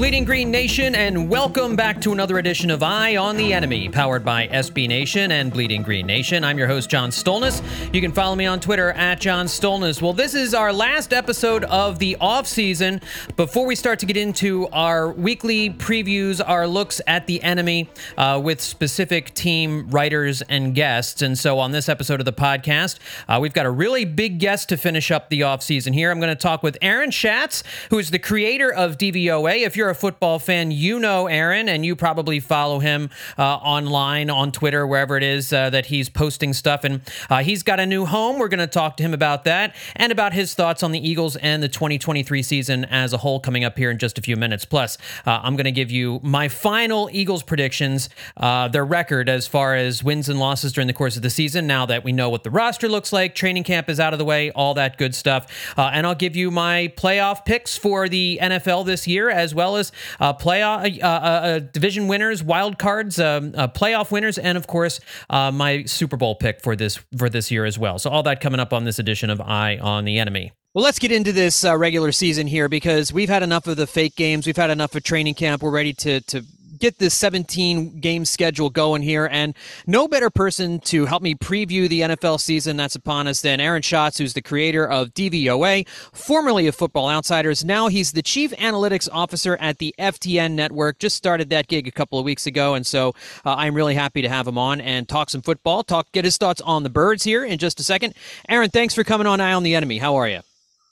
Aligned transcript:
Bleeding 0.00 0.24
Green 0.24 0.50
Nation, 0.50 0.94
and 0.94 1.28
welcome 1.28 1.76
back 1.76 2.00
to 2.00 2.12
another 2.12 2.38
edition 2.38 2.70
of 2.70 2.82
Eye 2.82 3.18
on 3.18 3.36
the 3.36 3.52
Enemy, 3.52 3.90
powered 3.90 4.24
by 4.24 4.48
SB 4.48 4.88
Nation 4.88 5.30
and 5.30 5.52
Bleeding 5.52 5.82
Green 5.82 6.06
Nation. 6.06 6.42
I'm 6.42 6.56
your 6.56 6.68
host, 6.68 6.88
John 6.88 7.10
Stolnis. 7.10 7.62
You 7.92 8.00
can 8.00 8.10
follow 8.10 8.34
me 8.34 8.46
on 8.46 8.60
Twitter 8.60 8.92
at 8.92 9.20
John 9.20 9.44
Stolnis. 9.44 10.00
Well, 10.00 10.14
this 10.14 10.32
is 10.32 10.54
our 10.54 10.72
last 10.72 11.12
episode 11.12 11.64
of 11.64 11.98
the 11.98 12.16
off 12.18 12.46
season. 12.46 13.02
Before 13.36 13.66
we 13.66 13.74
start 13.74 13.98
to 13.98 14.06
get 14.06 14.16
into 14.16 14.68
our 14.68 15.12
weekly 15.12 15.68
previews, 15.68 16.40
our 16.44 16.66
looks 16.66 17.02
at 17.06 17.26
the 17.26 17.42
enemy 17.42 17.90
uh, 18.16 18.40
with 18.42 18.62
specific 18.62 19.34
team 19.34 19.86
writers 19.90 20.40
and 20.40 20.74
guests. 20.74 21.20
And 21.20 21.38
so, 21.38 21.58
on 21.58 21.72
this 21.72 21.90
episode 21.90 22.20
of 22.20 22.24
the 22.24 22.32
podcast, 22.32 23.00
uh, 23.28 23.38
we've 23.38 23.52
got 23.52 23.66
a 23.66 23.70
really 23.70 24.06
big 24.06 24.38
guest 24.38 24.70
to 24.70 24.78
finish 24.78 25.10
up 25.10 25.28
the 25.28 25.42
off 25.42 25.62
season 25.62 25.92
here. 25.92 26.10
I'm 26.10 26.20
going 26.20 26.34
to 26.34 26.42
talk 26.42 26.62
with 26.62 26.78
Aaron 26.80 27.10
Schatz, 27.10 27.62
who 27.90 27.98
is 27.98 28.10
the 28.10 28.18
creator 28.18 28.72
of 28.72 28.96
DVOA. 28.96 29.66
If 29.66 29.76
you're 29.76 29.89
a 29.90 29.94
football 29.94 30.38
fan, 30.38 30.70
you 30.70 30.98
know 30.98 31.26
Aaron, 31.26 31.68
and 31.68 31.84
you 31.84 31.94
probably 31.94 32.40
follow 32.40 32.78
him 32.78 33.10
uh, 33.38 33.42
online, 33.42 34.30
on 34.30 34.52
Twitter, 34.52 34.86
wherever 34.86 35.16
it 35.16 35.22
is 35.22 35.52
uh, 35.52 35.70
that 35.70 35.86
he's 35.86 36.08
posting 36.08 36.52
stuff. 36.52 36.84
And 36.84 37.02
uh, 37.28 37.42
he's 37.42 37.62
got 37.62 37.80
a 37.80 37.86
new 37.86 38.06
home. 38.06 38.38
We're 38.38 38.48
going 38.48 38.60
to 38.60 38.66
talk 38.66 38.96
to 38.98 39.02
him 39.02 39.12
about 39.14 39.44
that 39.44 39.74
and 39.96 40.12
about 40.12 40.32
his 40.32 40.54
thoughts 40.54 40.82
on 40.82 40.92
the 40.92 41.08
Eagles 41.08 41.36
and 41.36 41.62
the 41.62 41.68
2023 41.68 42.42
season 42.42 42.84
as 42.86 43.12
a 43.12 43.18
whole 43.18 43.40
coming 43.40 43.64
up 43.64 43.76
here 43.76 43.90
in 43.90 43.98
just 43.98 44.18
a 44.18 44.22
few 44.22 44.36
minutes. 44.36 44.64
Plus, 44.64 44.96
uh, 45.26 45.40
I'm 45.42 45.56
going 45.56 45.64
to 45.64 45.72
give 45.72 45.90
you 45.90 46.20
my 46.22 46.48
final 46.48 47.08
Eagles 47.12 47.42
predictions, 47.42 48.08
uh, 48.36 48.68
their 48.68 48.84
record 48.84 49.28
as 49.28 49.46
far 49.46 49.74
as 49.74 50.02
wins 50.02 50.28
and 50.28 50.38
losses 50.38 50.72
during 50.72 50.86
the 50.86 50.92
course 50.92 51.16
of 51.16 51.22
the 51.22 51.30
season. 51.30 51.66
Now 51.66 51.86
that 51.86 52.04
we 52.04 52.12
know 52.12 52.28
what 52.28 52.44
the 52.44 52.50
roster 52.50 52.88
looks 52.88 53.12
like, 53.12 53.34
training 53.34 53.64
camp 53.64 53.88
is 53.88 54.00
out 54.00 54.12
of 54.12 54.18
the 54.18 54.24
way, 54.24 54.50
all 54.52 54.74
that 54.74 54.96
good 54.96 55.14
stuff. 55.14 55.46
Uh, 55.76 55.90
and 55.92 56.06
I'll 56.06 56.14
give 56.14 56.36
you 56.36 56.50
my 56.50 56.92
playoff 56.96 57.44
picks 57.44 57.76
for 57.76 58.08
the 58.08 58.38
NFL 58.40 58.86
this 58.86 59.06
year 59.06 59.30
as 59.30 59.54
well 59.54 59.69
as 59.76 59.92
uh, 60.18 60.34
playoff 60.34 61.02
uh, 61.02 61.06
uh, 61.06 61.58
division 61.58 62.08
winners, 62.08 62.42
wild 62.42 62.78
cards, 62.78 63.18
um, 63.18 63.52
playoff 63.52 64.10
winners, 64.10 64.38
and 64.38 64.56
of 64.56 64.66
course 64.66 65.00
my 65.30 65.84
Super 65.84 66.16
Bowl 66.16 66.34
pick 66.34 66.60
for 66.60 66.76
this 66.76 66.98
for 67.16 67.28
this 67.28 67.50
year 67.50 67.64
as 67.64 67.78
well. 67.78 67.98
So 67.98 68.10
all 68.10 68.22
that 68.24 68.40
coming 68.40 68.60
up 68.60 68.72
on 68.72 68.84
this 68.84 68.98
edition 68.98 69.30
of 69.30 69.40
Eye 69.40 69.78
on 69.80 70.04
the 70.04 70.18
Enemy. 70.18 70.52
Well, 70.72 70.84
let's 70.84 71.00
get 71.00 71.10
into 71.10 71.32
this 71.32 71.64
uh, 71.64 71.76
regular 71.76 72.12
season 72.12 72.46
here 72.46 72.68
because 72.68 73.12
we've 73.12 73.28
had 73.28 73.42
enough 73.42 73.66
of 73.66 73.76
the 73.76 73.88
fake 73.88 74.14
games. 74.14 74.46
We've 74.46 74.56
had 74.56 74.70
enough 74.70 74.94
of 74.94 75.02
training 75.02 75.34
camp. 75.34 75.62
We're 75.62 75.70
ready 75.72 75.92
to 75.94 76.20
to 76.20 76.44
get 76.80 76.98
this 76.98 77.14
17 77.14 78.00
game 78.00 78.24
schedule 78.24 78.70
going 78.70 79.02
here. 79.02 79.28
And 79.30 79.54
no 79.86 80.08
better 80.08 80.30
person 80.30 80.80
to 80.80 81.06
help 81.06 81.22
me 81.22 81.34
preview 81.34 81.88
the 81.88 82.00
NFL 82.00 82.40
season 82.40 82.76
that's 82.76 82.94
upon 82.94 83.26
us 83.28 83.42
than 83.42 83.60
Aaron 83.60 83.82
Schatz, 83.82 84.18
who's 84.18 84.34
the 84.34 84.42
creator 84.42 84.86
of 84.86 85.14
DVOA, 85.14 85.86
formerly 86.12 86.66
of 86.66 86.74
Football 86.74 87.08
Outsiders. 87.08 87.64
Now 87.64 87.88
he's 87.88 88.12
the 88.12 88.22
chief 88.22 88.50
analytics 88.52 89.08
officer 89.12 89.56
at 89.58 89.78
the 89.78 89.94
FTN 89.98 90.52
network. 90.52 90.98
Just 90.98 91.16
started 91.16 91.50
that 91.50 91.68
gig 91.68 91.86
a 91.86 91.92
couple 91.92 92.18
of 92.18 92.24
weeks 92.24 92.46
ago. 92.46 92.74
And 92.74 92.86
so 92.86 93.10
uh, 93.44 93.54
I'm 93.54 93.74
really 93.74 93.94
happy 93.94 94.22
to 94.22 94.28
have 94.28 94.48
him 94.48 94.58
on 94.58 94.80
and 94.80 95.08
talk 95.08 95.30
some 95.30 95.42
football, 95.42 95.82
talk, 95.82 96.10
get 96.12 96.24
his 96.24 96.36
thoughts 96.36 96.60
on 96.62 96.82
the 96.82 96.90
birds 96.90 97.22
here 97.22 97.44
in 97.44 97.58
just 97.58 97.78
a 97.78 97.82
second. 97.84 98.14
Aaron, 98.48 98.70
thanks 98.70 98.94
for 98.94 99.04
coming 99.04 99.26
on 99.26 99.40
Eye 99.40 99.52
on 99.52 99.62
the 99.62 99.74
Enemy. 99.74 99.98
How 99.98 100.16
are 100.16 100.28
you? 100.28 100.40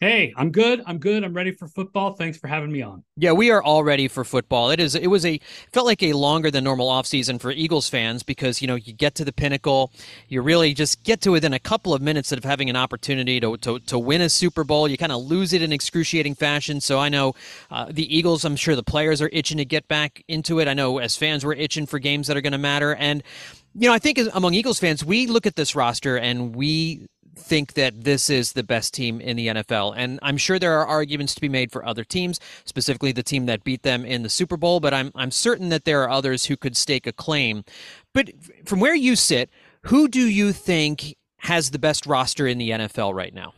Hey, 0.00 0.32
I'm 0.36 0.53
good. 0.53 0.81
I'm 0.86 0.98
good. 0.98 1.25
I'm 1.25 1.34
ready 1.34 1.50
for 1.50 1.66
football. 1.66 2.12
Thanks 2.12 2.38
for 2.38 2.47
having 2.47 2.70
me 2.70 2.82
on. 2.82 3.03
Yeah, 3.16 3.32
we 3.32 3.50
are 3.50 3.60
all 3.60 3.82
ready 3.82 4.06
for 4.06 4.22
football. 4.22 4.70
It 4.70 4.78
is 4.78 4.94
it 4.94 5.09
was 5.09 5.26
a 5.26 5.41
felt 5.72 5.86
like 5.86 6.04
a 6.04 6.12
longer 6.12 6.53
than 6.53 6.62
normal 6.62 6.88
offseason 6.88 7.41
for 7.41 7.50
Eagles 7.50 7.88
fans 7.88 8.22
because, 8.22 8.62
you 8.62 8.69
know, 8.69 8.76
you 8.76 8.92
get 8.92 9.16
to 9.16 9.25
the 9.25 9.32
pinnacle, 9.32 9.91
you 10.28 10.41
really 10.41 10.72
just 10.72 11.03
get 11.03 11.20
to 11.22 11.32
within 11.32 11.53
a 11.53 11.58
couple 11.58 11.94
of 11.94 12.00
minutes 12.00 12.31
of 12.31 12.44
having 12.44 12.70
an 12.70 12.76
opportunity 12.76 13.41
to 13.41 13.56
to, 13.56 13.81
to 13.81 13.98
win 13.98 14.20
a 14.20 14.28
Super 14.28 14.62
Bowl. 14.62 14.87
You 14.87 14.97
kind 14.97 15.10
of 15.10 15.20
lose 15.25 15.53
it 15.53 15.62
in 15.62 15.72
excruciating 15.72 16.37
fashion. 16.37 16.81
So 16.81 17.00
I 17.00 17.08
know 17.08 17.34
uh, 17.69 17.87
the 17.91 18.16
Eagles, 18.16 18.44
I'm 18.44 18.54
sure 18.54 18.76
the 18.76 18.84
players 18.84 19.20
are 19.20 19.31
itching 19.32 19.56
to 19.56 19.64
get 19.64 19.88
back 19.88 20.22
into 20.28 20.60
it. 20.60 20.69
I 20.69 20.75
know 20.75 20.98
as 20.98 21.16
fans 21.16 21.44
we're 21.44 21.54
itching 21.54 21.87
for 21.87 21.98
games 21.98 22.28
that 22.28 22.37
are 22.37 22.41
going 22.41 22.53
to 22.53 22.58
matter 22.58 22.94
and 22.94 23.25
you 23.75 23.87
know, 23.87 23.94
I 23.94 23.98
think 23.98 24.19
among 24.32 24.54
Eagles 24.54 24.81
fans, 24.81 25.04
we 25.04 25.26
look 25.26 25.47
at 25.47 25.54
this 25.54 25.76
roster 25.76 26.16
and 26.16 26.56
we 26.56 27.06
think 27.38 27.75
that 27.75 28.04
this 28.04 28.28
is 28.28 28.53
the 28.53 28.62
best 28.62 28.93
team 28.93 29.21
in 29.21 29.37
the 29.37 29.49
NFL. 29.49 29.94
And 29.97 30.19
I'm 30.22 30.37
sure 30.37 30.59
there 30.59 30.78
are 30.78 30.87
arguments 30.87 31.34
to 31.34 31.41
be 31.41 31.49
made 31.49 31.72
for 31.72 31.87
other 31.87 32.04
teams, 32.04 32.41
specifically 32.65 33.12
the 33.12 33.22
team 33.22 33.47
that 33.47 33.65
beat 33.65 33.82
them 33.82 34.04
in 34.04 34.22
the 34.22 34.28
Super 34.28 34.56
Bowl, 34.56 34.81
but 34.81 34.93
I'm 34.93 35.12
I'm 35.15 35.31
certain 35.31 35.69
that 35.71 35.84
there 35.84 36.03
are 36.03 36.10
others 36.10 36.47
who 36.47 36.56
could 36.56 36.76
stake 36.76 37.06
a 37.06 37.12
claim. 37.12 37.65
But 38.12 38.31
from 38.65 38.81
where 38.81 38.94
you 38.94 39.16
sit, 39.16 39.50
who 39.82 40.09
do 40.09 40.26
you 40.28 40.53
think 40.53 41.16
has 41.38 41.71
the 41.71 41.78
best 41.78 42.06
roster 42.06 42.47
in 42.47 42.59
the 42.59 42.71
NFL 42.71 43.15
right 43.15 43.32
now? 43.32 43.55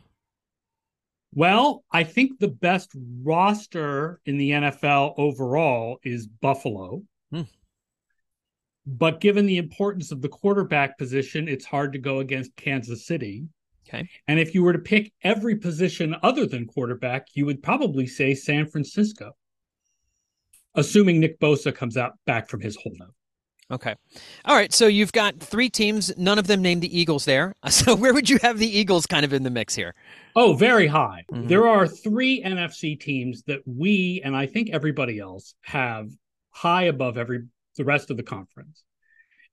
Well, 1.33 1.85
I 1.93 2.05
think 2.05 2.39
the 2.39 2.49
best 2.49 2.91
roster 3.23 4.21
in 4.27 4.37
the 4.37 4.51
NFL 4.51 5.15
overall 5.17 5.99
is 6.03 6.27
Buffalo. 6.27 7.03
Hmm. 7.31 7.43
But 8.85 9.21
given 9.21 9.47
the 9.47 9.59
importance 9.59 10.11
of 10.11 10.23
the 10.23 10.29
quarterback 10.29 10.99
position, 10.99 11.47
it's 11.47 11.65
hard 11.65 11.93
to 11.93 11.99
go 11.99 12.19
against 12.19 12.57
Kansas 12.57 13.07
City. 13.07 13.45
Okay. 13.93 14.09
And 14.29 14.39
if 14.39 14.55
you 14.55 14.63
were 14.63 14.73
to 14.73 14.79
pick 14.79 15.13
every 15.23 15.57
position 15.57 16.15
other 16.23 16.47
than 16.47 16.67
quarterback, 16.67 17.27
you 17.35 17.47
would 17.47 17.63
probably 17.63 18.07
say 18.07 18.35
San 18.35 18.67
Francisco, 18.67 19.33
assuming 20.75 21.19
Nick 21.19 21.41
Bosa 21.41 21.75
comes 21.75 21.97
out 21.97 22.13
back 22.27 22.49
from 22.49 22.61
his 22.61 22.77
holdout. 22.77 23.15
Okay. 23.71 23.95
All 24.45 24.57
right. 24.57 24.73
So 24.73 24.89
you've 24.89 25.13
got 25.13 25.39
three 25.39 25.71
teams, 25.71 26.13
none 26.17 26.39
of 26.39 26.49
them 26.49 26.61
named 26.61 26.83
the 26.83 26.99
Eagles 26.99 27.25
there. 27.25 27.55
So 27.71 27.95
where 27.95 28.13
would 28.13 28.29
you 28.29 28.39
have 28.43 28.59
the 28.59 28.79
Eagles 28.79 29.07
kind 29.07 29.25
of 29.25 29.33
in 29.33 29.43
the 29.43 29.51
mix 29.51 29.75
here? 29.75 29.95
Oh, 30.35 30.55
very 30.55 30.87
high. 30.87 31.25
Mm-hmm. 31.33 31.47
There 31.47 31.69
are 31.69 31.87
three 31.87 32.43
NFC 32.43 32.99
teams 33.01 33.43
that 33.45 33.61
we 33.65 34.21
and 34.25 34.37
I 34.37 34.47
think 34.47 34.71
everybody 34.71 35.19
else 35.19 35.55
have 35.63 36.09
high 36.51 36.85
above 36.85 37.17
every 37.17 37.45
the 37.77 37.85
rest 37.85 38.11
of 38.11 38.17
the 38.17 38.23
conference. 38.23 38.83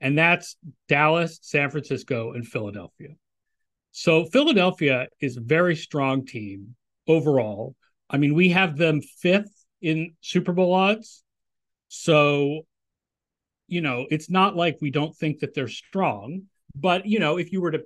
And 0.01 0.17
that's 0.17 0.57
Dallas, 0.87 1.39
San 1.41 1.69
Francisco, 1.69 2.33
and 2.33 2.45
Philadelphia. 2.45 3.09
So 3.99 4.25
Philadelphia 4.25 5.07
is 5.19 5.37
a 5.37 5.41
very 5.41 5.75
strong 5.75 6.23
team 6.23 6.75
overall. 7.07 7.75
I 8.07 8.17
mean, 8.17 8.35
we 8.35 8.49
have 8.49 8.77
them 8.77 9.01
fifth 9.01 9.65
in 9.81 10.13
Super 10.21 10.53
Bowl 10.53 10.71
odds. 10.71 11.23
So, 11.87 12.67
you 13.67 13.81
know, 13.81 14.05
it's 14.11 14.29
not 14.29 14.55
like 14.55 14.77
we 14.81 14.91
don't 14.91 15.15
think 15.17 15.39
that 15.39 15.55
they're 15.55 15.67
strong, 15.67 16.43
but 16.75 17.07
you 17.07 17.17
know, 17.17 17.39
if 17.39 17.51
you 17.51 17.59
were 17.59 17.71
to, 17.71 17.81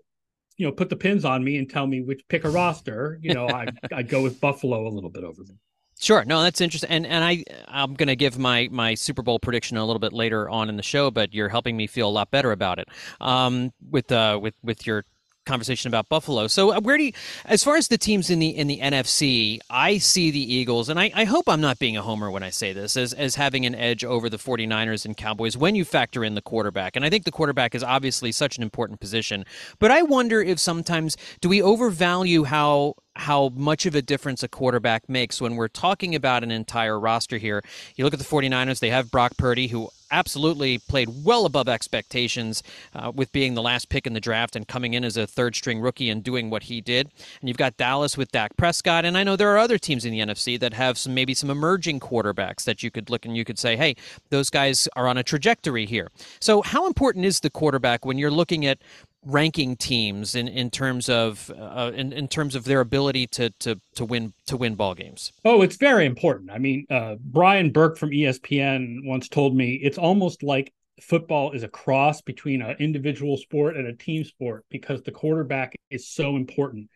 you 0.57 0.65
know, 0.65 0.73
put 0.73 0.89
the 0.89 0.97
pins 0.97 1.23
on 1.23 1.45
me 1.45 1.55
and 1.55 1.69
tell 1.69 1.87
me 1.87 2.01
which 2.01 2.27
pick 2.27 2.43
a 2.43 2.49
roster, 2.49 3.17
you 3.21 3.33
know, 3.33 3.47
I 3.47 3.67
I'd 3.93 4.09
go 4.09 4.21
with 4.21 4.41
Buffalo 4.41 4.89
a 4.89 4.91
little 4.91 5.09
bit 5.09 5.23
over 5.23 5.45
them. 5.45 5.59
Sure. 5.97 6.25
No, 6.25 6.41
that's 6.43 6.59
interesting. 6.59 6.89
And 6.89 7.05
and 7.05 7.23
I 7.23 7.45
I'm 7.69 7.93
going 7.93 8.07
to 8.07 8.17
give 8.17 8.37
my 8.37 8.67
my 8.69 8.95
Super 8.95 9.21
Bowl 9.21 9.39
prediction 9.39 9.77
a 9.77 9.85
little 9.85 9.99
bit 9.99 10.11
later 10.11 10.49
on 10.49 10.67
in 10.67 10.75
the 10.75 10.83
show, 10.83 11.09
but 11.09 11.33
you're 11.33 11.47
helping 11.47 11.77
me 11.77 11.87
feel 11.87 12.09
a 12.09 12.11
lot 12.11 12.31
better 12.31 12.51
about 12.51 12.79
it. 12.79 12.89
Um, 13.21 13.71
with 13.89 14.11
uh 14.11 14.39
with 14.41 14.55
with 14.61 14.85
your 14.85 15.05
conversation 15.45 15.87
about 15.87 16.09
Buffalo. 16.09 16.47
So 16.47 16.71
uh, 16.71 16.79
where 16.81 16.97
do 16.97 17.05
you, 17.05 17.11
as 17.45 17.63
far 17.63 17.75
as 17.75 17.87
the 17.87 17.97
teams 17.97 18.29
in 18.29 18.39
the 18.39 18.49
in 18.49 18.67
the 18.67 18.79
NFC, 18.79 19.59
I 19.69 19.97
see 19.97 20.31
the 20.31 20.53
Eagles, 20.53 20.89
and 20.89 20.99
I, 20.99 21.11
I 21.15 21.25
hope 21.25 21.47
I'm 21.47 21.61
not 21.61 21.79
being 21.79 21.97
a 21.97 22.01
homer 22.01 22.29
when 22.29 22.43
I 22.43 22.49
say 22.49 22.73
this, 22.73 22.95
as 22.97 23.13
as 23.13 23.35
having 23.35 23.65
an 23.65 23.75
edge 23.75 24.03
over 24.03 24.29
the 24.29 24.37
49ers 24.37 25.05
and 25.05 25.15
Cowboys 25.17 25.57
when 25.57 25.75
you 25.75 25.85
factor 25.85 26.23
in 26.23 26.35
the 26.35 26.41
quarterback. 26.41 26.95
And 26.95 27.05
I 27.05 27.09
think 27.09 27.25
the 27.25 27.31
quarterback 27.31 27.75
is 27.75 27.83
obviously 27.83 28.31
such 28.31 28.57
an 28.57 28.63
important 28.63 28.99
position. 28.99 29.45
But 29.79 29.91
I 29.91 30.03
wonder 30.03 30.41
if 30.41 30.59
sometimes 30.59 31.17
do 31.39 31.49
we 31.49 31.61
overvalue 31.61 32.43
how 32.43 32.95
how 33.15 33.49
much 33.49 33.85
of 33.85 33.95
a 33.95 34.01
difference 34.01 34.41
a 34.43 34.47
quarterback 34.47 35.09
makes 35.09 35.41
when 35.41 35.55
we're 35.55 35.67
talking 35.67 36.15
about 36.15 36.43
an 36.43 36.51
entire 36.51 36.99
roster 36.99 37.37
here. 37.37 37.61
You 37.95 38.05
look 38.05 38.13
at 38.13 38.19
the 38.19 38.25
49ers, 38.25 38.79
they 38.79 38.89
have 38.89 39.11
Brock 39.11 39.33
Purdy, 39.37 39.67
who 39.67 39.89
absolutely 40.11 40.77
played 40.77 41.09
well 41.23 41.45
above 41.45 41.69
expectations 41.69 42.61
uh, 42.93 43.11
with 43.13 43.31
being 43.31 43.53
the 43.53 43.61
last 43.61 43.89
pick 43.89 44.05
in 44.05 44.13
the 44.13 44.19
draft 44.19 44.55
and 44.55 44.67
coming 44.67 44.93
in 44.93 45.03
as 45.03 45.17
a 45.17 45.25
third 45.25 45.55
string 45.55 45.79
rookie 45.79 46.09
and 46.09 46.23
doing 46.23 46.49
what 46.49 46.63
he 46.63 46.81
did. 46.81 47.09
And 47.39 47.47
you've 47.49 47.57
got 47.57 47.77
Dallas 47.77 48.17
with 48.17 48.31
Dak 48.31 48.55
Prescott. 48.57 49.05
And 49.05 49.17
I 49.17 49.23
know 49.23 49.35
there 49.35 49.51
are 49.51 49.57
other 49.57 49.77
teams 49.77 50.05
in 50.05 50.11
the 50.11 50.19
NFC 50.19 50.59
that 50.59 50.73
have 50.73 50.97
some 50.97 51.13
maybe 51.13 51.33
some 51.33 51.49
emerging 51.49 51.99
quarterbacks 51.99 52.65
that 52.65 52.83
you 52.83 52.91
could 52.91 53.09
look 53.09 53.25
and 53.25 53.35
you 53.35 53.45
could 53.45 53.57
say, 53.57 53.75
hey, 53.75 53.95
those 54.29 54.49
guys 54.49 54.87
are 54.95 55.07
on 55.07 55.17
a 55.17 55.23
trajectory 55.23 55.85
here. 55.85 56.09
So, 56.39 56.61
how 56.61 56.87
important 56.87 57.25
is 57.25 57.39
the 57.39 57.49
quarterback 57.49 58.05
when 58.05 58.17
you're 58.17 58.31
looking 58.31 58.65
at 58.65 58.79
ranking 59.25 59.75
teams 59.75 60.35
in, 60.35 60.47
in 60.47 60.69
terms 60.69 61.07
of 61.09 61.51
uh, 61.57 61.91
in, 61.93 62.11
in 62.11 62.27
terms 62.27 62.55
of 62.55 62.63
their 62.63 62.79
ability 62.79 63.27
to 63.27 63.49
to 63.59 63.79
to 63.95 64.05
win 64.05 64.33
to 64.47 64.57
win 64.57 64.75
ball 64.75 64.95
games? 64.95 65.31
Oh, 65.45 65.61
it's 65.61 65.77
very 65.77 66.05
important. 66.05 66.51
I 66.51 66.57
mean, 66.57 66.85
uh, 66.89 67.15
Brian 67.19 67.71
Burke 67.71 67.97
from 67.97 68.11
ESPN 68.11 69.05
once 69.05 69.29
told 69.29 69.55
me 69.55 69.73
it's 69.75 69.97
almost 69.97 70.43
like 70.43 70.73
football 71.01 71.51
is 71.51 71.63
a 71.63 71.67
cross 71.67 72.21
between 72.21 72.61
an 72.61 72.75
individual 72.79 73.37
sport 73.37 73.75
and 73.75 73.87
a 73.87 73.93
team 73.93 74.23
sport 74.23 74.65
because 74.69 75.01
the 75.01 75.11
quarterback 75.11 75.75
is 75.89 76.07
so 76.07 76.35
important. 76.35 76.89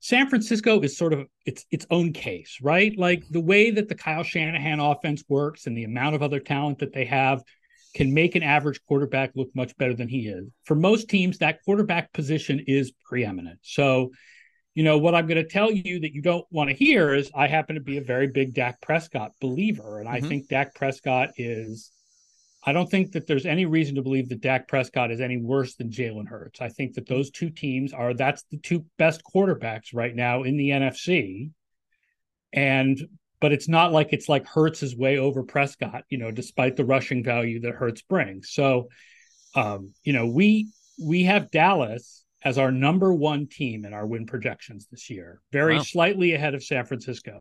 San 0.00 0.28
Francisco 0.28 0.80
is 0.80 0.96
sort 0.96 1.12
of 1.12 1.26
its 1.46 1.64
its 1.70 1.86
own 1.90 2.12
case, 2.12 2.58
right? 2.62 2.96
Like 2.96 3.24
the 3.30 3.40
way 3.40 3.70
that 3.70 3.88
the 3.88 3.94
Kyle 3.94 4.22
Shanahan 4.22 4.78
offense 4.78 5.24
works 5.28 5.66
and 5.66 5.76
the 5.76 5.84
amount 5.84 6.14
of 6.14 6.22
other 6.22 6.40
talent 6.40 6.78
that 6.78 6.92
they 6.92 7.06
have 7.06 7.42
can 7.96 8.12
make 8.12 8.34
an 8.34 8.42
average 8.42 8.78
quarterback 8.86 9.32
look 9.34 9.48
much 9.54 9.74
better 9.78 9.94
than 9.94 10.06
he 10.06 10.28
is. 10.28 10.46
For 10.64 10.74
most 10.74 11.08
teams, 11.08 11.38
that 11.38 11.62
quarterback 11.64 12.12
position 12.12 12.62
is 12.66 12.92
preeminent. 13.08 13.58
So, 13.62 14.10
you 14.74 14.84
know, 14.84 14.98
what 14.98 15.14
I'm 15.14 15.26
going 15.26 15.42
to 15.42 15.48
tell 15.48 15.72
you 15.72 16.00
that 16.00 16.12
you 16.12 16.20
don't 16.20 16.44
want 16.50 16.68
to 16.68 16.76
hear 16.76 17.14
is 17.14 17.30
I 17.34 17.46
happen 17.46 17.74
to 17.74 17.80
be 17.80 17.96
a 17.96 18.02
very 18.02 18.26
big 18.26 18.52
Dak 18.52 18.82
Prescott 18.82 19.32
believer. 19.40 19.98
And 19.98 20.08
mm-hmm. 20.08 20.24
I 20.24 20.28
think 20.28 20.48
Dak 20.48 20.74
Prescott 20.74 21.30
is, 21.38 21.90
I 22.66 22.74
don't 22.74 22.90
think 22.90 23.12
that 23.12 23.26
there's 23.26 23.46
any 23.46 23.64
reason 23.64 23.94
to 23.94 24.02
believe 24.02 24.28
that 24.28 24.42
Dak 24.42 24.68
Prescott 24.68 25.10
is 25.10 25.22
any 25.22 25.38
worse 25.38 25.76
than 25.76 25.88
Jalen 25.88 26.28
Hurts. 26.28 26.60
I 26.60 26.68
think 26.68 26.96
that 26.96 27.08
those 27.08 27.30
two 27.30 27.48
teams 27.48 27.94
are, 27.94 28.12
that's 28.12 28.44
the 28.50 28.58
two 28.58 28.84
best 28.98 29.22
quarterbacks 29.24 29.94
right 29.94 30.14
now 30.14 30.42
in 30.42 30.58
the 30.58 30.68
NFC. 30.68 31.50
And 32.52 33.00
but 33.46 33.52
it's 33.52 33.68
not 33.68 33.92
like 33.92 34.08
it's 34.10 34.28
like 34.28 34.44
Hurts 34.44 34.82
is 34.82 34.96
way 34.96 35.18
over 35.18 35.44
Prescott, 35.44 36.02
you 36.08 36.18
know, 36.18 36.32
despite 36.32 36.74
the 36.74 36.84
rushing 36.84 37.22
value 37.22 37.60
that 37.60 37.76
Hurts 37.76 38.02
brings. 38.02 38.50
So, 38.50 38.88
um, 39.54 39.92
you 40.02 40.12
know, 40.12 40.26
we 40.26 40.70
we 41.00 41.22
have 41.22 41.52
Dallas 41.52 42.24
as 42.42 42.58
our 42.58 42.72
number 42.72 43.14
one 43.14 43.46
team 43.46 43.84
in 43.84 43.94
our 43.94 44.04
win 44.04 44.26
projections 44.26 44.88
this 44.90 45.08
year, 45.10 45.40
very 45.52 45.76
wow. 45.76 45.82
slightly 45.82 46.32
ahead 46.32 46.56
of 46.56 46.64
San 46.64 46.86
Francisco. 46.86 47.38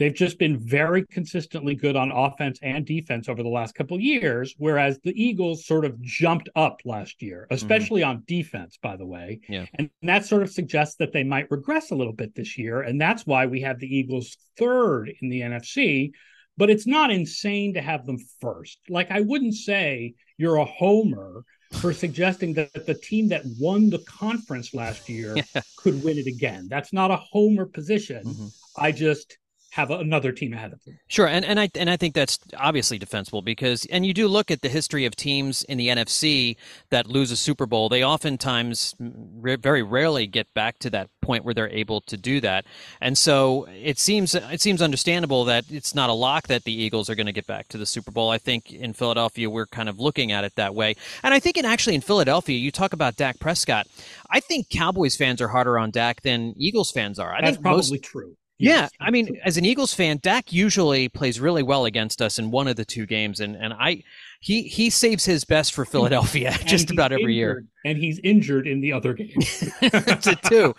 They've 0.00 0.14
just 0.14 0.38
been 0.38 0.58
very 0.58 1.04
consistently 1.04 1.74
good 1.74 1.94
on 1.94 2.10
offense 2.10 2.58
and 2.62 2.86
defense 2.86 3.28
over 3.28 3.42
the 3.42 3.50
last 3.50 3.74
couple 3.74 4.00
years, 4.00 4.54
whereas 4.56 4.98
the 5.04 5.12
Eagles 5.12 5.66
sort 5.66 5.84
of 5.84 6.00
jumped 6.00 6.48
up 6.56 6.80
last 6.86 7.20
year, 7.20 7.42
mm-hmm. 7.42 7.54
especially 7.54 8.00
mm-hmm. 8.00 8.10
on 8.12 8.24
defense, 8.26 8.78
by 8.82 8.96
the 8.96 9.04
way. 9.04 9.40
Yeah. 9.46 9.66
And 9.74 9.90
that 10.02 10.24
sort 10.24 10.42
of 10.42 10.50
suggests 10.50 10.96
that 10.96 11.12
they 11.12 11.22
might 11.22 11.50
regress 11.50 11.90
a 11.90 11.94
little 11.94 12.14
bit 12.14 12.34
this 12.34 12.56
year. 12.56 12.80
And 12.80 12.98
that's 12.98 13.26
why 13.26 13.44
we 13.44 13.60
have 13.60 13.78
the 13.78 13.94
Eagles 13.94 14.38
third 14.56 15.12
in 15.20 15.28
the 15.28 15.42
NFC. 15.42 16.12
But 16.56 16.70
it's 16.70 16.86
not 16.86 17.10
insane 17.10 17.74
to 17.74 17.82
have 17.82 18.06
them 18.06 18.16
first. 18.40 18.78
Like, 18.88 19.10
I 19.10 19.20
wouldn't 19.20 19.54
say 19.54 20.14
you're 20.38 20.56
a 20.56 20.64
homer 20.64 21.44
for 21.72 21.92
suggesting 21.92 22.54
that 22.54 22.86
the 22.86 22.94
team 22.94 23.28
that 23.28 23.42
won 23.58 23.90
the 23.90 24.02
conference 24.08 24.72
last 24.72 25.10
year 25.10 25.36
yeah. 25.36 25.60
could 25.76 26.02
win 26.02 26.16
it 26.16 26.26
again. 26.26 26.68
That's 26.70 26.94
not 26.94 27.10
a 27.10 27.16
homer 27.16 27.66
position. 27.66 28.24
Mm-hmm. 28.24 28.46
I 28.78 28.92
just 28.92 29.36
have 29.70 29.90
another 29.90 30.32
team 30.32 30.52
ahead 30.52 30.72
of 30.72 30.84
them. 30.84 30.98
Sure, 31.06 31.28
and, 31.28 31.44
and 31.44 31.60
I 31.60 31.70
and 31.76 31.88
I 31.88 31.96
think 31.96 32.14
that's 32.14 32.38
obviously 32.56 32.98
defensible 32.98 33.40
because 33.40 33.86
and 33.86 34.04
you 34.04 34.12
do 34.12 34.26
look 34.26 34.50
at 34.50 34.62
the 34.62 34.68
history 34.68 35.04
of 35.04 35.14
teams 35.14 35.62
in 35.64 35.78
the 35.78 35.88
NFC 35.88 36.56
that 36.90 37.06
lose 37.06 37.30
a 37.30 37.36
Super 37.36 37.66
Bowl. 37.66 37.88
They 37.88 38.04
oftentimes 38.04 38.96
very 38.98 39.82
rarely 39.82 40.26
get 40.26 40.52
back 40.54 40.80
to 40.80 40.90
that 40.90 41.08
point 41.22 41.44
where 41.44 41.54
they're 41.54 41.70
able 41.70 42.00
to 42.02 42.16
do 42.16 42.40
that, 42.40 42.64
and 43.00 43.16
so 43.16 43.68
it 43.70 43.98
seems 44.00 44.34
it 44.34 44.60
seems 44.60 44.82
understandable 44.82 45.44
that 45.44 45.64
it's 45.70 45.94
not 45.94 46.10
a 46.10 46.14
lock 46.14 46.48
that 46.48 46.64
the 46.64 46.72
Eagles 46.72 47.08
are 47.08 47.14
going 47.14 47.26
to 47.26 47.32
get 47.32 47.46
back 47.46 47.68
to 47.68 47.78
the 47.78 47.86
Super 47.86 48.10
Bowl. 48.10 48.30
I 48.30 48.38
think 48.38 48.72
in 48.72 48.92
Philadelphia 48.92 49.48
we're 49.48 49.66
kind 49.66 49.88
of 49.88 50.00
looking 50.00 50.32
at 50.32 50.42
it 50.42 50.56
that 50.56 50.74
way, 50.74 50.96
and 51.22 51.32
I 51.32 51.38
think 51.38 51.56
in 51.56 51.64
actually 51.64 51.94
in 51.94 52.00
Philadelphia 52.00 52.58
you 52.58 52.72
talk 52.72 52.92
about 52.92 53.16
Dak 53.16 53.38
Prescott. 53.38 53.86
I 54.28 54.40
think 54.40 54.68
Cowboys 54.68 55.16
fans 55.16 55.40
are 55.40 55.48
harder 55.48 55.78
on 55.78 55.90
Dak 55.90 56.22
than 56.22 56.54
Eagles 56.56 56.90
fans 56.90 57.18
are. 57.18 57.32
I 57.32 57.40
that's 57.40 57.56
think 57.56 57.62
probably 57.62 57.98
most, 57.98 58.02
true. 58.02 58.36
Yeah, 58.60 58.88
I 59.00 59.10
mean, 59.10 59.40
as 59.44 59.56
an 59.56 59.64
Eagles 59.64 59.94
fan, 59.94 60.18
Dak 60.22 60.52
usually 60.52 61.08
plays 61.08 61.40
really 61.40 61.62
well 61.62 61.86
against 61.86 62.20
us 62.20 62.38
in 62.38 62.50
one 62.50 62.68
of 62.68 62.76
the 62.76 62.84
two 62.84 63.06
games, 63.06 63.40
and 63.40 63.56
and 63.56 63.72
I 63.72 64.02
he 64.42 64.62
he 64.62 64.88
saves 64.88 65.26
his 65.26 65.44
best 65.44 65.74
for 65.74 65.84
Philadelphia 65.84 66.56
just 66.64 66.90
about 66.90 67.12
every 67.12 67.24
injured, 67.24 67.34
year, 67.34 67.64
and 67.84 67.98
he's 67.98 68.18
injured 68.24 68.66
in 68.66 68.80
the 68.80 68.90
other 68.90 69.12
game. 69.12 69.36
That's 69.82 70.26
it 70.26 70.42
too. 70.44 70.74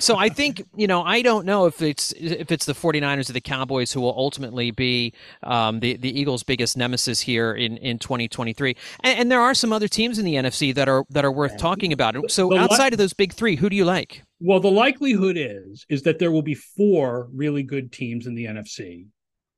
So 0.00 0.16
I 0.16 0.28
think 0.28 0.64
you 0.74 0.88
know 0.88 1.02
I 1.02 1.22
don't 1.22 1.46
know 1.46 1.66
if 1.66 1.80
it's 1.82 2.12
if 2.18 2.50
it's 2.50 2.66
the 2.66 2.72
49ers 2.72 3.30
or 3.30 3.32
the 3.32 3.40
Cowboys 3.40 3.92
who 3.92 4.00
will 4.00 4.14
ultimately 4.16 4.72
be 4.72 5.12
um, 5.44 5.78
the 5.78 5.96
the 5.96 6.20
Eagles' 6.20 6.42
biggest 6.42 6.76
nemesis 6.76 7.20
here 7.20 7.54
in 7.54 7.76
in 7.76 8.00
2023, 8.00 8.76
and, 9.04 9.20
and, 9.20 9.30
there 9.30 9.40
are 9.40 9.54
some 9.54 9.72
other 9.72 9.88
teams 9.88 10.18
in 10.18 10.24
the 10.24 10.34
NFC 10.34 10.74
that 10.74 10.88
are 10.88 11.04
that 11.10 11.24
are 11.24 11.32
worth 11.32 11.56
talking 11.58 11.92
about. 11.92 12.16
So 12.28 12.56
outside 12.56 12.92
of 12.92 12.98
those 12.98 13.12
big 13.12 13.32
three, 13.32 13.54
who 13.54 13.70
do 13.70 13.76
you 13.76 13.84
like? 13.84 14.24
Well, 14.40 14.58
the 14.58 14.70
likelihood 14.70 15.36
is 15.38 15.86
is 15.88 16.02
that 16.02 16.18
there 16.18 16.32
will 16.32 16.42
be 16.42 16.54
four 16.54 17.28
really 17.32 17.62
good 17.62 17.92
teams 17.92 18.26
in 18.26 18.34
the 18.34 18.46
NFC. 18.46 19.06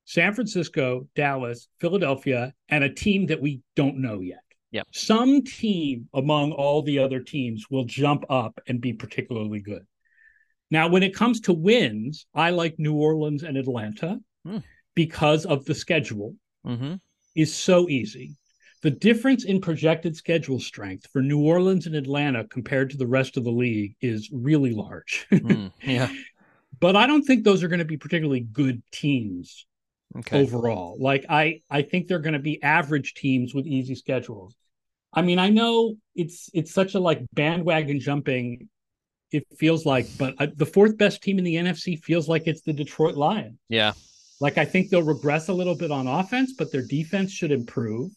San 0.08 0.32
Francisco, 0.32 1.06
Dallas, 1.14 1.69
Philadelphia, 1.81 2.55
and 2.70 2.82
a 2.82 2.88
team 2.88 3.26
that 3.26 3.43
we 3.43 3.60
don't 3.76 3.99
know 3.99 4.20
yet. 4.20 4.40
Yep. 4.70 4.87
Some 4.90 5.43
team 5.44 6.08
among 6.14 6.52
all 6.52 6.81
the 6.81 6.99
other 6.99 7.20
teams 7.20 7.66
will 7.70 7.84
jump 7.84 8.25
up 8.31 8.58
and 8.66 8.81
be 8.81 8.94
particularly 8.94 9.60
good. 9.60 9.87
Now, 10.70 10.88
when 10.88 11.02
it 11.02 11.14
comes 11.14 11.40
to 11.43 11.52
wins, 11.52 12.25
I 12.34 12.50
like 12.50 12.78
New 12.78 12.94
Orleans 12.94 13.43
and 13.43 13.58
Atlanta 13.58 14.19
mm. 14.46 14.62
because 14.94 15.44
of 15.44 15.66
the 15.66 15.75
schedule 15.75 16.34
mm-hmm. 16.66 16.94
is 17.37 17.55
so 17.55 17.90
easy. 17.90 18.34
The 18.81 18.90
difference 18.90 19.44
in 19.44 19.60
projected 19.60 20.16
schedule 20.16 20.58
strength 20.58 21.06
for 21.12 21.20
New 21.20 21.44
Orleans 21.44 21.84
and 21.84 21.94
Atlanta 21.94 22.44
compared 22.44 22.88
to 22.90 22.96
the 22.96 23.06
rest 23.06 23.37
of 23.37 23.44
the 23.44 23.50
league 23.50 23.94
is 24.00 24.31
really 24.32 24.72
large. 24.72 25.27
mm, 25.32 25.70
yeah. 25.82 26.10
But 26.81 26.96
I 26.96 27.06
don't 27.06 27.24
think 27.24 27.44
those 27.44 27.62
are 27.62 27.69
going 27.69 27.81
to 27.81 27.84
be 27.84 27.98
particularly 27.98 28.41
good 28.41 28.82
teams 28.91 29.67
okay. 30.17 30.43
overall. 30.43 30.96
Like 31.00 31.27
I 31.29 31.62
I 31.70 31.82
think 31.82 32.06
they're 32.06 32.19
going 32.19 32.34
to 32.34 32.38
be 32.38 32.62
average 32.62 33.15
teams 33.15 33.55
with 33.55 33.67
easy 33.67 33.94
schedules. 33.94 34.55
I 35.12 35.22
mean, 35.22 35.38
I 35.38 35.48
know 35.48 35.96
it's 36.15 36.50
it's 36.55 36.72
such 36.72 36.94
a 36.94 37.00
like 37.00 37.22
bandwagon 37.32 38.00
jumping 38.00 38.69
it 39.31 39.46
feels 39.58 39.84
like, 39.84 40.06
but 40.17 40.34
I, 40.38 40.46
the 40.46 40.65
fourth 40.65 40.96
best 40.96 41.22
team 41.22 41.38
in 41.38 41.44
the 41.44 41.56
NFC 41.56 42.03
feels 42.03 42.29
like 42.29 42.46
it's 42.46 42.62
the 42.62 42.72
Detroit 42.72 43.15
Lions. 43.15 43.58
Yeah. 43.69 43.93
Like 44.41 44.56
I 44.56 44.65
think 44.65 44.88
they'll 44.88 45.03
regress 45.03 45.48
a 45.48 45.53
little 45.53 45.74
bit 45.74 45.91
on 45.91 46.06
offense, 46.06 46.55
but 46.56 46.72
their 46.72 46.86
defense 46.86 47.31
should 47.31 47.53
improve 47.53 48.10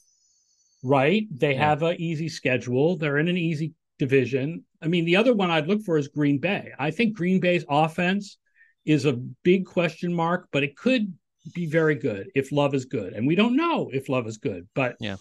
right? 0.83 1.27
They 1.31 1.53
yeah. 1.53 1.69
have 1.69 1.83
an 1.83 2.00
easy 2.00 2.29
schedule. 2.29 2.98
They're 2.98 3.17
in 3.17 3.27
an 3.27 3.38
easy 3.38 3.74
division. 4.00 4.65
I 4.81 4.88
mean, 4.88 5.05
the 5.05 5.15
other 5.15 5.33
one 5.33 5.51
I'd 5.51 5.67
look 5.67 5.83
for 5.83 5.98
is 5.98 6.07
Green 6.07 6.39
Bay. 6.39 6.71
I 6.77 6.91
think 6.91 7.15
Green 7.15 7.39
Bay's 7.39 7.65
offense 7.69 8.38
is 8.86 9.05
a 9.05 9.13
big 9.13 9.65
question 9.65 10.13
mark, 10.13 10.48
but 10.51 10.63
it 10.63 10.75
could 10.75 11.13
be 11.53 11.65
very 11.65 11.95
good 11.95 12.29
if 12.36 12.51
Love 12.51 12.74
is 12.74 12.86
good. 12.86 13.13
And 13.13 13.25
we 13.25 13.36
don't 13.36 13.55
know 13.55 13.89
if 13.91 14.10
Love 14.10 14.27
is 14.27 14.38
good, 14.38 14.67
but 14.74 14.95
yeah. 15.00 15.17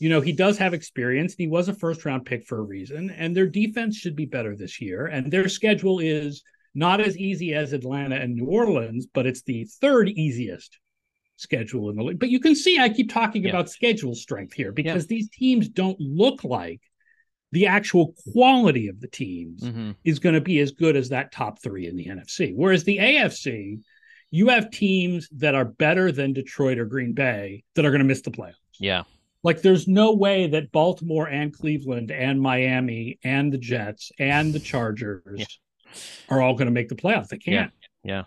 You 0.00 0.08
know, 0.08 0.20
he 0.20 0.32
does 0.32 0.58
have 0.58 0.74
experience. 0.74 1.34
He 1.34 1.48
was 1.48 1.68
a 1.68 1.74
first 1.74 2.04
round 2.04 2.24
pick 2.24 2.46
for 2.46 2.58
a 2.58 2.62
reason, 2.62 3.10
and 3.10 3.36
their 3.36 3.48
defense 3.48 3.96
should 3.96 4.14
be 4.14 4.26
better 4.26 4.54
this 4.54 4.80
year. 4.80 5.06
And 5.06 5.30
their 5.30 5.48
schedule 5.48 5.98
is 5.98 6.44
not 6.74 7.00
as 7.00 7.18
easy 7.18 7.54
as 7.54 7.72
Atlanta 7.72 8.16
and 8.16 8.34
New 8.34 8.46
Orleans, 8.46 9.06
but 9.12 9.26
it's 9.26 9.42
the 9.42 9.64
third 9.80 10.08
easiest 10.08 10.78
schedule 11.36 11.90
in 11.90 11.96
the 11.96 12.04
league. 12.04 12.20
But 12.20 12.30
you 12.30 12.38
can 12.38 12.54
see 12.54 12.78
I 12.78 12.88
keep 12.88 13.12
talking 13.12 13.42
yeah. 13.42 13.50
about 13.50 13.70
schedule 13.70 14.14
strength 14.14 14.52
here 14.52 14.70
because 14.70 15.04
yeah. 15.04 15.08
these 15.16 15.30
teams 15.30 15.68
don't 15.68 15.98
look 15.98 16.44
like 16.44 16.80
the 17.50 17.66
actual 17.66 18.14
quality 18.32 18.88
of 18.88 19.00
the 19.00 19.08
teams 19.08 19.62
mm-hmm. 19.62 19.92
is 20.04 20.18
going 20.18 20.34
to 20.34 20.40
be 20.40 20.60
as 20.60 20.72
good 20.72 20.96
as 20.96 21.08
that 21.08 21.32
top 21.32 21.60
three 21.60 21.88
in 21.88 21.96
the 21.96 22.06
NFC. 22.06 22.52
Whereas 22.54 22.84
the 22.84 22.98
AFC, 22.98 23.80
you 24.30 24.48
have 24.48 24.70
teams 24.70 25.28
that 25.32 25.54
are 25.54 25.64
better 25.64 26.12
than 26.12 26.32
Detroit 26.32 26.78
or 26.78 26.84
Green 26.84 27.12
Bay 27.12 27.64
that 27.74 27.84
are 27.84 27.90
going 27.90 28.00
to 28.00 28.06
miss 28.06 28.22
the 28.22 28.30
playoffs. 28.30 28.54
Yeah. 28.78 29.04
Like, 29.42 29.62
there's 29.62 29.86
no 29.86 30.14
way 30.14 30.48
that 30.48 30.72
Baltimore 30.72 31.28
and 31.28 31.52
Cleveland 31.52 32.10
and 32.10 32.40
Miami 32.40 33.18
and 33.22 33.52
the 33.52 33.58
Jets 33.58 34.10
and 34.18 34.52
the 34.52 34.58
Chargers 34.58 35.38
yeah. 35.38 35.46
are 36.28 36.42
all 36.42 36.54
going 36.54 36.66
to 36.66 36.72
make 36.72 36.88
the 36.88 36.96
playoffs. 36.96 37.28
They 37.28 37.38
can't. 37.38 37.72
Yeah. 38.04 38.16
yeah. 38.16 38.24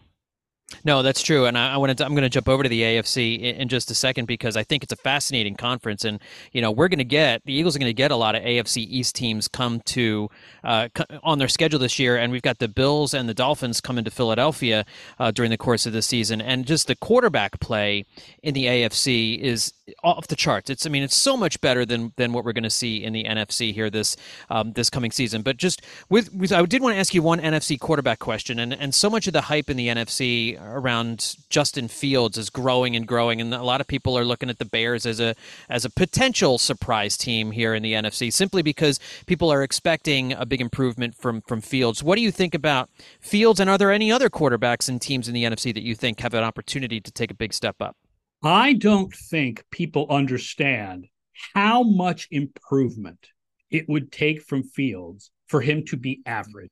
No, 0.83 1.03
that's 1.03 1.21
true, 1.21 1.45
and 1.45 1.57
I, 1.57 1.73
I 1.73 1.77
wanted 1.77 1.97
to, 1.97 2.05
I'm 2.05 2.11
going 2.11 2.23
to 2.23 2.29
jump 2.29 2.47
over 2.49 2.63
to 2.63 2.69
the 2.69 2.81
AFC 2.81 3.39
in, 3.39 3.55
in, 3.55 3.67
just 3.67 3.91
a 3.91 3.95
second 3.95 4.25
because 4.25 4.57
I 4.57 4.63
think 4.63 4.83
it's 4.83 4.91
a 4.91 4.97
fascinating 4.97 5.55
conference, 5.55 6.05
and 6.05 6.19
you 6.51 6.61
know 6.61 6.71
we're 6.71 6.87
going 6.87 6.99
to 6.99 7.03
get 7.03 7.43
the 7.45 7.53
Eagles 7.53 7.75
are 7.75 7.79
going 7.79 7.89
to 7.89 7.93
get 7.93 8.11
a 8.11 8.15
lot 8.15 8.35
of 8.35 8.43
AFC 8.43 8.77
East 8.77 9.15
teams 9.15 9.47
come 9.47 9.81
to 9.81 10.29
uh, 10.63 10.89
on 11.23 11.39
their 11.39 11.47
schedule 11.47 11.79
this 11.79 11.99
year, 11.99 12.17
and 12.17 12.31
we've 12.31 12.41
got 12.41 12.59
the 12.59 12.67
Bills 12.67 13.13
and 13.13 13.27
the 13.27 13.33
Dolphins 13.33 13.81
coming 13.81 14.03
to 14.03 14.11
Philadelphia 14.11 14.85
uh, 15.19 15.31
during 15.31 15.51
the 15.51 15.57
course 15.57 15.85
of 15.85 15.93
the 15.93 16.01
season, 16.01 16.41
and 16.41 16.65
just 16.65 16.87
the 16.87 16.95
quarterback 16.95 17.59
play 17.59 18.05
in 18.43 18.53
the 18.53 18.65
AFC 18.65 19.39
is 19.39 19.73
off 20.03 20.27
the 20.27 20.35
charts. 20.35 20.69
It's 20.69 20.85
I 20.85 20.89
mean 20.89 21.03
it's 21.03 21.15
so 21.15 21.37
much 21.37 21.59
better 21.61 21.85
than 21.85 22.13
than 22.17 22.33
what 22.33 22.45
we're 22.45 22.53
going 22.53 22.63
to 22.63 22.69
see 22.69 23.03
in 23.03 23.13
the 23.13 23.23
NFC 23.23 23.73
here 23.73 23.89
this 23.89 24.15
um, 24.49 24.73
this 24.73 24.89
coming 24.89 25.11
season. 25.11 25.41
But 25.41 25.57
just 25.57 25.81
with, 26.09 26.33
with 26.33 26.51
I 26.51 26.65
did 26.65 26.81
want 26.81 26.95
to 26.95 26.99
ask 26.99 27.13
you 27.13 27.21
one 27.21 27.39
NFC 27.39 27.79
quarterback 27.79 28.19
question, 28.19 28.59
and 28.59 28.73
and 28.73 28.93
so 28.93 29.09
much 29.09 29.27
of 29.27 29.33
the 29.33 29.41
hype 29.41 29.69
in 29.69 29.77
the 29.77 29.87
NFC 29.87 30.59
around 30.61 31.35
Justin 31.49 31.87
Fields 31.87 32.37
is 32.37 32.49
growing 32.49 32.95
and 32.95 33.07
growing, 33.07 33.41
and 33.41 33.53
a 33.53 33.63
lot 33.63 33.81
of 33.81 33.87
people 33.87 34.17
are 34.17 34.25
looking 34.25 34.49
at 34.49 34.59
the 34.59 34.65
Bears 34.65 35.05
as 35.05 35.19
a 35.19 35.35
as 35.69 35.85
a 35.85 35.89
potential 35.89 36.57
surprise 36.57 37.17
team 37.17 37.51
here 37.51 37.73
in 37.73 37.83
the 37.83 37.93
NFC, 37.93 38.31
simply 38.31 38.61
because 38.61 38.99
people 39.25 39.51
are 39.51 39.63
expecting 39.63 40.33
a 40.33 40.45
big 40.45 40.61
improvement 40.61 41.15
from 41.15 41.41
from 41.41 41.61
Fields. 41.61 42.03
What 42.03 42.15
do 42.15 42.21
you 42.21 42.31
think 42.31 42.53
about 42.53 42.89
Fields, 43.19 43.59
and 43.59 43.69
are 43.69 43.77
there 43.77 43.91
any 43.91 44.11
other 44.11 44.29
quarterbacks 44.29 44.89
and 44.89 45.01
teams 45.01 45.27
in 45.27 45.33
the 45.33 45.43
NFC 45.43 45.73
that 45.73 45.83
you 45.83 45.95
think 45.95 46.19
have 46.19 46.33
an 46.33 46.43
opportunity 46.43 46.99
to 46.99 47.11
take 47.11 47.31
a 47.31 47.35
big 47.35 47.53
step 47.53 47.81
up? 47.81 47.95
I 48.43 48.73
don't 48.73 49.13
think 49.13 49.63
people 49.71 50.07
understand 50.09 51.07
how 51.53 51.83
much 51.83 52.27
improvement 52.31 53.27
it 53.69 53.87
would 53.87 54.11
take 54.11 54.41
from 54.41 54.63
Fields 54.63 55.31
for 55.47 55.61
him 55.61 55.85
to 55.85 55.97
be 55.97 56.21
average. 56.25 56.69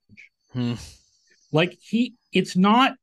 Hmm. 0.51 0.75
Like 1.51 1.77
he, 1.81 2.15
it's 2.31 2.55
not 2.55 2.95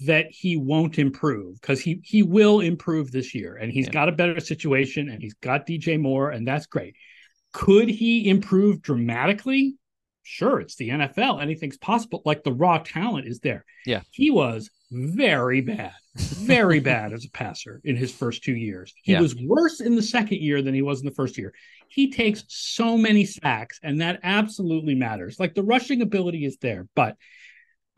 that 0.00 0.26
he 0.30 0.56
won't 0.56 0.98
improve 0.98 1.60
because 1.60 1.80
he 1.80 2.00
he 2.04 2.22
will 2.22 2.60
improve 2.60 3.10
this 3.10 3.34
year 3.34 3.56
and 3.56 3.72
he's 3.72 3.86
yeah. 3.86 3.92
got 3.92 4.08
a 4.08 4.12
better 4.12 4.40
situation 4.40 5.08
and 5.08 5.22
he's 5.22 5.34
got 5.34 5.66
DJ 5.66 5.98
Moore 5.98 6.30
and 6.30 6.46
that's 6.46 6.66
great. 6.66 6.94
Could 7.52 7.88
he 7.88 8.28
improve 8.28 8.82
dramatically? 8.82 9.76
Sure, 10.22 10.60
it's 10.60 10.76
the 10.76 10.90
NFL. 10.90 11.40
Anything's 11.40 11.78
possible. 11.78 12.20
Like 12.24 12.42
the 12.42 12.52
raw 12.52 12.78
talent 12.78 13.26
is 13.26 13.40
there. 13.40 13.64
Yeah. 13.86 14.02
He 14.10 14.30
was 14.30 14.70
very 14.90 15.60
bad, 15.60 15.92
very 16.16 16.80
bad 16.80 17.12
as 17.12 17.24
a 17.24 17.30
passer 17.30 17.80
in 17.84 17.96
his 17.96 18.12
first 18.12 18.44
two 18.44 18.54
years. 18.54 18.94
He 19.02 19.12
yeah. 19.12 19.20
was 19.20 19.34
worse 19.36 19.80
in 19.80 19.96
the 19.96 20.02
second 20.02 20.40
year 20.40 20.62
than 20.62 20.74
he 20.74 20.82
was 20.82 21.00
in 21.00 21.06
the 21.06 21.14
first 21.14 21.38
year. 21.38 21.52
He 21.88 22.10
takes 22.10 22.44
so 22.48 22.96
many 22.96 23.24
sacks, 23.24 23.78
and 23.82 24.00
that 24.00 24.20
absolutely 24.22 24.94
matters. 24.94 25.38
Like 25.40 25.54
the 25.54 25.62
rushing 25.62 26.02
ability 26.02 26.44
is 26.44 26.56
there, 26.58 26.88
but 26.94 27.16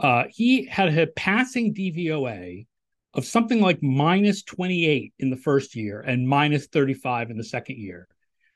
uh, 0.00 0.24
he 0.30 0.66
had 0.66 0.96
a 0.96 1.06
passing 1.08 1.74
DVOA 1.74 2.66
of 3.14 3.24
something 3.24 3.60
like 3.60 3.82
minus 3.82 4.42
28 4.42 5.12
in 5.18 5.30
the 5.30 5.36
first 5.36 5.74
year 5.74 6.00
and 6.00 6.28
minus 6.28 6.66
35 6.66 7.30
in 7.30 7.36
the 7.36 7.44
second 7.44 7.78
year. 7.78 8.06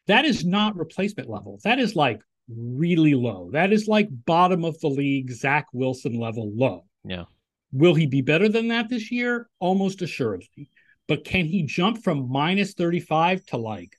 That 0.06 0.24
is 0.24 0.44
not 0.44 0.76
replacement 0.76 1.28
level. 1.28 1.58
That 1.64 1.78
is 1.78 1.96
like 1.96 2.20
really 2.48 3.14
low. 3.14 3.50
That 3.52 3.72
is 3.72 3.88
like 3.88 4.08
bottom 4.10 4.64
of 4.64 4.78
the 4.80 4.88
league, 4.88 5.30
Zach 5.30 5.66
Wilson 5.72 6.18
level 6.18 6.52
low. 6.54 6.84
Yeah. 7.04 7.24
Will 7.72 7.94
he 7.94 8.06
be 8.06 8.20
better 8.20 8.48
than 8.48 8.68
that 8.68 8.88
this 8.88 9.10
year? 9.10 9.48
Almost 9.58 10.02
assuredly. 10.02 10.68
But 11.08 11.24
can 11.24 11.46
he 11.46 11.62
jump 11.62 12.02
from 12.02 12.30
minus 12.30 12.74
35 12.74 13.44
to 13.46 13.56
like 13.56 13.96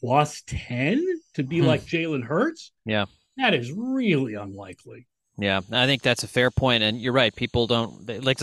plus 0.00 0.42
10 0.46 1.04
to 1.34 1.42
be 1.42 1.60
hmm. 1.60 1.66
like 1.66 1.82
Jalen 1.82 2.24
Hurts? 2.24 2.72
Yeah. 2.84 3.06
That 3.36 3.54
is 3.54 3.72
really 3.72 4.34
unlikely. 4.34 5.06
Yeah, 5.38 5.60
I 5.70 5.84
think 5.84 6.00
that's 6.00 6.22
a 6.22 6.28
fair 6.28 6.50
point, 6.50 6.82
and 6.82 6.98
you're 6.98 7.12
right. 7.12 7.34
People 7.34 7.66
don't 7.66 8.24
like 8.24 8.38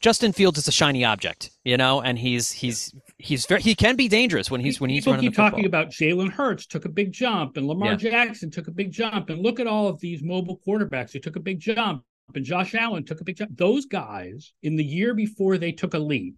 Justin 0.00 0.32
Fields 0.32 0.58
is 0.58 0.66
a 0.66 0.72
shiny 0.72 1.04
object, 1.04 1.50
you 1.64 1.76
know, 1.76 2.00
and 2.00 2.18
he's 2.18 2.50
he's 2.50 2.92
he's 3.18 3.46
very 3.46 3.62
he 3.62 3.76
can 3.76 3.94
be 3.94 4.08
dangerous 4.08 4.50
when 4.50 4.60
he's 4.60 4.80
when 4.80 4.90
he's 4.90 5.04
People 5.04 5.20
keep 5.20 5.36
talking 5.36 5.64
about 5.64 5.90
Jalen 5.90 6.32
Hurts 6.32 6.66
took 6.66 6.86
a 6.86 6.88
big 6.88 7.12
jump, 7.12 7.56
and 7.56 7.68
Lamar 7.68 7.90
yeah. 7.90 8.10
Jackson 8.10 8.50
took 8.50 8.66
a 8.66 8.72
big 8.72 8.90
jump, 8.90 9.30
and 9.30 9.40
look 9.40 9.60
at 9.60 9.68
all 9.68 9.86
of 9.86 10.00
these 10.00 10.24
mobile 10.24 10.60
quarterbacks 10.66 11.12
who 11.12 11.20
took 11.20 11.36
a 11.36 11.40
big 11.40 11.60
jump 11.60 12.04
and 12.34 12.44
Josh 12.44 12.74
Allen 12.74 13.04
took 13.04 13.20
a 13.20 13.24
big 13.24 13.36
jump. 13.36 13.56
Those 13.56 13.86
guys 13.86 14.52
in 14.62 14.76
the 14.76 14.84
year 14.84 15.14
before 15.14 15.58
they 15.58 15.72
took 15.72 15.94
a 15.94 15.98
lead 15.98 16.34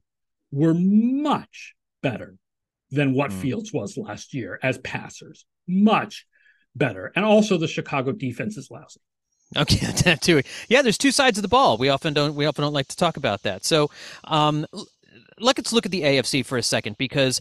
were 0.51 0.75
much 0.75 1.75
better 2.03 2.37
than 2.91 3.15
what 3.15 3.31
mm. 3.31 3.41
Fields 3.41 3.73
was 3.73 3.97
last 3.97 4.35
year 4.35 4.59
as 4.63 4.79
passers. 4.79 5.45
Much 5.67 6.27
better. 6.75 7.13
And 7.17 7.25
also 7.25 7.59
the 7.59 7.69
Chicago 7.69 8.13
defense 8.13 8.57
is 8.57 8.71
lousy. 8.71 9.01
Okay, 9.57 9.87
that 10.05 10.23
too. 10.23 10.43
Yeah, 10.69 10.83
there's 10.83 10.99
two 10.99 11.13
sides 11.13 11.39
of 11.39 11.43
the 11.43 11.49
ball. 11.49 11.79
We 11.79 11.89
often 11.89 12.13
don't 12.15 12.35
we 12.35 12.47
often 12.47 12.63
don't 12.63 12.73
like 12.73 12.89
to 12.89 12.97
talk 12.97 13.17
about 13.17 13.43
that. 13.43 13.65
So, 13.65 13.91
um, 14.25 14.67
let's 15.39 15.73
look 15.73 15.87
at 15.87 15.93
the 15.93 16.03
AFC 16.03 16.45
for 16.45 16.59
a 16.59 16.63
second 16.63 16.97
because 16.99 17.41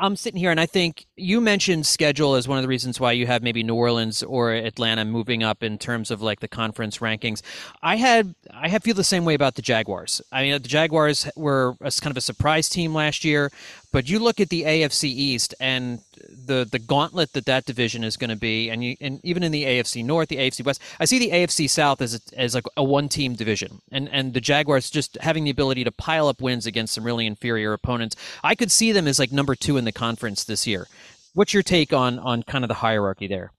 I'm 0.00 0.16
sitting 0.16 0.38
here 0.38 0.50
and 0.50 0.60
I 0.60 0.66
think 0.66 1.06
you 1.16 1.40
mentioned 1.40 1.86
schedule 1.86 2.34
as 2.34 2.46
one 2.46 2.58
of 2.58 2.62
the 2.62 2.68
reasons 2.68 3.00
why 3.00 3.12
you 3.12 3.26
have 3.26 3.42
maybe 3.42 3.62
New 3.62 3.74
Orleans 3.74 4.22
or 4.22 4.52
Atlanta 4.52 5.04
moving 5.04 5.42
up 5.42 5.62
in 5.62 5.78
terms 5.78 6.10
of 6.10 6.20
like 6.20 6.40
the 6.40 6.48
conference 6.48 6.98
rankings. 6.98 7.40
I 7.82 7.96
had 7.96 8.34
I 8.52 8.68
have 8.68 8.82
feel 8.82 8.94
the 8.94 9.04
same 9.04 9.24
way 9.24 9.34
about 9.34 9.54
the 9.54 9.62
Jaguars. 9.62 10.20
I 10.30 10.42
mean, 10.42 10.52
the 10.52 10.68
Jaguars 10.68 11.30
were 11.36 11.74
a, 11.80 11.90
kind 11.90 12.10
of 12.10 12.16
a 12.16 12.20
surprise 12.20 12.68
team 12.68 12.94
last 12.94 13.24
year, 13.24 13.50
but 13.90 14.08
you 14.08 14.18
look 14.18 14.40
at 14.40 14.50
the 14.50 14.64
AFC 14.64 15.04
East 15.04 15.54
and 15.60 16.00
the 16.30 16.68
the 16.70 16.78
gauntlet 16.78 17.32
that 17.32 17.46
that 17.46 17.64
division 17.64 18.04
is 18.04 18.16
going 18.16 18.30
to 18.30 18.36
be, 18.36 18.68
and 18.68 18.84
you 18.84 18.96
and 19.00 19.20
even 19.24 19.42
in 19.42 19.52
the 19.52 19.64
AFC 19.64 20.04
North, 20.04 20.28
the 20.28 20.36
AFC 20.36 20.64
West, 20.64 20.82
I 21.00 21.06
see 21.06 21.18
the 21.18 21.30
AFC 21.30 21.70
South 21.70 22.02
as 22.02 22.14
a, 22.14 22.38
as 22.38 22.54
like 22.54 22.66
a 22.76 22.84
one 22.84 23.08
team 23.08 23.34
division, 23.34 23.80
and 23.90 24.08
and 24.10 24.34
the 24.34 24.40
Jaguars 24.40 24.90
just 24.90 25.16
having 25.20 25.44
the 25.44 25.50
ability 25.50 25.84
to 25.84 25.92
pile 25.92 26.28
up 26.28 26.42
wins 26.42 26.66
against 26.66 26.94
some 26.94 27.04
really 27.04 27.26
inferior 27.26 27.72
opponents. 27.72 28.16
I 28.44 28.54
could 28.54 28.70
see 28.70 28.92
them 28.92 29.08
as 29.08 29.18
like 29.18 29.32
number 29.32 29.54
two 29.54 29.76
in 29.76 29.84
the 29.84 29.92
conference 29.92 30.44
this 30.44 30.66
year. 30.66 30.86
What's 31.34 31.54
your 31.54 31.62
take 31.62 31.92
on 31.92 32.18
on 32.18 32.42
kind 32.42 32.64
of 32.64 32.68
the 32.68 32.74
hierarchy 32.74 33.26
there? 33.26 33.52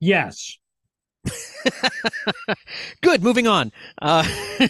Yes, 0.00 0.56
Good. 3.02 3.22
Moving 3.22 3.46
on. 3.46 3.72
Uh, 4.00 4.24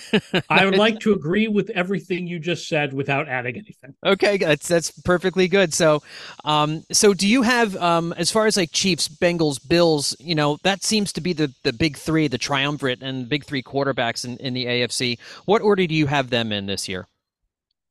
I 0.48 0.64
would 0.64 0.76
like 0.76 1.00
to 1.00 1.12
agree 1.12 1.48
with 1.48 1.70
everything 1.70 2.26
you 2.26 2.38
just 2.38 2.68
said 2.68 2.92
without 2.92 3.28
adding 3.28 3.56
anything. 3.56 3.94
Okay, 4.04 4.38
that's 4.38 4.68
that's 4.68 4.90
perfectly 5.02 5.48
good. 5.48 5.72
So, 5.74 6.02
um, 6.44 6.84
so 6.92 7.14
do 7.14 7.26
you 7.26 7.42
have, 7.42 7.76
um, 7.76 8.12
as 8.14 8.30
far 8.30 8.46
as 8.46 8.56
like 8.56 8.70
Chiefs, 8.72 9.08
Bengals, 9.08 9.66
Bills? 9.66 10.16
You 10.18 10.34
know, 10.34 10.58
that 10.62 10.82
seems 10.82 11.12
to 11.14 11.20
be 11.20 11.32
the 11.32 11.52
the 11.62 11.72
big 11.72 11.96
three, 11.96 12.28
the 12.28 12.38
triumvirate, 12.38 13.02
and 13.02 13.28
big 13.28 13.44
three 13.44 13.62
quarterbacks 13.62 14.24
in, 14.24 14.36
in 14.38 14.54
the 14.54 14.66
AFC. 14.66 15.18
What 15.44 15.62
order 15.62 15.86
do 15.86 15.94
you 15.94 16.06
have 16.06 16.30
them 16.30 16.52
in 16.52 16.66
this 16.66 16.88
year? 16.88 17.06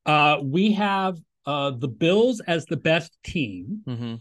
Uh, 0.05 0.39
we 0.41 0.71
have 0.73 1.17
uh, 1.45 1.71
the 1.71 1.87
Bills 1.87 2.39
as 2.41 2.65
the 2.65 2.77
best 2.77 3.17
team. 3.23 3.81
Mm-hmm 3.87 4.15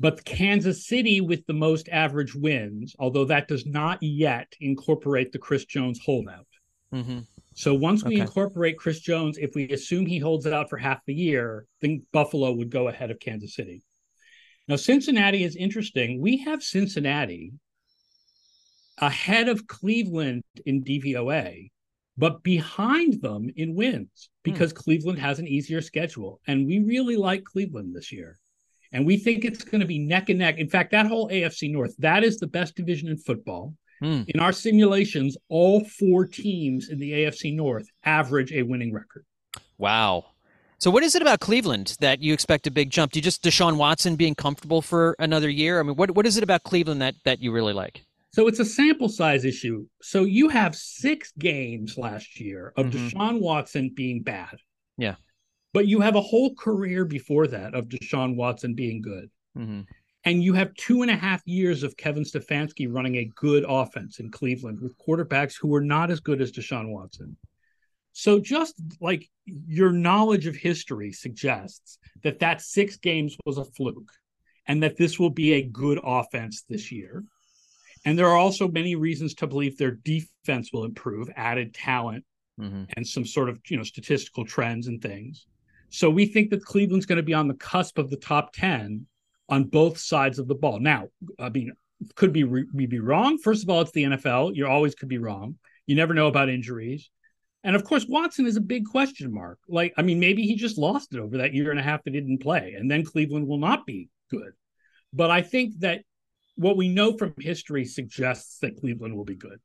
but 0.00 0.24
Kansas 0.24 0.86
City 0.86 1.20
with 1.20 1.46
the 1.46 1.52
most 1.52 1.88
average 1.90 2.34
wins, 2.34 2.96
although 2.98 3.26
that 3.26 3.48
does 3.48 3.66
not 3.66 4.02
yet 4.02 4.50
incorporate 4.58 5.30
the 5.30 5.38
Chris 5.38 5.66
Jones 5.66 6.00
holdout. 6.04 6.46
Mm-hmm. 6.92 7.20
So 7.54 7.74
once 7.74 8.02
we 8.02 8.14
okay. 8.14 8.22
incorporate 8.22 8.78
Chris 8.78 9.00
Jones, 9.00 9.36
if 9.36 9.54
we 9.54 9.68
assume 9.68 10.06
he 10.06 10.18
holds 10.18 10.46
it 10.46 10.54
out 10.54 10.70
for 10.70 10.78
half 10.78 11.04
the 11.04 11.14
year, 11.14 11.66
then 11.82 12.06
Buffalo 12.12 12.50
would 12.52 12.70
go 12.70 12.88
ahead 12.88 13.10
of 13.10 13.20
Kansas 13.20 13.54
City. 13.54 13.82
Now, 14.66 14.76
Cincinnati 14.76 15.44
is 15.44 15.54
interesting. 15.54 16.20
We 16.20 16.38
have 16.38 16.62
Cincinnati 16.62 17.52
ahead 18.98 19.48
of 19.50 19.66
Cleveland 19.66 20.44
in 20.64 20.82
DVOA, 20.82 21.70
but 22.16 22.42
behind 22.42 23.20
them 23.20 23.50
in 23.54 23.74
wins 23.74 24.30
because 24.42 24.70
hmm. 24.70 24.78
Cleveland 24.78 25.18
has 25.18 25.38
an 25.38 25.46
easier 25.46 25.82
schedule. 25.82 26.40
And 26.46 26.66
we 26.66 26.78
really 26.78 27.16
like 27.16 27.44
Cleveland 27.44 27.94
this 27.94 28.10
year. 28.10 28.38
And 28.92 29.06
we 29.06 29.16
think 29.16 29.44
it's 29.44 29.62
going 29.62 29.80
to 29.80 29.86
be 29.86 29.98
neck 29.98 30.28
and 30.28 30.38
neck. 30.38 30.58
In 30.58 30.68
fact, 30.68 30.90
that 30.92 31.06
whole 31.06 31.28
AFC 31.28 31.70
North, 31.70 31.94
that 31.98 32.24
is 32.24 32.38
the 32.38 32.46
best 32.46 32.74
division 32.74 33.08
in 33.08 33.16
football. 33.16 33.74
Hmm. 34.00 34.22
In 34.28 34.40
our 34.40 34.52
simulations, 34.52 35.36
all 35.48 35.84
four 35.84 36.26
teams 36.26 36.88
in 36.88 36.98
the 36.98 37.12
AFC 37.12 37.54
North 37.54 37.86
average 38.04 38.52
a 38.52 38.62
winning 38.62 38.92
record. 38.92 39.24
Wow. 39.78 40.26
So 40.78 40.90
what 40.90 41.02
is 41.02 41.14
it 41.14 41.20
about 41.20 41.40
Cleveland 41.40 41.96
that 42.00 42.22
you 42.22 42.32
expect 42.32 42.66
a 42.66 42.70
big 42.70 42.88
jump? 42.88 43.12
Do 43.12 43.18
you 43.18 43.22
just 43.22 43.44
Deshaun 43.44 43.76
Watson 43.76 44.16
being 44.16 44.34
comfortable 44.34 44.80
for 44.80 45.14
another 45.18 45.50
year? 45.50 45.78
I 45.78 45.82
mean, 45.82 45.94
what 45.96 46.12
what 46.12 46.26
is 46.26 46.38
it 46.38 46.42
about 46.42 46.62
Cleveland 46.62 47.02
that 47.02 47.14
that 47.24 47.40
you 47.40 47.52
really 47.52 47.74
like? 47.74 48.02
So 48.32 48.46
it's 48.46 48.60
a 48.60 48.64
sample 48.64 49.10
size 49.10 49.44
issue. 49.44 49.86
So 50.00 50.24
you 50.24 50.48
have 50.48 50.74
six 50.74 51.32
games 51.38 51.98
last 51.98 52.40
year 52.40 52.72
of 52.76 52.86
mm-hmm. 52.86 53.08
Deshaun 53.08 53.40
Watson 53.40 53.90
being 53.94 54.22
bad. 54.22 54.56
Yeah. 54.96 55.16
But 55.72 55.86
you 55.86 56.00
have 56.00 56.16
a 56.16 56.20
whole 56.20 56.54
career 56.54 57.04
before 57.04 57.46
that 57.46 57.74
of 57.74 57.88
Deshaun 57.88 58.36
Watson 58.36 58.74
being 58.74 59.00
good. 59.00 59.30
Mm-hmm. 59.56 59.82
And 60.24 60.42
you 60.42 60.52
have 60.54 60.74
two 60.74 61.02
and 61.02 61.10
a 61.10 61.16
half 61.16 61.42
years 61.46 61.82
of 61.82 61.96
Kevin 61.96 62.24
Stefanski 62.24 62.86
running 62.88 63.16
a 63.16 63.30
good 63.36 63.64
offense 63.66 64.20
in 64.20 64.30
Cleveland 64.30 64.80
with 64.80 64.98
quarterbacks 64.98 65.54
who 65.58 65.68
were 65.68 65.80
not 65.80 66.10
as 66.10 66.20
good 66.20 66.40
as 66.42 66.52
Deshaun 66.52 66.88
Watson. 66.90 67.36
So 68.12 68.40
just 68.40 68.74
like 69.00 69.30
your 69.44 69.92
knowledge 69.92 70.46
of 70.46 70.56
history 70.56 71.12
suggests 71.12 71.98
that 72.22 72.40
that 72.40 72.60
six 72.60 72.96
games 72.96 73.36
was 73.46 73.56
a 73.56 73.64
fluke. 73.64 74.12
and 74.70 74.82
that 74.82 74.96
this 74.96 75.18
will 75.18 75.30
be 75.30 75.54
a 75.54 75.62
good 75.62 75.98
offense 76.04 76.62
this 76.68 76.92
year. 76.92 77.24
And 78.04 78.16
there 78.16 78.28
are 78.28 78.36
also 78.36 78.68
many 78.68 78.94
reasons 78.94 79.34
to 79.34 79.48
believe 79.48 79.76
their 79.76 79.90
defense 79.90 80.72
will 80.72 80.84
improve, 80.84 81.28
added 81.36 81.74
talent 81.74 82.24
mm-hmm. 82.58 82.84
and 82.96 83.06
some 83.06 83.26
sort 83.26 83.48
of, 83.48 83.58
you 83.68 83.76
know, 83.76 83.82
statistical 83.82 84.44
trends 84.44 84.86
and 84.86 85.02
things. 85.02 85.46
So 85.90 86.08
we 86.08 86.26
think 86.26 86.50
that 86.50 86.64
Cleveland's 86.64 87.06
going 87.06 87.16
to 87.16 87.22
be 87.22 87.34
on 87.34 87.48
the 87.48 87.54
cusp 87.54 87.98
of 87.98 88.10
the 88.10 88.16
top 88.16 88.52
10 88.54 89.06
on 89.48 89.64
both 89.64 89.98
sides 89.98 90.38
of 90.38 90.48
the 90.48 90.54
ball. 90.54 90.78
Now, 90.78 91.08
I 91.38 91.50
mean, 91.50 91.72
could 92.14 92.32
be 92.32 92.44
we 92.44 92.86
be 92.86 93.00
wrong. 93.00 93.38
First 93.38 93.62
of 93.62 93.68
all, 93.68 93.82
it's 93.82 93.92
the 93.92 94.04
NFL. 94.04 94.54
You 94.54 94.66
always 94.66 94.94
could 94.94 95.08
be 95.08 95.18
wrong. 95.18 95.56
You 95.86 95.96
never 95.96 96.14
know 96.14 96.28
about 96.28 96.48
injuries. 96.48 97.10
And 97.62 97.76
of 97.76 97.84
course, 97.84 98.06
Watson 98.08 98.46
is 98.46 98.56
a 98.56 98.60
big 98.60 98.86
question 98.86 99.34
mark. 99.34 99.58
Like, 99.68 99.92
I 99.98 100.02
mean, 100.02 100.18
maybe 100.18 100.42
he 100.42 100.54
just 100.54 100.78
lost 100.78 101.12
it 101.12 101.20
over 101.20 101.38
that 101.38 101.52
year 101.52 101.70
and 101.70 101.78
a 101.78 101.82
half 101.82 102.02
that 102.04 102.14
he 102.14 102.20
didn't 102.20 102.42
play, 102.42 102.74
and 102.78 102.90
then 102.90 103.04
Cleveland 103.04 103.46
will 103.46 103.58
not 103.58 103.84
be 103.84 104.08
good. 104.30 104.52
But 105.12 105.30
I 105.30 105.42
think 105.42 105.80
that 105.80 106.02
what 106.54 106.76
we 106.76 106.88
know 106.88 107.16
from 107.16 107.34
history 107.38 107.84
suggests 107.84 108.58
that 108.60 108.78
Cleveland 108.78 109.14
will 109.16 109.24
be 109.24 109.34
good. 109.34 109.58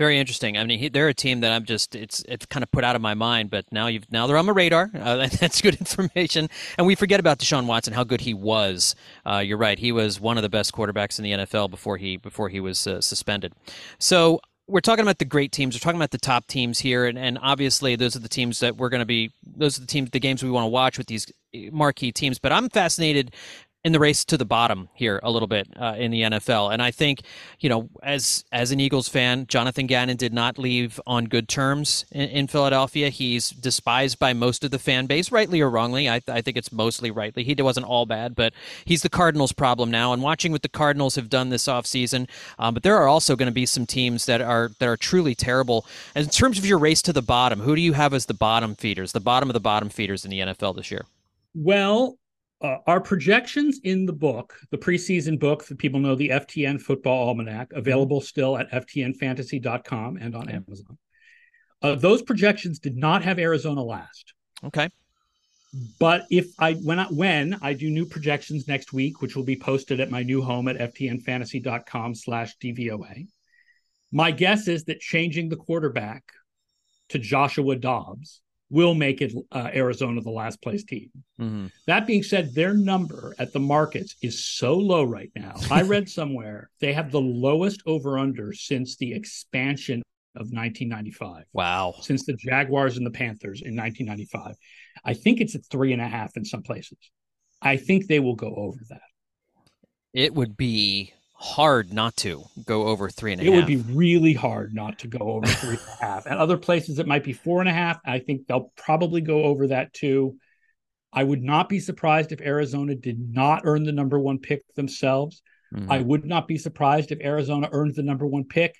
Very 0.00 0.18
interesting. 0.18 0.56
I 0.56 0.64
mean, 0.64 0.78
he, 0.78 0.88
they're 0.88 1.08
a 1.08 1.14
team 1.14 1.40
that 1.40 1.52
I'm 1.52 1.66
just 1.66 1.94
it's 1.94 2.24
it's 2.26 2.46
kind 2.46 2.62
of 2.62 2.70
put 2.72 2.84
out 2.84 2.96
of 2.96 3.02
my 3.02 3.12
mind, 3.12 3.50
but 3.50 3.66
now 3.70 3.86
you've 3.86 4.10
now 4.10 4.26
they're 4.26 4.38
on 4.38 4.46
my 4.46 4.52
radar. 4.52 4.90
Uh, 5.00 5.28
that's 5.40 5.60
good 5.60 5.74
information. 5.74 6.48
And 6.78 6.86
we 6.86 6.94
forget 6.94 7.20
about 7.20 7.38
Deshaun 7.38 7.66
Watson, 7.66 7.92
how 7.92 8.04
good 8.04 8.20
he 8.20 8.32
was. 8.32 8.94
Uh, 9.26 9.38
you're 9.38 9.58
right; 9.58 9.78
he 9.78 9.92
was 9.92 10.20
one 10.20 10.38
of 10.38 10.42
the 10.42 10.48
best 10.48 10.72
quarterbacks 10.72 11.18
in 11.18 11.24
the 11.24 11.32
NFL 11.32 11.70
before 11.70 11.98
he 11.98 12.16
before 12.16 12.48
he 12.48 12.60
was 12.60 12.86
uh, 12.86 13.00
suspended. 13.02 13.52
So 13.98 14.40
we're 14.68 14.80
talking 14.80 15.02
about 15.02 15.18
the 15.18 15.24
great 15.26 15.52
teams. 15.52 15.74
We're 15.74 15.80
talking 15.80 15.98
about 15.98 16.12
the 16.12 16.18
top 16.18 16.46
teams 16.46 16.78
here, 16.78 17.04
and, 17.04 17.18
and 17.18 17.38
obviously 17.42 17.96
those 17.96 18.16
are 18.16 18.20
the 18.20 18.28
teams 18.28 18.60
that 18.60 18.76
we're 18.76 18.88
going 18.88 19.00
to 19.00 19.06
be. 19.06 19.32
Those 19.44 19.76
are 19.76 19.82
the 19.82 19.86
teams, 19.86 20.10
the 20.10 20.20
games 20.20 20.42
we 20.42 20.50
want 20.50 20.64
to 20.64 20.70
watch 20.70 20.96
with 20.96 21.08
these 21.08 21.30
marquee 21.72 22.12
teams. 22.12 22.38
But 22.38 22.52
I'm 22.52 22.70
fascinated 22.70 23.34
in 23.82 23.92
the 23.92 24.00
race 24.00 24.24
to 24.26 24.36
the 24.36 24.44
bottom 24.44 24.90
here 24.94 25.20
a 25.22 25.30
little 25.30 25.48
bit 25.48 25.66
uh, 25.80 25.94
in 25.96 26.10
the 26.10 26.22
NFL. 26.22 26.72
And 26.72 26.82
I 26.82 26.90
think, 26.90 27.22
you 27.60 27.68
know, 27.68 27.88
as 28.02 28.44
as 28.52 28.72
an 28.72 28.80
Eagles 28.80 29.08
fan, 29.08 29.46
Jonathan 29.46 29.86
Gannon 29.86 30.18
did 30.18 30.34
not 30.34 30.58
leave 30.58 31.00
on 31.06 31.24
good 31.24 31.48
terms 31.48 32.04
in, 32.12 32.28
in 32.28 32.46
Philadelphia. 32.46 33.08
He's 33.08 33.50
despised 33.50 34.18
by 34.18 34.34
most 34.34 34.64
of 34.64 34.70
the 34.70 34.78
fan 34.78 35.06
base, 35.06 35.32
rightly 35.32 35.62
or 35.62 35.70
wrongly. 35.70 36.10
I, 36.10 36.20
I 36.28 36.42
think 36.42 36.58
it's 36.58 36.70
mostly 36.70 37.10
rightly. 37.10 37.42
He 37.42 37.54
wasn't 37.60 37.86
all 37.86 38.04
bad, 38.04 38.34
but 38.34 38.52
he's 38.84 39.02
the 39.02 39.08
Cardinals' 39.08 39.52
problem 39.52 39.90
now. 39.90 40.12
And 40.12 40.22
watching 40.22 40.52
what 40.52 40.62
the 40.62 40.68
Cardinals 40.68 41.14
have 41.16 41.30
done 41.30 41.48
this 41.48 41.64
offseason, 41.64 42.28
um, 42.58 42.74
but 42.74 42.82
there 42.82 42.96
are 42.96 43.08
also 43.08 43.34
going 43.34 43.48
to 43.48 43.52
be 43.52 43.66
some 43.66 43.86
teams 43.86 44.26
that 44.26 44.42
are 44.42 44.72
that 44.78 44.88
are 44.88 44.96
truly 44.96 45.34
terrible. 45.34 45.86
And 46.14 46.24
in 46.24 46.30
terms 46.30 46.58
of 46.58 46.66
your 46.66 46.78
race 46.78 47.00
to 47.02 47.14
the 47.14 47.22
bottom, 47.22 47.60
who 47.60 47.74
do 47.74 47.80
you 47.80 47.94
have 47.94 48.12
as 48.12 48.26
the 48.26 48.34
bottom 48.34 48.74
feeders, 48.74 49.12
the 49.12 49.20
bottom 49.20 49.48
of 49.48 49.54
the 49.54 49.60
bottom 49.60 49.88
feeders 49.88 50.24
in 50.26 50.30
the 50.30 50.40
NFL 50.40 50.76
this 50.76 50.90
year? 50.90 51.06
Well, 51.54 52.18
uh, 52.62 52.78
our 52.86 53.00
projections 53.00 53.80
in 53.84 54.06
the 54.06 54.12
book, 54.12 54.58
the 54.70 54.78
preseason 54.78 55.38
book 55.38 55.64
that 55.64 55.78
people 55.78 56.00
know, 56.00 56.14
the 56.14 56.28
FTN 56.28 56.80
Football 56.80 57.28
Almanac, 57.28 57.72
available 57.72 58.20
still 58.20 58.58
at 58.58 58.70
ftnfantasy.com 58.70 60.16
and 60.18 60.34
on 60.36 60.48
Amazon. 60.48 60.98
Uh, 61.82 61.94
those 61.94 62.20
projections 62.22 62.78
did 62.78 62.96
not 62.96 63.24
have 63.24 63.38
Arizona 63.38 63.82
last. 63.82 64.34
Okay. 64.62 64.88
But 65.98 66.26
if 66.30 66.46
I 66.58 66.74
when 66.74 66.98
I 66.98 67.06
when 67.06 67.56
I 67.62 67.74
do 67.74 67.88
new 67.88 68.04
projections 68.04 68.66
next 68.66 68.92
week, 68.92 69.22
which 69.22 69.36
will 69.36 69.44
be 69.44 69.56
posted 69.56 70.00
at 70.00 70.10
my 70.10 70.22
new 70.22 70.42
home 70.42 70.66
at 70.66 70.76
ftnfantasy.com 70.76 72.16
slash 72.16 72.58
DVOA, 72.58 73.28
my 74.10 74.32
guess 74.32 74.66
is 74.66 74.84
that 74.84 75.00
changing 75.00 75.48
the 75.48 75.56
quarterback 75.56 76.24
to 77.10 77.18
Joshua 77.18 77.76
Dobbs 77.76 78.40
will 78.70 78.94
make 78.94 79.20
it 79.20 79.32
uh, 79.52 79.68
Arizona 79.74 80.20
the 80.20 80.30
last 80.30 80.62
place 80.62 80.84
team. 80.84 81.10
Mm-hmm. 81.40 81.66
That 81.86 82.06
being 82.06 82.22
said, 82.22 82.54
their 82.54 82.72
number 82.72 83.34
at 83.38 83.52
the 83.52 83.60
markets 83.60 84.16
is 84.22 84.44
so 84.44 84.74
low 84.76 85.02
right 85.02 85.30
now. 85.34 85.54
I 85.70 85.82
read 85.82 86.08
somewhere 86.08 86.70
they 86.80 86.92
have 86.92 87.10
the 87.10 87.20
lowest 87.20 87.82
over 87.86 88.18
under 88.18 88.52
since 88.52 88.96
the 88.96 89.12
expansion 89.12 90.02
of 90.36 90.52
1995. 90.52 91.44
Wow. 91.52 91.94
Since 92.00 92.24
the 92.24 92.34
Jaguars 92.34 92.96
and 92.96 93.04
the 93.04 93.10
Panthers 93.10 93.62
in 93.62 93.76
1995. 93.76 94.54
I 95.04 95.14
think 95.14 95.40
it's 95.40 95.56
at 95.56 95.66
three 95.66 95.92
and 95.92 96.00
a 96.00 96.06
half 96.06 96.36
in 96.36 96.44
some 96.44 96.62
places. 96.62 96.98
I 97.60 97.76
think 97.76 98.06
they 98.06 98.20
will 98.20 98.36
go 98.36 98.54
over 98.54 98.78
that. 98.88 99.00
It 100.12 100.34
would 100.34 100.56
be 100.56 101.12
hard 101.40 101.90
not 101.90 102.14
to 102.18 102.44
go 102.66 102.86
over 102.88 103.08
three 103.08 103.32
and 103.32 103.40
a 103.40 103.44
it 103.44 103.46
half. 103.46 103.56
would 103.56 103.66
be 103.66 103.94
really 103.94 104.34
hard 104.34 104.74
not 104.74 104.98
to 104.98 105.08
go 105.08 105.18
over 105.18 105.46
three 105.46 105.70
and 105.70 105.80
a 106.00 106.04
half. 106.04 106.26
At 106.26 106.36
other 106.36 106.58
places, 106.58 106.98
it 106.98 107.06
might 107.06 107.24
be 107.24 107.32
four 107.32 107.60
and 107.60 107.68
a 107.68 107.72
half. 107.72 107.98
I 108.04 108.18
think 108.18 108.46
they'll 108.46 108.70
probably 108.76 109.22
go 109.22 109.44
over 109.44 109.68
that 109.68 109.94
too. 109.94 110.36
I 111.12 111.24
would 111.24 111.42
not 111.42 111.70
be 111.70 111.80
surprised 111.80 112.30
if 112.30 112.42
Arizona 112.42 112.94
did 112.94 113.18
not 113.18 113.62
earn 113.64 113.84
the 113.84 113.92
number 113.92 114.18
one 114.18 114.38
pick 114.38 114.62
themselves. 114.74 115.42
Mm-hmm. 115.74 115.90
I 115.90 115.98
would 116.00 116.26
not 116.26 116.46
be 116.46 116.58
surprised 116.58 117.10
if 117.10 117.20
Arizona 117.22 117.70
earned 117.72 117.94
the 117.94 118.02
number 118.02 118.26
one 118.26 118.44
pick 118.44 118.76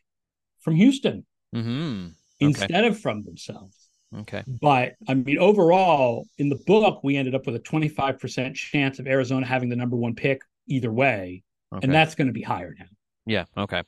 from 0.61 0.77
Houston 0.77 1.25
mm-hmm. 1.55 2.09
okay. 2.09 2.13
instead 2.41 2.85
of 2.85 3.01
from 3.01 3.23
themselves. 3.23 3.89
Okay. 4.15 4.45
But 4.61 4.97
I 5.09 5.15
mean, 5.15 5.39
overall, 5.39 6.27
in 6.37 6.51
the 6.51 6.61
book, 6.67 7.03
we 7.03 7.17
ended 7.17 7.35
up 7.35 7.47
with 7.47 7.57
a 7.57 7.61
25% 7.61 8.55
chance 8.55 8.99
of 8.99 9.07
Arizona 9.07 9.47
having 9.47 9.71
the 9.71 9.77
number 9.77 9.97
one 9.97 10.15
pick 10.15 10.43
either 10.67 10.93
way. 10.93 11.43
Okay. 11.73 11.85
And 11.85 11.95
that's 11.95 12.15
going 12.15 12.27
to 12.27 12.33
be 12.33 12.43
higher 12.43 12.75
now. 12.79 12.87
Yeah. 13.27 13.45
Okay. 13.57 13.83